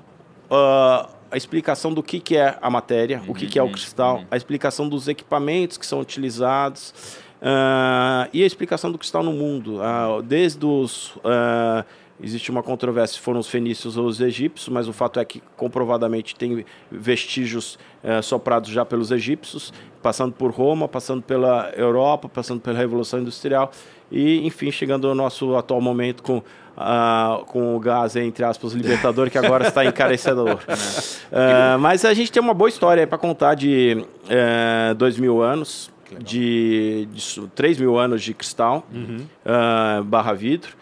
A 1.32 1.38
explicação 1.38 1.94
do 1.94 2.04
que, 2.04 2.20
que 2.20 2.36
é 2.36 2.58
a 2.62 2.70
matéria, 2.70 3.22
uhum, 3.22 3.32
o 3.32 3.34
que, 3.34 3.48
que 3.48 3.58
é 3.58 3.62
o 3.62 3.66
uhum, 3.66 3.72
cristal, 3.72 4.18
uhum. 4.18 4.26
a 4.30 4.38
explicação 4.38 4.90
dos 4.90 5.08
equipamentos 5.08 5.78
que 5.78 5.86
são 5.86 6.00
utilizados 6.00 6.94
uh, 7.42 8.30
e 8.34 8.44
a 8.44 8.46
explicação 8.46 8.92
do 8.92 8.98
cristal 8.98 9.24
no 9.24 9.34
mundo. 9.34 9.78
Uh, 9.78 10.22
desde 10.22 10.66
os. 10.66 11.16
Uh, 11.18 11.86
existe 12.22 12.52
uma 12.52 12.64
controvérsia 12.64 13.16
se 13.16 13.22
foram 13.22 13.40
os 13.40 13.48
fenícios 13.48 13.98
ou 13.98 14.06
os 14.06 14.22
egípcios, 14.22 14.70
mas 14.70 14.88
o 14.88 14.94
fato 14.94 15.20
é 15.20 15.26
que 15.26 15.42
comprovadamente 15.56 16.36
tem 16.36 16.66
vestígios 16.92 17.78
soprados 18.24 18.70
já 18.70 18.84
pelos 18.84 19.12
egípcios, 19.12 19.72
passando 20.02 20.34
por 20.34 20.52
Roma, 20.52 20.88
passando 20.88 21.22
pela 21.22 21.72
Europa, 21.76 22.28
passando 22.28 22.60
pela 22.60 22.78
Revolução 22.78 23.20
Industrial 23.20 23.72
e, 24.12 24.46
enfim, 24.46 24.72
chegando 24.72 25.08
ao 25.08 25.16
nosso 25.16 25.56
atual 25.56 25.82
momento 25.82 26.22
com 26.22 26.42
Uh, 26.72 27.46
com 27.48 27.76
o 27.76 27.80
gás, 27.80 28.16
entre 28.16 28.46
aspas, 28.46 28.72
libertador, 28.72 29.30
que 29.30 29.38
agora 29.38 29.68
está 29.68 29.84
encarecedor. 29.86 30.56
uh, 30.56 31.78
mas 31.80 32.06
a 32.06 32.14
gente 32.14 32.32
tem 32.32 32.42
uma 32.42 32.54
boa 32.54 32.70
história 32.70 33.06
para 33.06 33.18
contar 33.18 33.56
de 33.56 34.04
uh, 34.24 34.96
dois 34.96 35.20
mil 35.20 35.44
anos, 35.44 35.92
de, 36.18 37.08
de 37.12 37.42
3 37.56 37.78
mil 37.78 38.00
anos 38.00 38.24
de 38.24 38.34
cristal, 38.34 38.88
uhum. 38.92 39.26
uh, 39.46 40.04
barra 40.04 40.34
vidro. 40.34 40.76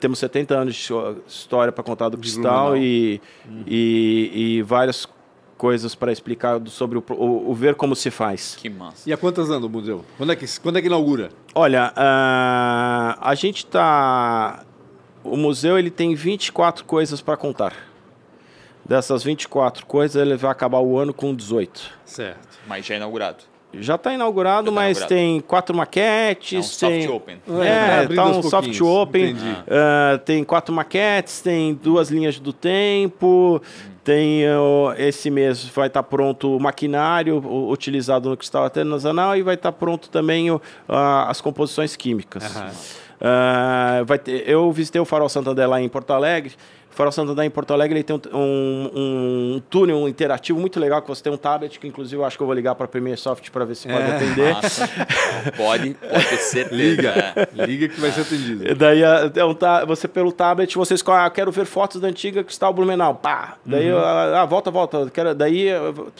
Temos 0.00 0.18
70 0.18 0.54
anos 0.54 0.74
de 0.74 0.92
história 1.26 1.72
para 1.72 1.82
contar 1.82 2.08
do 2.08 2.18
cristal 2.18 2.76
e, 2.76 3.20
uhum. 3.48 3.64
e, 3.66 4.30
e 4.58 4.62
várias 4.62 5.08
coisas 5.56 5.94
para 5.94 6.12
explicar 6.12 6.60
sobre 6.66 6.98
o, 6.98 7.04
o, 7.10 7.50
o, 7.50 7.54
ver 7.54 7.74
como 7.74 7.96
se 7.96 8.10
faz. 8.10 8.56
Que 8.60 8.68
massa. 8.68 9.08
E 9.08 9.12
há 9.12 9.16
quantos 9.16 9.50
anos 9.50 9.64
o 9.64 9.68
museu? 9.68 10.04
Quando 10.18 10.32
é 10.32 10.36
que, 10.36 10.60
quando 10.60 10.78
é 10.78 10.80
que 10.80 10.88
inaugura? 10.88 11.30
Olha, 11.54 11.92
uh, 11.96 13.18
a 13.20 13.34
gente 13.34 13.58
está 13.58 14.64
o 15.24 15.36
museu 15.36 15.78
ele 15.78 15.90
tem 15.90 16.14
24 16.14 16.84
coisas 16.84 17.22
para 17.22 17.36
contar. 17.36 17.74
Dessas 18.84 19.24
24 19.24 19.86
coisas, 19.86 20.20
ele 20.20 20.36
vai 20.36 20.50
acabar 20.50 20.80
o 20.80 20.98
ano 20.98 21.14
com 21.14 21.34
18. 21.34 21.90
Certo. 22.04 22.58
Mas 22.66 22.84
já 22.84 22.94
é 22.94 22.96
inaugurado. 22.98 23.42
Já 23.80 23.94
está 23.96 24.12
inaugurado, 24.12 24.66
já 24.66 24.72
tá 24.72 24.74
mas 24.74 24.98
inaugurado. 24.98 25.08
tem 25.08 25.40
quatro 25.40 25.76
maquetes. 25.76 26.82
É 26.82 26.86
um 26.86 26.90
tem... 26.90 27.02
soft 27.02 27.14
open. 27.14 27.42
É, 27.62 28.06
tá, 28.06 28.14
tá 28.14 28.26
um 28.26 28.42
soft 28.42 28.80
open. 28.80 29.34
Uh, 29.34 30.18
tem 30.24 30.44
quatro 30.44 30.74
maquetes, 30.74 31.40
tem 31.40 31.74
duas 31.74 32.10
linhas 32.10 32.38
do 32.38 32.52
tempo. 32.52 33.60
Hum. 33.62 33.94
Tem 34.04 34.44
uh, 34.46 34.92
esse 34.98 35.30
mês 35.30 35.64
vai 35.64 35.86
estar 35.86 36.02
tá 36.02 36.08
pronto 36.08 36.54
o 36.54 36.60
maquinário 36.60 37.38
utilizado 37.70 38.28
no 38.28 38.36
cristal 38.36 38.64
artesanal 38.64 39.34
e 39.34 39.42
vai 39.42 39.54
estar 39.54 39.72
tá 39.72 39.78
pronto 39.78 40.10
também 40.10 40.50
uh, 40.50 40.60
as 41.26 41.40
composições 41.40 41.96
químicas. 41.96 42.44
Uh, 42.44 44.04
vai 44.04 44.18
ter, 44.18 44.46
eu 44.46 44.70
visitei 44.72 45.00
o 45.00 45.06
Farol 45.06 45.30
Santander 45.30 45.66
lá 45.66 45.80
em 45.80 45.88
Porto 45.88 46.12
Alegre 46.12 46.52
o 46.52 46.83
Farol 46.94 47.12
Santander 47.12 47.44
em 47.44 47.50
Porto 47.50 47.72
Alegre 47.72 47.98
ele 47.98 48.04
tem 48.04 48.16
um, 48.16 48.38
um, 48.38 48.90
um, 49.56 49.62
túnel 49.68 50.08
interativo 50.08 50.60
muito 50.60 50.78
legal, 50.78 51.02
que 51.02 51.08
você 51.08 51.22
tem 51.22 51.32
um 51.32 51.36
tablet, 51.36 51.78
que 51.78 51.86
inclusive 51.86 52.20
eu 52.20 52.24
acho 52.24 52.36
que 52.36 52.42
eu 52.42 52.46
vou 52.46 52.54
ligar 52.54 52.74
para 52.74 52.84
a 52.84 52.88
Premier 52.88 53.18
Soft 53.18 53.50
para 53.50 53.64
ver 53.64 53.74
se 53.74 53.88
pode 53.88 54.04
é, 54.04 54.16
atender. 54.16 54.54
pode, 55.56 55.94
pode 55.94 56.28
ter 56.28 56.36
certeza. 56.36 56.74
Liga, 56.74 57.48
liga 57.52 57.88
que 57.88 58.00
vai 58.00 58.12
ser 58.12 58.20
atendido. 58.20 58.68
E 58.70 58.74
daí 58.74 59.02
é 59.02 59.44
um, 59.44 59.56
você 59.86 60.06
pelo 60.06 60.32
tablet, 60.32 60.74
você 60.76 60.94
escolhe, 60.94 61.24
ah, 61.24 61.30
quero 61.30 61.50
ver 61.50 61.64
fotos 61.64 62.00
da 62.00 62.08
antiga 62.08 62.44
Cristal 62.44 62.72
Blumenau, 62.72 63.14
pá! 63.14 63.56
Daí, 63.66 63.92
uhum. 63.92 63.98
ah, 63.98 64.42
ah, 64.42 64.44
volta, 64.44 64.70
volta. 64.70 65.10
Quero, 65.10 65.34
daí 65.34 65.68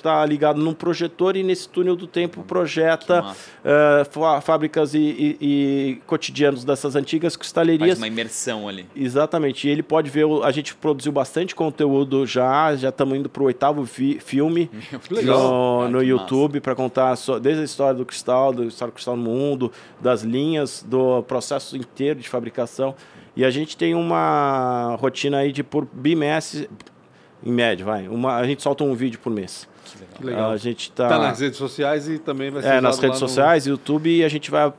tá 0.03 0.27
ligado 0.27 0.61
num 0.61 0.75
projetor 0.75 1.37
e 1.37 1.43
nesse 1.43 1.69
túnel 1.69 1.95
do 1.95 2.07
tempo 2.07 2.43
projeta 2.43 3.25
uh, 3.25 4.41
fábricas 4.41 4.95
e, 4.95 4.99
e, 4.99 5.37
e, 5.41 6.01
cotidianos 6.07 6.65
dessas 6.65 6.97
antigas 6.97 7.37
cristalerias. 7.37 7.91
Faz 7.91 7.99
uma 7.99 8.09
imersão 8.09 8.69
ali. 8.69 8.87
Exatamente. 8.97 9.69
E 9.69 9.71
ele 9.71 9.83
pode 9.83 10.11
ver, 10.11 10.27
a 10.43 10.51
gente 10.51 10.64
gente 10.65 10.75
produziu 10.75 11.13
bastante 11.13 11.55
conteúdo 11.55 12.27
já, 12.27 12.75
já 12.75 12.89
estamos 12.89 13.19
indo 13.19 13.29
para 13.29 13.43
o 13.43 13.47
oitavo 13.47 13.85
filme 13.85 14.71
no, 15.23 15.89
no 15.91 16.03
YouTube 16.03 16.61
para 16.61 16.75
contar 16.75 17.15
so, 17.17 17.39
desde 17.39 17.61
a 17.61 17.65
história 17.65 17.95
do 17.95 18.07
cristal, 18.07 18.51
do 18.51 18.65
história 18.65 18.91
do 18.91 18.95
cristal 18.95 19.15
no 19.15 19.23
mundo, 19.23 19.71
das 20.01 20.23
linhas, 20.23 20.83
do 20.89 21.23
processo 21.25 21.77
inteiro 21.77 22.19
de 22.19 22.29
fabricação. 22.29 22.95
E 23.37 23.45
a 23.45 23.51
gente 23.51 23.77
tem 23.77 23.95
uma 23.95 24.97
rotina 24.99 25.39
aí 25.39 25.53
de 25.53 25.63
por 25.63 25.87
bimestre, 25.93 26.71
Em 27.45 27.53
média, 27.53 27.85
vai. 27.85 28.09
Uma, 28.09 28.37
a 28.37 28.47
gente 28.47 28.63
solta 28.63 28.83
um 28.85 28.95
vídeo 28.95 29.21
por 29.21 29.31
mês. 29.31 29.69
Que 30.15 30.25
legal. 30.25 30.51
A 30.51 30.57
gente 30.57 30.91
tá... 30.93 31.09
tá 31.09 31.19
nas 31.19 31.41
redes 31.41 31.59
sociais 31.59 32.09
e 32.09 32.19
também 32.19 32.51
vai 32.51 32.63
ser 32.63 32.69
É, 32.69 32.81
nas 32.81 32.99
redes 32.99 33.19
sociais, 33.19 33.67
no... 33.67 33.73
YouTube, 33.73 34.09
e 34.09 34.25
a 34.25 34.29
gente 34.29 34.51
vai 34.51 34.73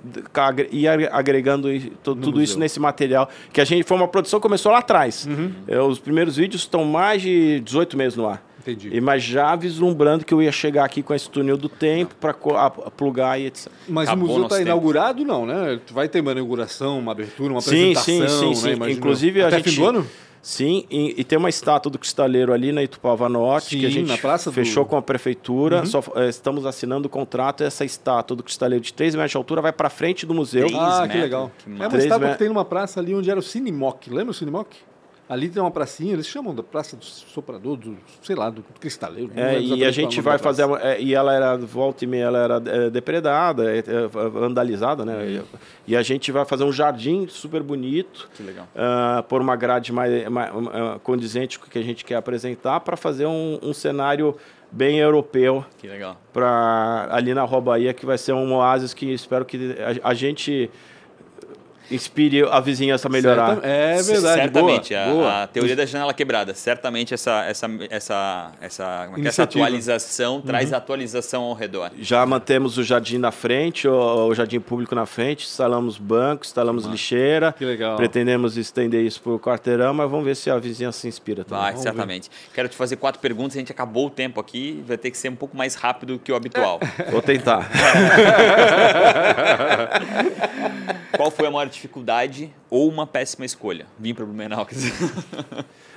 ir 0.72 0.88
agregando 1.11 1.70
tudo 2.03 2.41
isso 2.41 2.57
nesse 2.57 2.80
material. 2.80 3.30
Que 3.53 3.61
a 3.61 3.66
gente 3.66 3.84
foi 3.84 3.97
uma 3.97 4.07
produção 4.07 4.39
que 4.39 4.43
começou 4.43 4.72
lá 4.72 4.80
atrás. 4.80 5.28
Uhum. 5.28 5.51
É, 5.68 5.80
os 5.80 5.99
primeiros 5.99 6.38
vídeos 6.38 6.63
estão 6.63 6.84
mais 6.86 7.22
de 7.22 7.59
18 7.59 7.97
meses 7.97 8.18
no 8.18 8.28
ar. 8.28 8.43
Entendi. 8.61 8.89
E, 8.91 8.99
mas 8.99 9.22
já 9.22 9.55
vislumbrando 9.55 10.26
que 10.26 10.34
eu 10.34 10.41
ia 10.41 10.51
chegar 10.51 10.86
aqui 10.86 11.03
com 11.03 11.13
esse 11.13 11.30
túnel 11.30 11.55
do 11.55 11.70
tempo 11.70 12.16
para 12.16 12.34
plugar 12.97 13.39
e 13.39 13.45
etc. 13.45 13.72
Mas 13.88 14.09
Acabou 14.09 14.26
o 14.26 14.32
museu 14.32 14.43
está 14.45 14.59
inaugurado, 14.59 15.24
não, 15.24 15.45
né? 15.45 15.80
Vai 15.91 16.09
ter 16.09 16.22
uma 16.22 16.32
inauguração, 16.32 16.97
uma 16.97 17.11
abertura, 17.11 17.53
uma 17.53 17.61
sim, 17.61 17.91
apresentação, 17.91 18.55
sim, 18.55 18.55
sim, 18.55 18.74
sim. 18.74 18.80
Né? 18.80 18.91
Inclusive 18.91 19.43
Até 19.43 19.57
a 19.57 19.59
gente... 19.59 19.70
fim 19.70 19.82
do 19.82 19.86
ano? 19.86 20.07
Sim, 20.46 20.86
e, 20.91 21.16
e, 21.18 21.24
tem 21.24 21.39
uma 21.39 21.50
estátua 21.50 21.91
do 21.91 21.98
Cristaleiro 21.98 22.54
ali 22.54 22.72
na 22.72 22.84
Itupava 22.84 23.28
Norte, 23.28 23.70
Sim, 23.70 23.80
que 23.80 23.86
a 23.88 23.89
gente 23.89 24.16
fechou 24.52 24.84
do... 24.84 24.89
com 24.91 24.96
a 24.96 25.02
prefeitura. 25.02 25.80
Uhum. 25.80 25.86
Só, 25.88 26.04
é, 26.18 26.30
estamos 26.30 26.68
assinando 26.68 27.08
o 27.08 27.10
contrato. 27.10 27.64
Essa 27.64 27.84
estátua 27.84 28.38
do 28.38 28.43
Cristaleiro 28.43 28.86
de 28.86 28.93
3 28.93 29.16
metros 29.16 29.32
de 29.32 29.38
altura 29.38 29.60
vai 29.60 29.74
para 29.74 29.89
frente 29.89 30.24
do 30.24 30.36
museu. 30.36 30.68
Ah, 30.80 31.08
que 31.12 31.18
legal. 31.18 31.52
Que 31.58 31.82
é 31.82 31.88
uma 31.88 31.98
estátua 31.98 32.30
que 32.30 32.38
tem 32.38 32.48
numa 32.48 32.64
praça 32.64 33.00
ali 33.00 33.16
onde 33.16 33.28
era 33.28 33.39
o 33.39 33.41
Cinemoc. 33.41 34.08
Lembra 34.08 34.30
o 34.30 34.34
Cinemoc? 34.36 34.68
Ali 35.28 35.49
tem 35.49 35.59
uma 35.59 35.71
pracinha, 35.71 36.13
eles 36.13 36.28
chamam 36.28 36.53
da 36.53 36.61
Praça 36.61 36.95
do 36.95 37.03
Soprador, 37.03 37.78
do, 37.78 37.97
sei 38.21 38.36
lá, 38.36 38.51
do 38.51 38.63
Cristaleiro. 38.80 39.32
É, 39.36 39.59
e 39.59 39.84
a 39.84 39.89
gente 39.89 40.21
vai 40.21 40.38
fazer. 40.38 40.69
É, 40.82 41.01
e 41.01 41.15
ela 41.15 41.34
era, 41.34 41.57
volta 41.57 42.03
e 42.03 42.07
meia, 42.07 42.26
ela 42.26 42.38
era 42.38 42.63
é, 42.63 42.89
depredada, 42.91 43.76
é, 43.76 43.80
é, 43.80 44.07
vandalizada, 44.07 45.03
né? 45.03 45.15
Uhum. 45.15 45.43
E, 45.88 45.93
e, 45.93 45.95
a 45.95 46.03
gente 46.03 46.32
vai 46.32 46.45
fazer 46.45 46.63
um 46.63 46.71
jardim 46.71 47.28
super 47.28 47.63
bonito. 47.63 48.30
Que 48.36 48.43
legal. 48.43 48.67
Uh, 48.76 49.23
por 49.23 49.41
uma 49.41 49.55
grade 49.55 49.91
mais, 49.91 50.30
mais 50.30 50.53
uh, 50.53 50.99
condizente 51.01 51.57
com 51.57 51.65
o 51.65 51.69
que 51.69 51.80
a 51.80 51.84
gente 51.84 52.05
quer 52.05 52.15
apresentar, 52.15 52.80
para 52.82 52.95
fazer 52.95 53.26
um, 53.26 53.57
um 53.63 53.73
cenário 53.73 54.36
bem 54.71 54.99
europeu. 54.99 55.65
Que 55.80 55.88
legal. 55.88 56.21
Pra, 56.32 57.07
ali 57.09 57.34
na 57.34 57.43
Rua 57.43 57.61
Bahia, 57.61 57.93
que 57.95 58.05
vai 58.05 58.19
ser 58.19 58.34
um 58.34 58.53
oásis 58.53 58.93
que 58.93 59.11
espero 59.11 59.43
que 59.43 59.76
a, 60.03 60.09
a 60.09 60.13
gente 60.13 60.69
inspire 61.89 62.43
a 62.43 62.59
vizinhança 62.59 63.07
a 63.07 63.11
melhorar. 63.11 63.55
Certa, 63.55 63.67
é 63.67 64.01
verdade. 64.01 64.41
Certamente. 64.41 64.93
Boa, 64.93 65.03
a, 65.03 65.09
boa. 65.09 65.43
a, 65.43 65.47
teoria 65.47 65.75
da 65.75 65.86
janela 65.86 66.13
quebrada. 66.13 66.53
Certamente 66.53 67.13
essa, 67.13 67.45
essa, 67.45 67.69
essa, 67.89 68.51
essa, 68.61 69.09
é 69.17 69.27
essa 69.27 69.43
atualização 69.43 70.36
uhum. 70.36 70.41
traz 70.41 70.73
atualização 70.73 71.43
ao 71.43 71.53
redor. 71.53 71.91
Já 71.99 72.25
mantemos 72.25 72.77
o 72.77 72.83
jardim 72.83 73.17
na 73.17 73.31
frente, 73.31 73.88
o, 73.88 74.27
o 74.27 74.36
jardim 74.36 74.59
público 74.59 74.95
na 74.95 75.05
frente, 75.05 75.45
instalamos 75.45 75.97
bancos, 75.97 76.49
instalamos 76.49 76.86
lixeira. 76.86 77.53
Que 77.53 77.65
legal. 77.65 77.97
Pretendemos 77.97 78.57
estender 78.57 79.03
isso 79.03 79.21
para 79.21 79.33
o 79.33 79.39
quarteirão, 79.39 79.93
mas 79.93 80.09
vamos 80.09 80.25
ver 80.25 80.36
se 80.36 80.49
a 80.49 80.57
vizinhança 80.57 80.99
se 80.99 81.07
inspira 81.07 81.43
também. 81.43 81.61
Vai, 81.61 81.71
vamos 81.71 81.83
certamente. 81.83 82.29
Ver. 82.29 82.53
Quero 82.53 82.69
te 82.69 82.75
fazer 82.75 82.95
quatro 82.95 83.21
perguntas, 83.21 83.55
a 83.55 83.59
gente 83.59 83.71
acabou 83.71 84.07
o 84.07 84.09
tempo 84.09 84.39
aqui, 84.39 84.83
vai 84.88 84.97
ter 84.97 85.11
que 85.11 85.17
ser 85.17 85.29
um 85.29 85.36
pouco 85.36 85.55
mais 85.55 85.75
rápido 85.75 86.19
que 86.19 86.31
o 86.31 86.36
habitual. 86.36 86.79
Vou 87.11 87.21
tentar. 87.21 87.69
Qual 91.15 91.31
foi 91.31 91.47
a 91.47 91.51
maior 91.51 91.69
dificuldade 91.76 92.51
ou 92.69 92.89
uma 92.89 93.05
péssima 93.05 93.45
escolha? 93.45 93.86
Vim 93.99 94.13
para 94.13 94.26
Blumenau. 94.26 94.67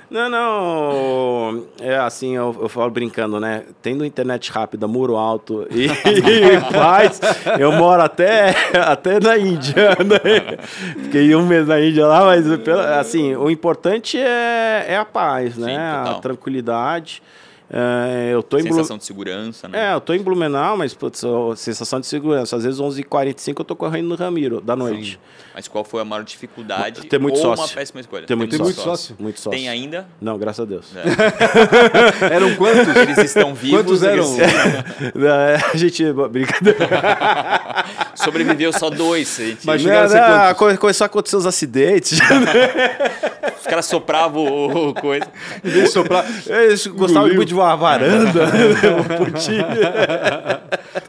Não, 0.09 0.27
não. 0.27 1.67
É 1.79 1.95
assim, 1.97 2.35
eu, 2.35 2.55
eu, 2.61 2.67
falo 2.67 2.89
brincando, 2.89 3.39
né? 3.39 3.63
Tendo 3.79 4.03
internet 4.03 4.51
rápida, 4.51 4.87
muro 4.87 5.15
alto 5.15 5.67
e, 5.69 5.85
e 5.85 6.73
paz, 6.73 7.21
eu 7.59 7.71
moro 7.73 8.01
até, 8.01 8.55
até 8.73 9.19
na 9.19 9.37
Índia. 9.37 9.89
Né? 9.99 10.57
Fiquei 11.03 11.35
um 11.35 11.45
mês 11.45 11.67
na 11.67 11.79
Índia 11.79 12.07
lá, 12.07 12.25
mas 12.25 12.43
assim, 12.99 13.35
o 13.35 13.51
importante 13.51 14.17
é, 14.17 14.85
é 14.87 14.97
a 14.97 15.05
paz, 15.05 15.55
né? 15.57 15.73
Sim, 15.73 15.77
a 15.77 16.19
tranquilidade. 16.19 17.21
É, 17.71 18.31
eu 18.33 18.41
tô 18.41 18.59
sensação 18.59 18.95
em 18.95 18.99
de 18.99 19.05
segurança, 19.05 19.67
né? 19.67 19.91
É, 19.91 19.93
eu 19.93 20.01
tô 20.01 20.13
em 20.13 20.21
Blumenau, 20.21 20.75
mas 20.75 20.93
putz, 20.95 21.23
sensação 21.55 21.99
de 21.99 22.07
segurança. 22.07 22.55
Às 22.55 22.63
vezes 22.63 22.79
11h45 22.79 23.59
eu 23.59 23.65
tô 23.65 23.75
correndo 23.75 24.07
no 24.07 24.15
Ramiro, 24.15 24.59
da 24.59 24.75
noite. 24.75 25.11
Sim. 25.11 25.17
Mas 25.53 25.67
qual 25.67 25.83
foi 25.83 26.01
a 26.01 26.05
maior 26.05 26.23
dificuldade 26.23 27.05
Ter 27.05 27.19
muito 27.19 27.35
ou 27.35 27.41
sócio. 27.41 27.65
uma 27.65 27.67
péssima 27.67 28.01
escolha? 28.01 28.25
Ter 28.25 28.35
muito, 28.35 28.51
Tem 28.51 28.59
muito 28.59 28.81
sócio. 28.81 29.15
Muito 29.19 29.39
sócio. 29.39 29.57
Tem 29.57 29.69
ainda? 29.69 30.07
Não, 30.19 30.37
graças 30.37 30.61
a 30.61 30.65
Deus. 30.65 30.87
É. 30.95 32.33
eram 32.33 32.55
quantos? 32.55 32.95
Eles 32.95 33.17
estão 33.19 33.53
vivos. 33.53 33.79
Quantos 33.79 34.03
eram? 34.03 34.25
É, 35.29 35.55
a 35.73 35.77
gente... 35.77 36.03
Brincadeira. 36.31 36.79
Sobreviveu 38.23 38.73
só 38.73 38.89
dois. 38.89 39.35
Gente. 39.35 39.65
Mas 39.65 39.83
não, 39.83 39.93
não, 39.93 40.77
começou 40.77 41.05
a 41.05 41.07
acontecer 41.07 41.37
os 41.37 41.45
acidentes. 41.45 42.19
os 43.59 43.65
caras 43.65 43.85
sopravam 43.85 44.89
o 44.89 44.93
coisa. 44.93 45.27
Em 45.63 45.69
vez 45.69 45.85
de 45.85 45.91
soprar... 45.91 46.25
Eles 46.47 46.85
gostavam 46.87 47.29
muito 47.29 47.45
de 47.45 47.53
uma 47.53 47.75
varanda. 47.75 48.47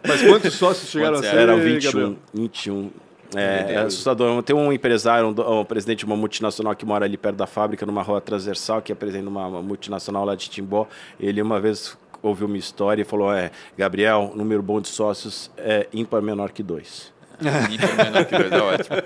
Mas 0.06 0.22
quantos 0.22 0.54
sócios 0.54 0.90
chegaram 0.90 1.18
a 1.18 1.22
ser? 1.22 1.36
Eram 1.36 1.58
21. 1.58 2.16
21. 2.32 2.90
É, 3.36 3.74
é, 3.74 3.76
assustador. 3.78 4.42
Tem 4.42 4.56
um 4.56 4.72
empresário, 4.72 5.28
um, 5.28 5.61
um, 5.61 5.64
presidente 5.64 6.00
de 6.00 6.04
uma 6.04 6.16
multinacional 6.16 6.74
que 6.74 6.84
mora 6.84 7.04
ali 7.04 7.16
perto 7.16 7.36
da 7.36 7.46
fábrica, 7.46 7.86
numa 7.86 8.02
rua 8.02 8.20
transversal, 8.20 8.82
que 8.82 8.90
é 8.90 8.94
presidente 8.94 9.22
de 9.22 9.28
uma, 9.28 9.46
uma 9.46 9.62
multinacional 9.62 10.24
lá 10.24 10.34
de 10.34 10.50
Timbó. 10.50 10.88
Ele 11.18 11.40
uma 11.40 11.61
vez 11.61 11.96
ouviu 12.22 12.46
uma 12.46 12.58
história 12.58 13.02
e 13.02 13.04
falou: 13.04 13.32
É, 13.32 13.50
Gabriel, 13.76 14.32
número 14.34 14.62
bom 14.62 14.80
de 14.80 14.88
sócios 14.88 15.50
é 15.56 15.86
ímpar 15.92 16.22
menor 16.22 16.52
que 16.52 16.62
dois. 16.62 17.12
ímpar 17.40 18.04
menor 18.04 18.24
que 18.24 18.36
dois, 18.36 18.52
é 18.52 18.60
ótimo. 18.60 18.96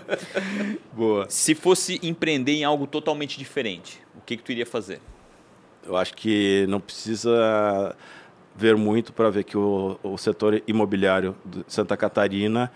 Boa. 0.93 1.27
Se 1.29 1.55
fosse 1.55 2.01
empreender 2.03 2.53
em 2.53 2.65
algo 2.65 2.87
totalmente 2.87 3.39
diferente, 3.39 4.01
o 4.17 4.21
que, 4.21 4.37
que 4.37 4.43
tu 4.43 4.53
iria 4.53 4.67
fazer? 4.67 5.01
Eu 5.87 5.97
acho 5.97 6.15
que 6.15 6.67
não 6.69 6.81
precisa 6.81 7.95
ver 8.57 8.77
muito 8.77 9.13
para 9.13 9.31
ver 9.31 9.45
que 9.45 9.57
o, 9.57 9.99
o 10.03 10.17
setor 10.17 10.63
imobiliário 10.67 11.37
de 11.45 11.65
Santa 11.67 11.97
Catarina 11.97 12.71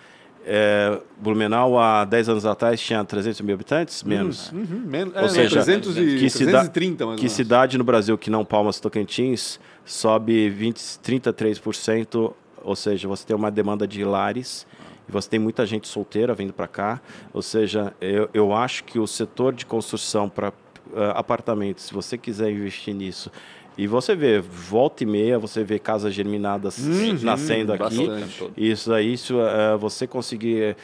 é, 0.51 0.99
Blumenau, 1.21 1.79
há 1.79 2.07
10 2.07 2.31
anos 2.31 2.47
atrás, 2.47 2.81
tinha 2.81 3.05
300 3.05 3.43
mil 3.43 3.55
habitantes? 3.55 4.01
Uhum, 4.01 4.09
menos. 4.09 4.51
Uhum, 4.51 4.61
uhum, 4.61 5.13
Ou 5.15 5.25
é, 5.27 5.29
seja, 5.29 5.63
300 5.63 5.97
e, 5.99 6.19
que, 6.19 6.31
cida 6.31 6.73
que 7.19 7.29
cidade 7.29 7.77
no 7.77 7.85
Brasil 7.85 8.17
que 8.17 8.31
não 8.31 8.47
Palmas 8.47 8.81
Tocantins 8.81 9.61
sobe 9.85 10.49
20, 10.49 10.79
33%, 10.79 12.33
ou 12.63 12.77
seja, 12.77 13.07
você 13.07 13.27
tem 13.27 13.37
uma 13.37 13.51
demanda 13.51 13.87
de 13.87 14.03
lares 14.05 14.67
e 15.07 15.13
você 15.13 15.29
tem 15.29 15.39
muita 15.39 15.67
gente 15.67 15.87
solteira 15.87 16.35
vindo 16.35 16.53
para 16.55 16.67
cá. 16.67 17.01
Ou 17.33 17.43
seja, 17.43 17.93
eu, 18.01 18.31
eu 18.33 18.55
acho 18.55 18.85
que 18.85 18.99
o 18.99 19.07
setor 19.07 19.53
de 19.55 19.67
construção 19.67 20.31
para 20.31 20.49
uh, 20.49 21.13
apartamentos, 21.15 21.85
se 21.85 21.95
você 21.95 22.17
quiser 22.17 22.51
investir 22.51 22.95
nisso, 22.95 23.31
e 23.79 23.87
você 23.87 24.17
vê, 24.17 24.41
volta 24.41 25.05
e 25.05 25.07
meia, 25.07 25.39
você 25.39 25.63
vê 25.63 25.79
casas 25.79 26.13
germinadas 26.13 26.79
uhum, 26.79 27.17
nascendo 27.23 27.73
aqui. 27.73 28.09
Bastante. 28.09 28.51
Isso 28.57 28.93
aí, 28.93 29.13
isso, 29.13 29.37
uh, 29.39 29.79
você 29.79 30.05
conseguir 30.05 30.61
eh, 30.61 30.77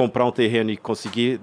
comprar 0.00 0.24
um 0.24 0.32
terreno 0.32 0.70
e 0.70 0.78
conseguir 0.78 1.38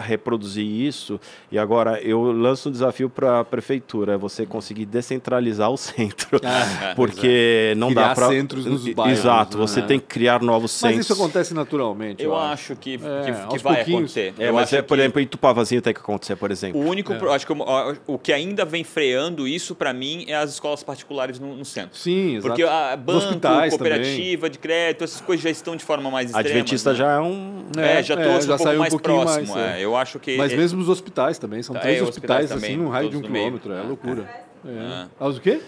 reproduzir 0.00 0.66
isso. 0.66 1.18
E 1.50 1.58
agora 1.58 1.98
eu 2.02 2.20
lanço 2.30 2.68
um 2.68 2.72
desafio 2.72 3.08
para 3.08 3.40
a 3.40 3.44
prefeitura, 3.44 4.12
é 4.12 4.16
você 4.18 4.44
conseguir 4.44 4.84
descentralizar 4.84 5.70
o 5.70 5.78
centro. 5.78 6.38
Ah, 6.44 6.92
porque 6.94 7.72
não 7.78 7.88
criar 7.88 8.08
dá 8.08 8.14
para 8.14 8.28
centros 8.28 8.66
nos 8.66 8.86
bairros. 8.92 9.18
Exato, 9.18 9.56
você 9.56 9.80
né? 9.80 9.86
tem 9.86 9.98
que 9.98 10.04
criar 10.04 10.42
novos 10.42 10.72
centros. 10.72 10.98
Mas 10.98 11.06
isso 11.06 11.14
acontece 11.14 11.54
naturalmente. 11.54 12.22
Eu, 12.22 12.32
eu 12.32 12.36
acho 12.36 12.76
que, 12.76 13.00
é, 13.02 13.32
que, 13.32 13.56
que 13.56 13.64
vai 13.64 13.80
acontecer. 13.80 14.34
É, 14.38 14.52
mas 14.52 14.70
é, 14.74 14.82
por 14.82 14.98
exemplo, 14.98 15.18
em 15.22 15.26
Tupavazinho 15.26 15.80
tem 15.80 15.94
que 15.94 16.00
acontecer, 16.00 16.36
por 16.36 16.50
exemplo. 16.50 16.78
O 16.78 16.84
único, 16.84 17.14
é. 17.14 17.34
acho 17.34 17.46
que 17.46 17.52
o, 17.54 17.96
o 18.08 18.18
que 18.18 18.30
ainda 18.30 18.66
vem 18.66 18.84
freando 18.84 19.48
isso 19.48 19.74
para 19.74 19.94
mim 19.94 20.26
é 20.28 20.34
as 20.34 20.50
escolas 20.50 20.82
particulares 20.82 21.38
no, 21.38 21.56
no 21.56 21.64
centro. 21.64 21.96
Sim, 21.96 22.36
exato. 22.36 22.48
Porque 22.48 22.62
a 22.62 22.94
banco, 22.94 23.40
cooperativa 23.70 24.42
também. 24.42 24.50
de 24.50 24.58
crédito, 24.58 25.04
essas 25.04 25.22
coisas 25.22 25.42
já 25.42 25.50
estão 25.50 25.74
de 25.74 25.84
forma 25.84 26.10
mais 26.10 26.26
extrema. 26.26 26.46
Adventista 26.46 26.90
né? 26.90 26.96
já 26.96 27.12
é 27.12 27.20
um... 27.20 27.64
É, 27.78 28.01
é 28.02 28.06
já 28.06 28.16
trouxe 28.16 28.48
é, 28.48 28.52
um 28.52 28.56
pouco 28.56 28.78
mais 28.78 28.94
próximo. 28.94 29.54
Mais, 29.54 29.76
é. 29.76 29.84
Eu 29.84 29.96
acho 29.96 30.18
que... 30.18 30.36
Mas 30.36 30.52
mesmo 30.52 30.80
os 30.80 30.88
hospitais 30.88 31.38
também, 31.38 31.62
são 31.62 31.74
três 31.76 32.02
hospitais, 32.02 32.44
hospitais 32.44 32.64
assim, 32.64 32.76
num 32.76 32.88
raio 32.88 33.10
de 33.10 33.16
um 33.16 33.22
quilômetro, 33.22 33.72
é 33.72 33.82
loucura. 33.82 34.28
É. 34.64 35.06
Ah, 35.18 35.28
o 35.28 35.40
quê? 35.40 35.60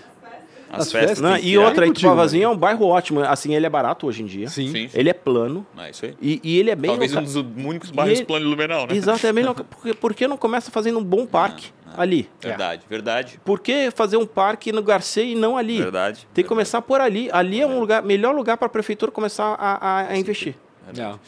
As, 0.74 0.86
As 0.86 0.92
festas. 0.92 1.20
Não, 1.20 1.36
e 1.36 1.56
outra, 1.56 1.86
Itupavazinho 1.86 2.44
é 2.44 2.48
um 2.48 2.56
bairro 2.56 2.86
ótimo. 2.86 3.20
Assim, 3.20 3.54
ele 3.54 3.66
é 3.66 3.70
barato 3.70 4.06
hoje 4.06 4.22
em 4.22 4.26
dia. 4.26 4.48
Sim. 4.48 4.70
sim, 4.70 4.90
Ele 4.92 5.08
é 5.08 5.12
plano. 5.12 5.66
É 5.78 5.90
isso 5.90 6.04
aí. 6.04 6.16
E, 6.20 6.40
e 6.42 6.58
ele 6.58 6.70
é 6.70 6.76
bem... 6.76 6.90
Talvez 6.90 7.12
loca... 7.12 7.22
um 7.22 7.24
dos 7.24 7.36
únicos 7.36 7.90
bairros 7.90 8.18
ele... 8.18 8.26
planos 8.26 8.44
do 8.44 8.50
Lumenau, 8.50 8.86
né? 8.86 8.94
Exato, 8.94 9.26
é 9.26 9.32
bem 9.32 9.44
loca... 9.46 9.64
porque, 9.64 9.94
porque 9.94 10.28
não 10.28 10.36
começa 10.36 10.70
fazendo 10.70 10.98
um 10.98 11.04
bom 11.04 11.26
parque 11.26 11.72
ah, 11.86 11.94
ah, 11.96 12.02
ali? 12.02 12.28
Verdade, 12.40 12.82
é. 12.84 12.88
verdade. 12.88 13.40
Por 13.44 13.60
que 13.60 13.90
fazer 13.92 14.16
um 14.16 14.26
parque 14.26 14.72
no 14.72 14.82
Garcia 14.82 15.22
e 15.22 15.34
não 15.34 15.56
ali? 15.56 15.78
Verdade. 15.78 16.18
Tem 16.18 16.26
que 16.26 16.34
verdade. 16.34 16.48
começar 16.48 16.82
por 16.82 17.00
ali. 17.00 17.28
Ali 17.32 17.60
é 17.60 17.66
um 17.66 17.78
lugar, 17.78 18.02
melhor 18.02 18.34
lugar 18.34 18.56
para 18.56 18.66
a 18.66 18.70
prefeitura 18.70 19.12
começar 19.12 19.54
a, 19.58 19.74
a, 19.74 20.08
a 20.08 20.16
investir. 20.16 20.56
Verdade. 20.84 21.18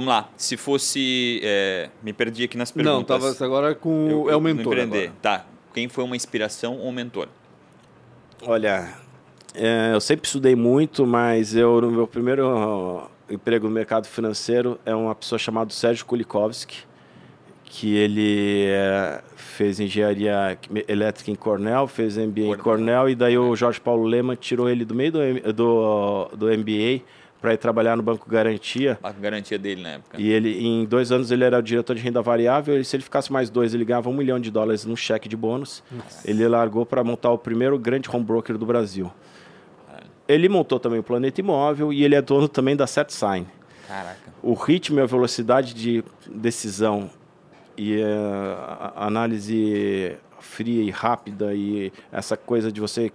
Vamos 0.00 0.14
lá. 0.14 0.30
Se 0.34 0.56
fosse. 0.56 1.40
É, 1.44 1.90
me 2.02 2.14
perdi 2.14 2.44
aqui 2.44 2.56
nas 2.56 2.70
perguntas. 2.70 3.20
Não, 3.20 3.30
estava 3.30 3.44
agora 3.44 3.74
com. 3.74 4.08
Eu, 4.10 4.30
é 4.30 4.36
o 4.36 4.40
mentor. 4.40 4.72
Empreender. 4.72 5.12
Tá. 5.20 5.44
Quem 5.74 5.90
foi 5.90 6.02
uma 6.02 6.16
inspiração 6.16 6.78
ou 6.78 6.90
mentor? 6.90 7.28
Olha, 8.42 8.94
é, 9.54 9.90
eu 9.92 10.00
sempre 10.00 10.26
estudei 10.26 10.56
muito, 10.56 11.06
mas 11.06 11.54
eu 11.54 11.82
no 11.82 11.90
meu 11.90 12.06
primeiro 12.06 13.10
emprego 13.28 13.68
no 13.68 13.74
mercado 13.74 14.06
financeiro 14.06 14.80
é 14.86 14.94
uma 14.94 15.14
pessoa 15.14 15.38
chamada 15.38 15.70
Sérgio 15.70 16.06
Kulikovski, 16.06 16.78
que 17.64 17.94
ele 17.94 18.64
é, 18.68 19.22
fez 19.36 19.78
engenharia 19.78 20.58
elétrica 20.88 21.30
em 21.30 21.34
Cornell, 21.34 21.86
fez 21.86 22.16
MBA 22.16 22.40
em 22.40 22.56
Cornell, 22.56 23.10
e 23.10 23.14
daí 23.14 23.36
o 23.36 23.54
Jorge 23.54 23.78
Paulo 23.78 24.04
Lema 24.04 24.34
tirou 24.34 24.66
ele 24.66 24.82
do 24.82 24.94
meio 24.94 25.12
do, 25.12 25.52
do, 25.52 26.30
do 26.34 26.46
MBA 26.46 27.02
para 27.40 27.54
ir 27.54 27.56
trabalhar 27.56 27.96
no 27.96 28.02
Banco 28.02 28.28
Garantia. 28.28 28.98
A 29.02 29.12
garantia 29.12 29.58
dele 29.58 29.82
na 29.82 29.88
época. 29.90 30.20
E 30.20 30.28
ele, 30.28 30.64
em 30.64 30.84
dois 30.84 31.10
anos, 31.10 31.30
ele 31.30 31.42
era 31.42 31.58
o 31.58 31.62
diretor 31.62 31.96
de 31.96 32.02
renda 32.02 32.20
variável. 32.20 32.78
E 32.78 32.84
se 32.84 32.96
ele 32.96 33.02
ficasse 33.02 33.32
mais 33.32 33.48
dois, 33.48 33.72
ele 33.72 33.84
ganhava 33.84 34.10
um 34.10 34.14
milhão 34.14 34.38
de 34.38 34.50
dólares 34.50 34.84
no 34.84 34.96
cheque 34.96 35.28
de 35.28 35.36
bônus. 35.36 35.82
Nossa. 35.90 36.30
Ele 36.30 36.46
largou 36.46 36.84
para 36.84 37.02
montar 37.02 37.30
o 37.30 37.38
primeiro 37.38 37.78
grande 37.78 38.08
home 38.10 38.24
broker 38.24 38.58
do 38.58 38.66
Brasil. 38.66 39.10
Ele 40.28 40.48
montou 40.48 40.78
também 40.78 41.00
o 41.00 41.02
Planeta 41.02 41.40
Imóvel 41.40 41.92
e 41.92 42.04
ele 42.04 42.14
é 42.14 42.22
dono 42.22 42.48
também 42.48 42.76
da 42.76 42.86
SetSign. 42.86 43.46
Caraca. 43.88 44.32
O 44.42 44.54
ritmo 44.54 45.00
e 45.00 45.02
a 45.02 45.06
velocidade 45.06 45.74
de 45.74 46.04
decisão 46.32 47.10
e 47.76 48.00
a 48.00 49.06
análise 49.06 50.16
fria 50.38 50.82
e 50.82 50.90
rápida 50.90 51.52
e 51.54 51.92
essa 52.12 52.36
coisa 52.36 52.70
de 52.70 52.80
você 52.80 53.10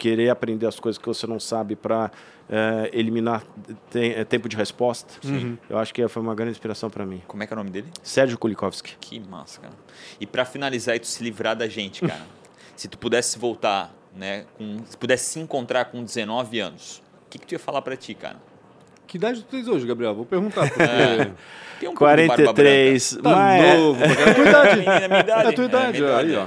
querer 0.00 0.30
aprender 0.30 0.66
as 0.66 0.80
coisas 0.80 0.98
que 0.98 1.06
você 1.06 1.26
não 1.26 1.38
sabe 1.38 1.76
para 1.76 2.10
é, 2.48 2.90
eliminar 2.92 3.44
tem, 3.90 4.12
é, 4.12 4.24
tempo 4.24 4.48
de 4.48 4.56
resposta. 4.56 5.14
Uhum. 5.22 5.58
Eu 5.68 5.78
acho 5.78 5.92
que 5.92 6.06
foi 6.08 6.22
uma 6.22 6.34
grande 6.34 6.52
inspiração 6.52 6.88
para 6.88 7.04
mim. 7.04 7.22
Como 7.28 7.42
é 7.42 7.46
que 7.46 7.52
é 7.52 7.54
o 7.54 7.58
nome 7.58 7.70
dele? 7.70 7.88
Sérgio 8.02 8.38
Kulikowski. 8.38 8.96
Que 8.98 9.20
massa, 9.20 9.60
cara. 9.60 9.74
E 10.18 10.26
para 10.26 10.46
finalizar 10.46 10.96
e 10.96 10.98
tu 10.98 11.06
se 11.06 11.22
livrar 11.22 11.54
da 11.54 11.68
gente, 11.68 12.00
cara, 12.00 12.26
se 12.74 12.88
tu 12.88 12.96
pudesse 12.96 13.38
voltar, 13.38 13.94
né, 14.16 14.46
com, 14.56 14.78
se 14.86 14.96
pudesse 14.96 15.26
se 15.26 15.38
encontrar 15.38 15.84
com 15.84 16.02
19 16.02 16.58
anos, 16.58 17.02
o 17.26 17.30
que, 17.30 17.38
que 17.38 17.46
tu 17.46 17.52
ia 17.52 17.58
falar 17.58 17.82
para 17.82 17.94
ti, 17.94 18.14
cara? 18.14 18.38
Que 19.06 19.18
idade 19.18 19.42
tu 19.42 19.50
tens 19.50 19.68
hoje, 19.68 19.86
Gabriel? 19.86 20.14
Vou 20.14 20.24
perguntar. 20.24 20.68
Porque... 20.68 20.82
É. 20.82 21.30
Tem 21.80 21.88
um 21.88 21.94
43. 21.94 23.18
Tá 23.22 23.30
mas... 23.30 23.78
novo. 23.78 24.00
É 24.04 24.30
a 24.30 24.34
tua 24.34 24.44
idade. 24.48 24.86
É 24.86 25.04
a 25.04 25.08
minha 25.08 25.20
idade. 25.20 25.46
É 25.46 25.48
a 25.48 25.52
tua 25.52 25.64
idade. 25.64 26.04
É, 26.04 26.14
aí, 26.14 26.36
ó. 26.36 26.46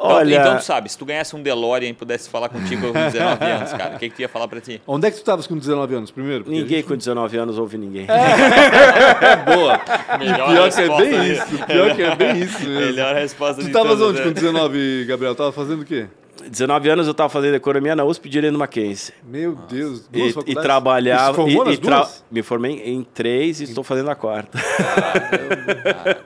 Então, 0.00 0.16
Olha... 0.16 0.40
Então, 0.40 0.56
tu 0.56 0.64
sabe, 0.64 0.88
se 0.88 0.96
tu 0.96 1.04
ganhasse 1.04 1.36
um 1.36 1.42
DeLorean 1.42 1.90
e 1.90 1.92
pudesse 1.92 2.30
falar 2.30 2.48
contigo 2.48 2.90
com 2.90 2.92
19 2.92 3.44
anos, 3.44 3.72
cara, 3.72 3.96
o 3.96 3.98
que, 3.98 4.08
que 4.08 4.16
tu 4.16 4.22
ia 4.22 4.28
falar 4.30 4.48
pra 4.48 4.58
ti? 4.58 4.80
Onde 4.86 5.06
é 5.06 5.10
que 5.10 5.16
tu 5.16 5.20
estavas 5.20 5.46
com 5.46 5.58
19 5.58 5.94
anos 5.94 6.10
primeiro? 6.10 6.44
Porque 6.44 6.58
ninguém 6.58 6.78
gente... 6.78 6.88
com 6.88 6.96
19 6.96 7.36
anos 7.36 7.58
ouve 7.58 7.76
ninguém. 7.76 8.06
É, 8.08 9.36
boa. 9.54 9.78
Melhor 10.18 10.48
pior 10.48 10.70
que 10.72 10.80
é 10.80 10.96
bem 10.96 11.32
isso. 11.32 11.66
Pior 11.66 11.94
que 11.94 12.02
é 12.02 12.16
bem 12.16 12.38
isso 12.40 12.60
mesmo. 12.60 12.86
Melhor 12.86 13.14
resposta 13.14 13.56
tu 13.56 13.66
de 13.66 13.72
Tu 13.72 13.76
estavas 13.76 14.00
onde 14.00 14.18
né? 14.20 14.24
com 14.24 14.32
19, 14.32 15.04
Gabriel? 15.06 15.34
Tava 15.34 15.52
fazendo 15.52 15.82
o 15.82 15.84
quê? 15.84 16.06
19 16.50 16.90
anos 16.90 17.06
eu 17.06 17.12
estava 17.12 17.28
fazendo 17.28 17.54
economia 17.54 17.94
na 17.94 18.04
USP 18.04 18.28
Direito 18.28 18.58
Mackenzie. 18.58 19.14
Meu 19.22 19.54
Deus, 19.54 20.08
duas 20.08 20.34
e, 20.44 20.50
e 20.50 20.54
trabalhava. 20.56 21.34
formou 21.34 21.70
e, 21.70 21.74
e 21.74 21.78
tra 21.78 22.08
Me 22.28 22.42
formei 22.42 22.82
em 22.84 23.04
três 23.04 23.60
e 23.60 23.64
estou 23.64 23.84
fazendo 23.84 24.10
a 24.10 24.16
quarta. 24.16 24.58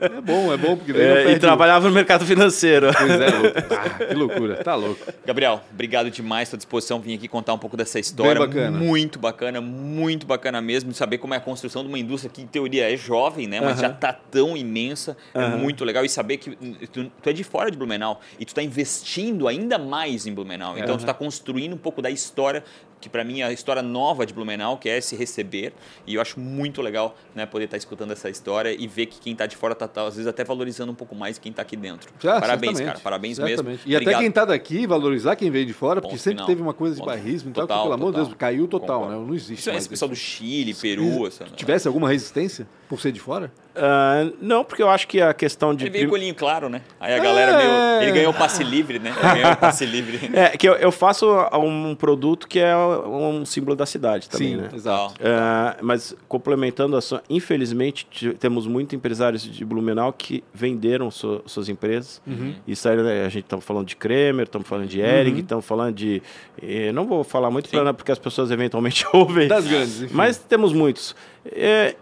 é 0.01 0.21
bom, 0.21 0.51
é 0.51 0.57
bom, 0.57 0.75
porque 0.77 0.93
daí 0.93 1.01
é, 1.03 1.31
E 1.31 1.39
trabalhava 1.39 1.87
no 1.87 1.93
mercado 1.93 2.25
financeiro. 2.25 2.87
Pois 2.97 3.11
é, 3.11 3.29
louco. 3.29 3.55
Ah, 3.75 3.89
que 3.89 4.13
loucura, 4.13 4.55
tá 4.63 4.73
louco. 4.73 4.99
Gabriel, 5.25 5.61
obrigado 5.71 6.09
demais 6.09 6.49
pela 6.49 6.57
disposição. 6.57 6.99
Vim 6.99 7.13
aqui 7.13 7.27
contar 7.27 7.53
um 7.53 7.57
pouco 7.57 7.75
dessa 7.75 7.99
história. 7.99 8.39
Bem 8.39 8.47
bacana. 8.47 8.77
Muito 8.77 9.19
bacana, 9.19 9.61
muito 9.61 10.25
bacana 10.25 10.61
mesmo, 10.61 10.91
de 10.91 10.97
saber 10.97 11.17
como 11.17 11.33
é 11.33 11.37
a 11.37 11.41
construção 11.41 11.83
de 11.83 11.89
uma 11.89 11.99
indústria 11.99 12.31
que, 12.31 12.41
em 12.41 12.47
teoria, 12.47 12.91
é 12.91 12.95
jovem, 12.95 13.47
né? 13.47 13.59
Mas 13.59 13.71
uh 13.71 13.75
-huh. 13.75 13.81
já 13.81 13.89
tá 13.89 14.13
tão 14.13 14.55
imensa. 14.55 15.17
Uh 15.33 15.39
-huh. 15.39 15.53
É 15.53 15.57
muito 15.57 15.83
legal. 15.83 16.05
E 16.05 16.09
saber 16.09 16.37
que 16.37 16.55
tu, 16.87 17.11
tu 17.21 17.29
é 17.29 17.33
de 17.33 17.43
fora 17.43 17.69
de 17.69 17.77
Blumenau 17.77 18.21
e 18.39 18.45
tu 18.45 18.49
está 18.49 18.63
investindo 18.63 19.47
ainda 19.47 19.77
mais 19.77 20.14
mais 20.15 20.25
em 20.25 20.33
Blumenau. 20.33 20.77
Então, 20.77 20.91
uhum. 20.91 20.97
tu 20.97 21.01
está 21.01 21.13
construindo 21.13 21.73
um 21.73 21.77
pouco 21.77 22.01
da 22.01 22.09
história 22.09 22.63
que 23.01 23.09
para 23.09 23.23
mim 23.23 23.41
é 23.41 23.43
a 23.43 23.51
história 23.51 23.83
nova 23.83 24.25
de 24.25 24.33
Blumenau, 24.33 24.77
que 24.77 24.89
é 24.89 24.99
se 24.99 25.15
receber, 25.15 25.73
e 26.07 26.15
eu 26.15 26.21
acho 26.21 26.39
muito 26.39 26.81
legal 26.81 27.15
né, 27.35 27.45
poder 27.45 27.65
estar 27.65 27.75
tá 27.75 27.77
escutando 27.77 28.11
essa 28.11 28.29
história 28.29 28.71
e 28.71 28.87
ver 28.87 29.05
que 29.05 29.19
quem 29.19 29.33
está 29.33 29.45
de 29.45 29.55
fora 29.55 29.73
está, 29.73 29.87
tá, 29.87 30.07
às 30.07 30.15
vezes, 30.15 30.27
até 30.27 30.43
valorizando 30.43 30.91
um 30.91 30.95
pouco 30.95 31.13
mais 31.13 31.37
quem 31.37 31.51
está 31.51 31.61
aqui 31.61 31.75
dentro. 31.75 32.11
Já, 32.19 32.39
parabéns, 32.39 32.79
cara, 32.79 32.99
parabéns 32.99 33.37
certamente. 33.37 33.63
mesmo. 33.63 33.81
E 33.85 33.95
Obrigado. 33.95 34.15
até 34.15 34.19
quem 34.23 34.29
está 34.29 34.45
daqui 34.45 34.87
valorizar 34.87 35.35
quem 35.35 35.51
veio 35.51 35.67
de 35.67 35.73
fora, 35.73 36.01
porque 36.01 36.17
sempre 36.17 36.37
final. 36.37 36.47
teve 36.47 36.61
uma 36.63 36.73
coisa 36.73 36.95
de 36.95 37.01
Ponto. 37.01 37.09
barrismo, 37.09 37.49
então, 37.51 37.67
total, 37.67 37.83
pelo 37.83 37.93
amor 37.93 38.11
de 38.11 38.17
Deus, 38.17 38.33
caiu 38.33 38.67
total, 38.67 39.01
Concordo. 39.01 39.21
né? 39.21 39.27
Não 39.27 39.35
existe. 39.35 39.59
Isso 39.59 39.69
é 39.69 39.75
esse 39.75 39.89
pessoal 39.89 40.09
do 40.09 40.15
Chile, 40.15 40.73
Peru. 40.73 41.29
Se 41.29 41.43
tivesse 41.55 41.87
alguma 41.87 42.09
resistência 42.09 42.67
por 42.89 42.99
ser 42.99 43.11
de 43.11 43.19
fora? 43.19 43.51
Uh, 43.75 44.35
não, 44.41 44.63
porque 44.63 44.81
eu 44.81 44.89
acho 44.89 45.07
que 45.07 45.21
a 45.21 45.33
questão 45.33 45.75
de. 45.75 45.85
Ele 45.85 45.91
veio 45.91 46.07
com 46.07 46.15
olhinho 46.15 46.33
claro, 46.33 46.69
né? 46.69 46.81
Aí 46.99 47.13
a 47.13 47.19
galera 47.19 47.51
é... 47.51 47.57
meio. 47.57 48.03
Ele 48.03 48.19
ganhou 48.19 48.31
o 48.31 48.35
passe 48.35 48.63
livre, 48.63 48.99
né? 48.99 49.09
Ele 49.11 49.33
ganhou 49.41 49.51
o 49.51 49.57
passe 49.57 49.85
livre. 49.85 50.15
É, 50.35 50.49
que 50.57 50.67
eu, 50.67 50.73
eu 50.73 50.91
faço 50.91 51.27
um 51.53 51.95
produto 51.95 52.47
que 52.47 52.59
é 52.59 52.75
um 52.75 53.45
símbolo 53.45 53.75
da 53.75 53.85
cidade 53.85 54.29
também, 54.29 54.49
Sim, 54.49 54.55
né? 54.57 54.69
Exato. 54.73 55.13
Uh, 55.15 55.77
mas 55.81 56.15
complementando 56.27 56.97
a 56.97 57.01
sua. 57.01 57.23
Infelizmente, 57.29 58.07
temos 58.39 58.67
muitos 58.67 58.93
empresários 58.93 59.43
de 59.43 59.63
Blumenau 59.63 60.11
que 60.11 60.43
venderam 60.53 61.09
su, 61.09 61.41
suas 61.45 61.69
empresas. 61.69 62.21
Uhum. 62.25 62.55
Isso 62.67 62.87
aí, 62.89 62.97
né, 62.97 63.25
a 63.25 63.29
gente 63.29 63.45
está 63.45 63.59
falando 63.61 63.87
de 63.87 63.95
Kremer, 63.95 64.43
estamos 64.43 64.67
falando 64.67 64.87
de 64.87 64.99
Eric, 64.99 65.39
estamos 65.39 65.63
uhum. 65.63 65.67
falando 65.67 65.95
de. 65.95 66.21
Eh, 66.61 66.91
não 66.91 67.05
vou 67.05 67.23
falar 67.23 67.49
muito 67.49 67.69
pra, 67.69 67.93
porque 67.93 68.11
as 68.11 68.19
pessoas 68.19 68.51
eventualmente 68.51 69.05
ouvem. 69.13 69.47
Das 69.47 69.65
grandes, 69.65 70.01
enfim. 70.01 70.13
Mas 70.13 70.37
temos 70.37 70.73
muitos. 70.73 71.15
É, 71.45 71.95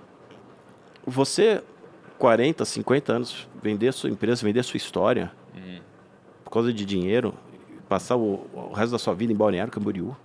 você, 1.06 1.64
40, 2.18 2.64
50 2.66 3.14
anos, 3.14 3.47
vender 3.62 3.91
sua 3.93 4.10
empresa, 4.10 4.45
vender 4.45 4.64
sua 4.64 4.78
história, 4.78 5.32
uhum. 5.56 5.80
por 6.43 6.51
causa 6.51 6.74
de 6.74 6.86
dinheiro, 6.86 7.34
passar 7.88 8.16
o, 8.16 8.47
o, 8.54 8.74
resto 8.74 8.91
da 8.91 8.99
sua 8.99 9.14
vida 9.14 9.32
em 9.32 9.36
Balneário 9.36 9.72
Camboriú. 9.72 10.16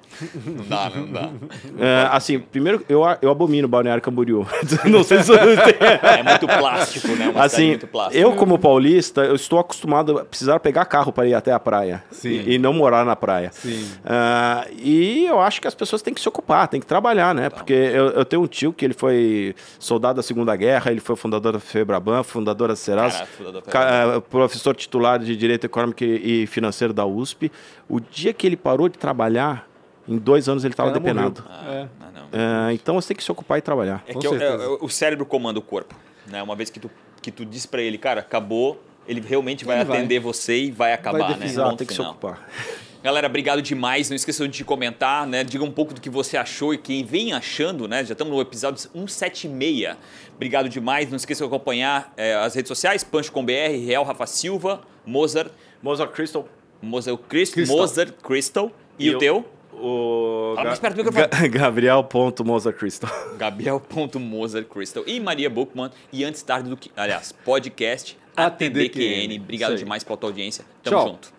Não 0.44 0.64
dá, 0.64 0.90
não 0.90 1.10
dá. 1.10 1.30
É, 1.78 2.08
assim, 2.10 2.38
primeiro, 2.40 2.84
eu, 2.88 3.02
eu 3.22 3.30
abomino 3.30 3.68
Balneário 3.68 4.02
Camboriú. 4.02 4.46
não 4.86 5.04
sei 5.04 5.22
se 5.22 5.32
É 5.38 6.22
muito 6.22 6.46
plástico, 6.46 7.08
né? 7.08 7.28
Uma 7.28 7.44
assim, 7.44 7.68
muito 7.68 7.86
plástica. 7.86 8.18
Eu, 8.18 8.32
como 8.34 8.58
paulista, 8.58 9.22
eu 9.22 9.34
estou 9.34 9.58
acostumado 9.58 10.18
a 10.18 10.24
precisar 10.24 10.58
pegar 10.60 10.84
carro 10.86 11.12
para 11.12 11.26
ir 11.26 11.34
até 11.34 11.52
a 11.52 11.60
praia. 11.60 12.02
E, 12.24 12.54
e, 12.54 12.58
não 12.58 12.72
morar 12.72 13.04
na 13.04 13.14
praia. 13.14 13.52
Uh, 13.64 14.74
e 14.76 15.26
eu 15.26 15.40
acho 15.40 15.60
que 15.60 15.68
as 15.68 15.74
pessoas 15.74 16.02
têm 16.02 16.12
que 16.12 16.20
se 16.20 16.28
ocupar, 16.28 16.66
têm 16.68 16.80
que 16.80 16.86
trabalhar, 16.86 17.34
né? 17.34 17.48
Porque 17.50 17.72
eu, 17.72 18.08
eu 18.10 18.24
tenho 18.24 18.42
um 18.42 18.46
tio 18.46 18.72
que 18.72 18.84
ele 18.84 18.94
foi 18.94 19.54
soldado 19.78 20.16
da 20.16 20.22
Segunda 20.22 20.54
Guerra, 20.56 20.90
ele 20.90 21.00
foi 21.00 21.16
fundador 21.16 21.52
da 21.52 21.60
Febraban, 21.60 22.22
fundador 22.22 22.68
da 22.68 22.76
Serasa, 22.76 23.26
Caraca, 23.70 24.20
professor 24.22 24.74
titular 24.74 25.18
de 25.18 25.36
Direito 25.36 25.64
Econômico 25.64 26.02
e 26.04 26.46
Financeiro 26.46 26.92
da 26.92 27.06
USP. 27.06 27.50
O 27.88 28.00
dia 28.00 28.32
que 28.32 28.46
ele 28.46 28.56
parou 28.56 28.88
de 28.88 28.98
trabalhar, 28.98 29.67
em 30.08 30.16
dois 30.16 30.48
anos 30.48 30.64
ele 30.64 30.72
estava 30.72 30.90
depenado. 30.90 31.44
Ah, 31.48 31.64
é. 31.70 31.88
não, 32.14 32.68
é, 32.68 32.72
então 32.72 32.94
você 32.94 33.08
tem 33.08 33.16
que 33.16 33.22
se 33.22 33.30
ocupar 33.30 33.58
e 33.58 33.62
trabalhar. 33.62 34.02
É 34.06 34.14
que 34.14 34.26
é, 34.26 34.30
é, 34.30 34.56
o 34.80 34.88
cérebro 34.88 35.26
comanda 35.26 35.58
o 35.58 35.62
corpo. 35.62 35.94
Né? 36.26 36.42
Uma 36.42 36.56
vez 36.56 36.70
que 36.70 36.80
tu, 36.80 36.90
que 37.20 37.30
tu 37.30 37.44
diz 37.44 37.66
para 37.66 37.82
ele, 37.82 37.98
cara, 37.98 38.20
acabou, 38.20 38.82
ele 39.06 39.20
realmente 39.20 39.64
vai 39.64 39.80
ele 39.80 39.90
atender 39.90 40.18
vai. 40.18 40.32
você 40.32 40.64
e 40.64 40.70
vai 40.70 40.92
acabar, 40.92 41.18
vai 41.18 41.36
né? 41.38 41.46
Exato, 41.46 41.76
tem 41.76 41.86
que 41.86 41.94
se 41.94 42.00
ocupar. 42.00 42.48
Galera, 43.00 43.28
obrigado 43.28 43.62
demais. 43.62 44.10
Não 44.10 44.16
esqueçam 44.16 44.48
de 44.48 44.64
comentar, 44.64 45.24
né? 45.24 45.44
Diga 45.44 45.62
um 45.62 45.70
pouco 45.70 45.94
do 45.94 46.00
que 46.00 46.10
você 46.10 46.36
achou 46.36 46.74
e 46.74 46.78
quem 46.78 47.04
vem 47.04 47.32
achando, 47.32 47.86
né? 47.86 48.04
Já 48.04 48.12
estamos 48.12 48.34
no 48.34 48.40
episódio 48.40 48.80
176. 48.80 49.96
Obrigado 50.34 50.68
demais. 50.68 51.08
Não 51.08 51.16
esqueçam 51.16 51.48
de 51.48 51.54
acompanhar 51.54 52.12
é, 52.16 52.34
as 52.34 52.54
redes 52.56 52.68
sociais, 52.68 53.04
Punch 53.04 53.30
com 53.30 53.44
BR, 53.44 53.86
Real 53.86 54.04
Rafa 54.04 54.26
Silva, 54.26 54.80
Mozart. 55.06 55.52
Mozart 55.80 56.10
Crystal. 56.12 56.48
Mozart 56.82 57.20
Crystal. 57.28 57.66
Mozart 57.66 58.14
Crystal. 58.20 58.72
E, 58.98 59.06
e 59.06 59.14
o 59.14 59.18
teu? 59.18 59.46
O 59.80 60.52
Fala 60.56 60.68
mais 60.68 60.78
perto 60.78 60.96
do 60.96 61.04
microfone. 61.04 61.48
Gabriel.mozartcrystal. 61.50 63.10
Gabriel.mozartcrystal. 63.38 65.04
E 65.06 65.20
Maria 65.20 65.48
Bookman. 65.48 65.90
E 66.12 66.24
antes 66.24 66.42
tarde 66.42 66.68
do 66.68 66.76
que. 66.76 66.90
Aliás, 66.96 67.32
podcast 67.32 68.18
ATDQN. 68.36 69.40
Obrigado 69.40 69.76
demais 69.76 70.04
pela 70.04 70.16
tua 70.16 70.30
audiência. 70.30 70.64
Tamo 70.82 70.96
Tchau. 70.96 71.08
junto. 71.08 71.37